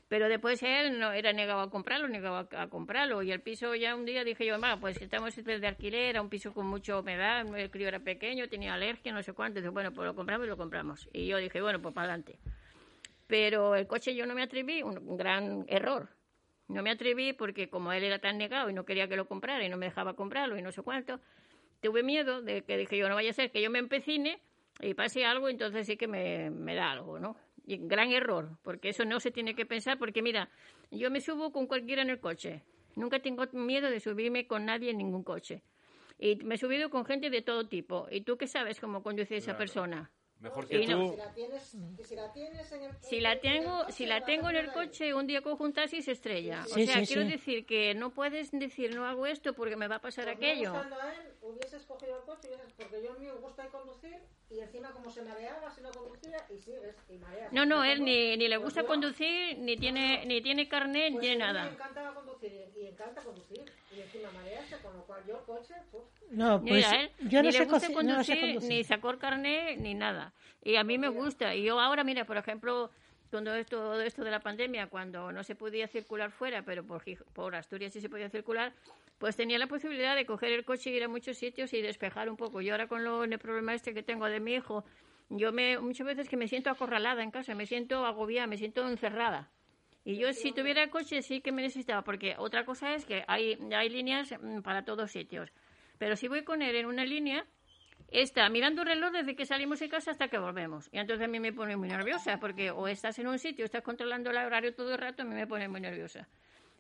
Pero 0.08 0.30
después 0.30 0.62
él 0.62 1.00
no 1.00 1.12
era 1.14 1.34
negado 1.34 1.62
a 1.62 1.70
comprarlo, 1.72 2.08
negado 2.08 2.48
a, 2.52 2.68
comprarlo. 2.68 3.24
Y 3.24 3.32
el 3.32 3.42
piso 3.42 3.74
ya 3.74 3.96
un 3.96 4.06
día 4.06 4.24
dije 4.24 4.46
yo, 4.46 4.60
"Ma, 4.60 4.80
pues 4.80 5.02
estamos 5.02 5.36
de 5.36 5.68
alquiler, 5.68 6.10
era 6.10 6.22
un 6.22 6.30
piso 6.30 6.54
con 6.54 6.68
mucha 6.68 7.00
humedad, 7.00 7.44
el 7.58 7.72
crío 7.72 7.88
era 7.88 8.00
pequeño, 8.00 8.48
tenía 8.48 8.76
alergia, 8.76 9.12
no 9.12 9.24
sé 9.24 9.34
cuánto. 9.34 9.60
Bueno, 9.72 9.92
pues 9.92 10.06
lo 10.06 10.14
compramos 10.14 10.46
y 10.46 10.50
lo 10.50 10.58
compramos. 10.58 11.10
Y 11.12 11.26
yo 11.26 11.38
dije, 11.38 11.60
bueno, 11.60 11.82
pues 11.82 11.96
para 11.96 12.10
adelante. 12.14 12.38
Pero 13.28 13.76
el 13.76 13.88
coche 13.88 14.16
yo 14.16 14.26
no 14.26 14.36
me 14.36 14.44
atreví, 14.44 14.84
un, 14.84 15.18
gran 15.18 15.66
error. 15.68 16.10
No 16.68 16.82
me 16.82 16.92
atreví 16.92 17.34
porque 17.34 17.70
como 17.70 17.92
él 17.92 18.04
era 18.04 18.20
tan 18.20 18.38
negado 18.38 18.70
y 18.70 18.74
no 18.74 18.86
quería 18.86 19.08
que 19.08 19.16
lo 19.16 19.28
comprara 19.28 19.64
y 19.64 19.70
no 19.70 19.78
me 19.78 19.88
dejaba 19.88 20.16
comprarlo 20.16 20.58
y 20.58 20.62
no 20.62 20.72
sé 20.72 20.82
cuánto, 20.82 21.20
tuve 21.82 22.02
miedo 22.04 22.42
de 22.42 22.64
que 22.64 22.78
dije 22.78 22.98
yo, 22.98 23.08
no 23.08 23.16
vaya 23.16 23.30
a 23.30 23.34
ser 23.34 23.52
que 23.52 23.62
yo 23.62 23.70
me 23.70 23.80
empecine 23.80 24.40
y 24.82 24.94
pase 24.94 25.26
algo, 25.26 25.50
entonces 25.50 25.86
sí 25.86 25.96
que 25.96 26.08
me, 26.08 26.50
me 26.50 26.76
da 26.76 26.92
algo, 26.92 27.20
¿no? 27.20 27.36
Y 27.66 27.78
gran 27.78 28.12
error, 28.12 28.58
porque 28.64 28.90
eso 28.90 29.06
no 29.06 29.20
se 29.20 29.32
tiene 29.32 29.56
que 29.56 29.66
pensar, 29.66 29.98
porque 29.98 30.22
mira, 30.22 30.50
yo 30.92 31.10
me 31.10 31.22
subo 31.22 31.52
con 31.52 31.68
cualquiera 31.68 32.02
en 32.02 32.10
el 32.10 32.20
coche. 32.20 32.64
Nunca 32.96 33.20
tengo 33.20 33.46
miedo 33.54 33.90
de 33.90 34.00
subirme 34.00 34.48
con 34.48 34.66
nadie 34.66 34.92
en 34.92 34.98
ningún 34.98 35.24
coche. 35.24 35.64
Y 36.18 36.38
me 36.38 36.56
he 36.56 36.58
subido 36.58 36.90
con 36.90 37.06
gente 37.06 37.30
de 37.30 37.42
todo 37.42 37.68
tipo. 37.68 38.08
¿Y 38.10 38.22
tú 38.22 38.38
qué 38.38 38.48
sabes 38.48 38.80
cómo 38.80 39.04
conduce 39.04 39.36
esa 39.36 39.58
persona? 39.58 40.12
Mejor 40.40 40.68
que 40.68 40.82
Y 40.82 40.88
no. 40.88 41.12
tú... 41.12 41.18
si 42.04 42.16
la 42.16 42.32
tienes 42.34 42.72
en 42.72 42.84
el 42.84 42.92
Si 43.02 43.20
la 43.20 43.40
tengo, 43.40 43.90
si 43.90 44.06
la 44.06 44.26
tengo 44.26 44.50
en 44.50 44.58
el 44.58 44.72
coche, 44.72 45.14
un 45.14 45.28
día 45.28 45.42
cojo 45.42 45.64
un 45.64 45.74
taxi 45.74 45.98
y 45.98 46.02
se 46.02 46.12
estrella. 46.12 46.66
Sí, 46.66 46.84
o 46.84 46.86
sea, 46.86 47.00
sí, 47.00 47.08
quiero 47.08 47.24
sí. 47.24 47.32
decir 47.32 47.66
que 47.66 47.94
no 47.96 48.12
puedes 48.12 48.52
decir 48.52 48.94
no 48.94 49.06
hago 49.06 49.26
esto 49.26 49.54
porque 49.54 49.76
me 49.76 49.88
va 49.88 49.96
a 49.96 50.02
pasar 50.02 50.28
aquello. 50.30 50.72
Buscando 50.74 51.00
a 51.02 51.14
él, 51.14 51.34
hubieses 51.42 51.84
cogido 51.86 52.18
el 52.18 52.24
coche, 52.24 52.50
porque 52.78 53.02
yo 53.02 53.14
el 53.14 53.20
mío 53.20 53.34
me 53.36 53.42
gusta 53.42 53.68
conducir 53.70 54.18
y 54.50 54.60
encima 54.60 54.92
como 54.92 55.10
se 55.10 55.22
mareaba 55.22 55.70
si 55.72 55.82
no 55.82 55.90
conducía 55.92 56.38
y 56.54 56.58
sigues 56.60 56.96
y 57.10 57.18
mareas. 57.18 57.52
No, 57.52 57.66
no, 57.66 57.84
él 57.84 58.00
Pues 58.00 58.02
ni, 58.02 58.38
ni 58.38 58.48
le 58.48 58.56
pues 58.58 58.66
gusta 58.66 58.84
conducir, 58.86 59.58
ni 59.60 59.76
tiene, 59.78 60.26
ni 60.26 60.42
tiene 60.42 60.68
carnet, 60.68 61.12
ni 61.12 61.18
Pues 61.18 61.22
tiene 61.22 61.44
a 61.44 61.48
mí 61.48 61.54
nada. 61.54 61.66
Me 61.66 61.72
encantaba 61.74 62.14
conducir 62.14 62.52
y, 62.54 62.82
y 62.82 62.88
encanta 62.88 63.22
conducir 63.22 63.64
y 63.96 64.02
encima 64.02 64.32
marearse, 64.32 64.78
con 64.82 64.94
lo 64.96 65.04
cual 65.06 65.22
yo 65.28 65.38
el 65.40 65.44
coche, 65.46 65.74
pues, 65.92 66.04
No, 66.32 66.60
pues 66.60 66.72
Mira, 66.74 66.92
él 67.02 67.12
yo 67.20 67.40
no 67.44 67.50
ni 67.50 67.52
sé, 67.54 67.60
le 67.60 67.66
gusta 67.66 67.88
conci- 67.88 68.04
no 68.04 68.24
sé 68.24 68.34
conducir, 68.34 68.40
conducir. 68.42 68.70
ni 68.70 68.84
sacó 68.84 69.10
el 69.12 69.18
carnet, 69.20 69.78
ni 69.80 69.94
nada. 69.94 70.34
Y 70.64 70.76
a 70.76 70.84
mí 70.84 70.98
me 70.98 71.10
gusta. 71.10 71.54
Y 71.56 71.64
yo 71.64 71.80
ahora, 71.80 72.04
mira, 72.04 72.26
por 72.26 72.38
ejemplo, 72.38 72.90
cuando 73.30 73.54
esto, 73.54 73.78
todo 73.78 74.02
esto 74.02 74.24
de 74.24 74.32
la 74.32 74.40
pandemia, 74.40 74.88
cuando 74.88 75.32
no 75.32 75.44
se 75.44 75.56
podía 75.56 75.88
circular 75.88 76.32
fuera, 76.32 76.64
pero 76.64 76.84
por, 76.86 77.04
por 77.34 77.56
Asturias 77.56 77.94
sí 77.94 78.02
se 78.02 78.10
podía 78.10 78.30
circular, 78.30 78.74
pues 79.18 79.36
tenía 79.36 79.58
la 79.58 79.68
posibilidad 79.68 80.16
de 80.16 80.26
coger 80.26 80.52
el 80.52 80.66
coche 80.66 80.90
y 80.90 80.96
ir 80.96 81.04
a 81.04 81.08
muchos 81.08 81.38
sitios 81.38 81.74
y 81.74 81.82
despejar 81.82 82.30
un 82.30 82.38
poco. 82.38 82.62
Yo 82.62 82.74
ahora 82.74 82.88
con 82.88 83.04
lo, 83.04 83.24
el 83.24 83.40
problema 83.40 83.74
este 83.74 83.94
que 83.94 84.04
tengo 84.04 84.26
de 84.26 84.40
mi 84.40 84.54
hijo, 84.54 84.84
yo 85.30 85.52
me 85.52 85.80
muchas 85.80 86.06
veces 86.06 86.30
que 86.30 86.38
me 86.38 86.48
siento 86.48 86.70
acorralada 86.70 87.24
en 87.24 87.32
casa, 87.32 87.56
me 87.56 87.66
siento 87.66 88.06
agobiada, 88.06 88.48
me 88.48 88.58
siento 88.58 88.88
encerrada. 88.88 89.50
Y 90.04 90.18
yo 90.18 90.32
si 90.34 90.52
tuviera 90.52 90.84
el 90.84 90.90
coche 90.92 91.24
sí 91.24 91.42
que 91.42 91.52
me 91.52 91.64
necesitaba, 91.64 92.04
porque 92.04 92.36
otra 92.38 92.64
cosa 92.64 92.94
es 92.94 93.06
que 93.06 93.24
hay, 93.28 93.58
hay 93.76 93.90
líneas 93.90 94.36
mm, 94.40 94.62
para 94.62 94.86
todos 94.86 95.12
sitios. 95.12 95.52
Pero 95.98 96.16
si 96.16 96.28
voy 96.28 96.44
con 96.44 96.62
él 96.62 96.76
en 96.76 96.86
una 96.86 97.06
línea, 97.06 97.46
está 98.10 98.48
mirando 98.50 98.82
el 98.82 98.88
reloj 98.88 99.12
desde 99.12 99.36
que 99.36 99.46
salimos 99.46 99.80
de 99.80 99.90
casa 99.90 100.12
hasta 100.12 100.28
que 100.28 100.38
volvemos. 100.38 100.90
Y 100.92 101.00
entonces 101.00 101.26
a 101.26 101.28
mí 101.28 101.40
me 101.40 101.54
pone 101.54 101.76
muy 101.76 101.88
nerviosa, 101.88 102.40
porque 102.40 102.72
o 102.72 102.88
estás 102.88 103.20
en 103.20 103.28
un 103.28 103.40
sitio, 103.40 103.66
estás 103.66 103.82
controlando 103.82 104.30
el 104.30 104.38
horario 104.38 104.74
todo 104.74 104.94
el 104.94 104.98
rato, 104.98 105.24
a 105.24 105.26
mí 105.26 105.36
me 105.36 105.48
pone 105.48 105.68
muy 105.68 105.82
nerviosa. 105.82 106.28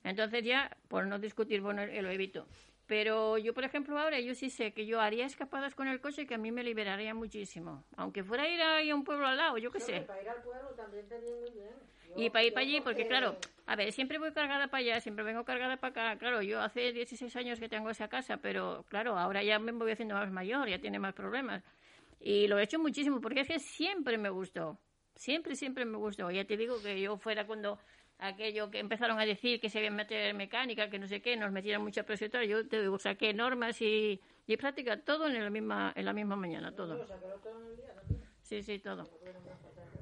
Entonces 0.03 0.43
ya, 0.43 0.75
por 0.87 1.07
no 1.07 1.17
discutir, 1.17 1.61
bueno, 1.61 1.81
eh, 1.81 2.01
lo 2.01 2.09
evito. 2.09 2.47
Pero 2.85 3.39
yo, 3.39 3.53
por 3.53 3.63
ejemplo, 3.63 3.97
ahora 3.97 4.19
yo 4.19 4.35
sí 4.35 4.51
sé 4.51 4.71
que 4.71 4.85
yo 4.85 5.01
haría 5.01 5.25
escapadas 5.25 5.73
con 5.73 5.87
el 5.87 5.99
coche 5.99 6.27
que 6.27 6.35
a 6.35 6.37
mí 6.37 6.51
me 6.51 6.63
liberaría 6.63 7.15
muchísimo. 7.15 7.83
Aunque 7.97 8.23
fuera 8.23 8.43
a 8.43 8.47
ir 8.47 8.61
ahí 8.61 8.89
a 8.91 8.95
un 8.95 9.03
pueblo 9.03 9.25
al 9.25 9.37
lado, 9.37 9.57
yo 9.57 9.71
qué 9.71 9.79
sé. 9.79 10.01
para 10.01 10.21
ir 10.21 10.29
al 10.29 10.43
pueblo 10.43 10.69
también 10.75 11.07
te 11.07 11.19
viene 11.19 11.39
muy 11.39 11.49
bien. 11.49 11.73
Y 12.17 12.29
para 12.29 12.45
ir 12.45 12.53
para 12.53 12.65
allí, 12.65 12.81
porque 12.81 13.07
claro, 13.07 13.37
a 13.65 13.75
ver, 13.75 13.91
siempre 13.91 14.17
voy 14.17 14.31
cargada 14.31 14.67
para 14.67 14.81
allá, 14.81 15.01
siempre 15.01 15.25
vengo 15.25 15.43
cargada 15.43 15.77
para 15.77 16.11
acá. 16.11 16.19
Claro, 16.19 16.41
yo 16.41 16.61
hace 16.61 16.93
16 16.93 17.35
años 17.35 17.59
que 17.59 17.67
tengo 17.67 17.89
esa 17.89 18.07
casa, 18.07 18.37
pero 18.37 18.85
claro, 18.89 19.17
ahora 19.17 19.43
ya 19.43 19.59
me 19.59 19.71
voy 19.71 19.91
haciendo 19.91 20.15
más 20.15 20.31
mayor, 20.31 20.69
ya 20.69 20.79
tiene 20.79 20.99
más 20.99 21.13
problemas. 21.13 21.63
Y 22.19 22.47
lo 22.47 22.57
he 22.57 22.63
hecho 22.63 22.79
muchísimo, 22.79 23.19
porque 23.19 23.41
es 23.41 23.47
que 23.47 23.59
siempre 23.59 24.17
me 24.17 24.29
gustó. 24.29 24.79
Siempre, 25.15 25.55
siempre 25.55 25.85
me 25.85 25.97
gustó. 25.97 26.31
Ya 26.31 26.45
te 26.45 26.57
digo 26.57 26.81
que 26.81 26.99
yo 26.99 27.17
fuera 27.17 27.45
cuando 27.45 27.79
aquello 28.19 28.69
que 28.71 28.79
empezaron 28.79 29.19
a 29.19 29.25
decir 29.25 29.59
que 29.59 29.69
se 29.69 29.79
había 29.79 29.91
meter 29.91 30.27
en 30.27 30.37
mecánica, 30.37 30.89
que 30.89 30.99
no 30.99 31.07
sé 31.07 31.21
qué, 31.21 31.35
nos 31.35 31.51
metieran 31.51 31.81
mucha 31.81 32.03
presión. 32.03 32.29
y 32.29 32.31
tal, 32.31 32.47
Yo 32.47 32.67
te 32.67 32.81
digo, 32.81 32.97
saqué 32.97 33.33
normas 33.33 33.81
y, 33.81 34.19
y 34.47 34.57
práctica 34.57 34.97
todo 35.01 35.27
en 35.27 35.43
la 35.43 35.49
misma, 35.49 35.93
en 35.95 36.05
la 36.05 36.13
misma 36.13 36.35
mañana, 36.35 36.71
todo. 36.73 37.05
Sí, 38.41 38.61
sí, 38.61 38.79
todo. 38.79 39.03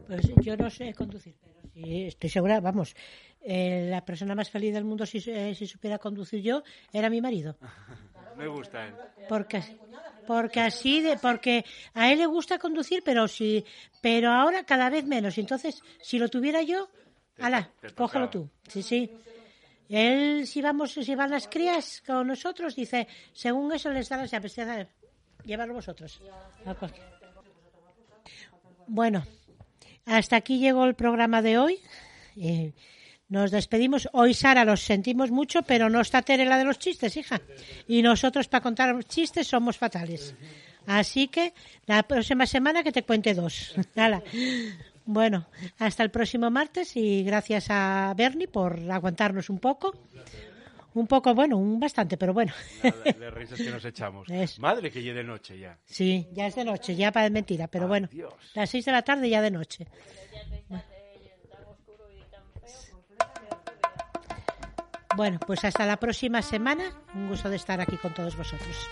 Pues 0.07 0.27
yo 0.41 0.57
no 0.57 0.69
sé 0.69 0.93
conducir, 0.93 1.35
pero 1.41 1.52
sí, 1.73 2.05
estoy 2.05 2.29
segura, 2.29 2.59
vamos, 2.59 2.95
eh, 3.41 3.87
la 3.89 4.03
persona 4.05 4.35
más 4.35 4.49
feliz 4.49 4.73
del 4.73 4.83
mundo 4.85 5.05
si, 5.05 5.17
eh, 5.27 5.53
si 5.55 5.67
supiera 5.67 5.97
conducir 5.99 6.41
yo 6.41 6.63
era 6.91 7.09
mi 7.09 7.21
marido. 7.21 7.57
Me 8.37 8.47
gusta, 8.47 8.87
¿eh? 8.87 8.91
Porque, 9.29 9.61
porque 10.25 10.59
así, 10.59 11.01
de, 11.01 11.17
porque 11.17 11.63
a 11.93 12.11
él 12.11 12.19
le 12.19 12.25
gusta 12.25 12.57
conducir, 12.57 13.03
pero 13.03 13.27
si, 13.27 13.63
pero 14.01 14.31
ahora 14.31 14.63
cada 14.63 14.89
vez 14.89 15.05
menos. 15.05 15.37
Entonces, 15.37 15.81
si 16.01 16.17
lo 16.17 16.29
tuviera 16.29 16.61
yo, 16.63 16.89
ala, 17.39 17.69
cógelo 17.95 18.29
tú. 18.29 18.49
Sí, 18.67 18.81
sí. 18.81 19.09
Él, 19.89 20.47
si 20.47 20.61
vamos, 20.61 20.93
si 20.93 21.15
van 21.15 21.29
las 21.29 21.47
crías 21.47 22.01
con 22.05 22.27
nosotros, 22.27 22.75
dice, 22.75 23.07
según 23.33 23.71
eso 23.73 23.91
les 23.91 24.09
da 24.09 24.25
ya 24.25 24.39
da- 24.65 24.87
llevarlo 25.43 25.75
vosotros. 25.75 26.21
A 26.65 26.75
Bueno, 28.87 29.23
hasta 30.05 30.35
aquí 30.35 30.59
llegó 30.59 30.85
el 30.85 30.95
programa 30.95 31.41
de 31.41 31.57
hoy. 31.57 31.79
Eh, 32.35 32.73
nos 33.29 33.51
despedimos. 33.51 34.09
Hoy, 34.13 34.33
Sara, 34.33 34.65
los 34.65 34.81
sentimos 34.81 35.31
mucho, 35.31 35.63
pero 35.63 35.89
no 35.89 36.01
está 36.01 36.21
Tere 36.21 36.45
la 36.45 36.57
de 36.57 36.65
los 36.65 36.79
chistes, 36.79 37.17
hija. 37.17 37.41
Y 37.87 38.01
nosotros, 38.01 38.47
para 38.47 38.61
contar 38.61 39.03
chistes, 39.05 39.47
somos 39.47 39.77
fatales. 39.77 40.35
Así 40.85 41.27
que 41.29 41.53
la 41.85 42.03
próxima 42.03 42.45
semana 42.45 42.83
que 42.83 42.91
te 42.91 43.03
cuente 43.03 43.33
dos. 43.33 43.75
Bueno, 45.05 45.47
hasta 45.79 46.01
el 46.01 46.11
próximo 46.11 46.49
martes 46.49 46.95
y 46.95 47.23
gracias 47.23 47.65
a 47.69 48.13
Bernie 48.15 48.47
por 48.47 48.79
aguantarnos 48.89 49.49
un 49.49 49.59
poco. 49.59 49.93
Un 50.95 51.07
poco, 51.07 51.33
bueno, 51.33 51.57
un 51.57 51.79
bastante, 51.79 52.17
pero 52.17 52.33
bueno. 52.33 52.53
Nada, 52.83 53.03
de 53.03 53.31
risas 53.31 53.57
que 53.57 53.71
nos 53.71 53.83
echamos. 53.85 54.29
Es- 54.29 54.59
Madre 54.59 54.91
que 54.91 55.01
llegue 55.01 55.15
de 55.15 55.23
noche 55.23 55.57
ya. 55.57 55.77
Sí, 55.85 56.27
ya 56.33 56.47
es 56.47 56.55
de 56.55 56.63
noche, 56.65 56.95
ya 56.95 57.11
para 57.11 57.29
mentira, 57.29 57.67
pero 57.67 57.87
bueno. 57.87 58.07
Dios. 58.11 58.33
Las 58.53 58.69
seis 58.69 58.85
de 58.85 58.91
la 58.91 59.01
tarde 59.01 59.29
ya 59.29 59.41
de 59.41 59.51
noche. 59.51 59.87
Bueno, 65.15 65.39
pues 65.45 65.63
hasta 65.63 65.85
la 65.85 65.97
próxima 65.97 66.41
semana. 66.41 66.83
Un 67.13 67.27
gusto 67.29 67.49
de 67.49 67.57
estar 67.57 67.79
aquí 67.79 67.97
con 67.97 68.13
todos 68.13 68.35
vosotros. 68.35 68.89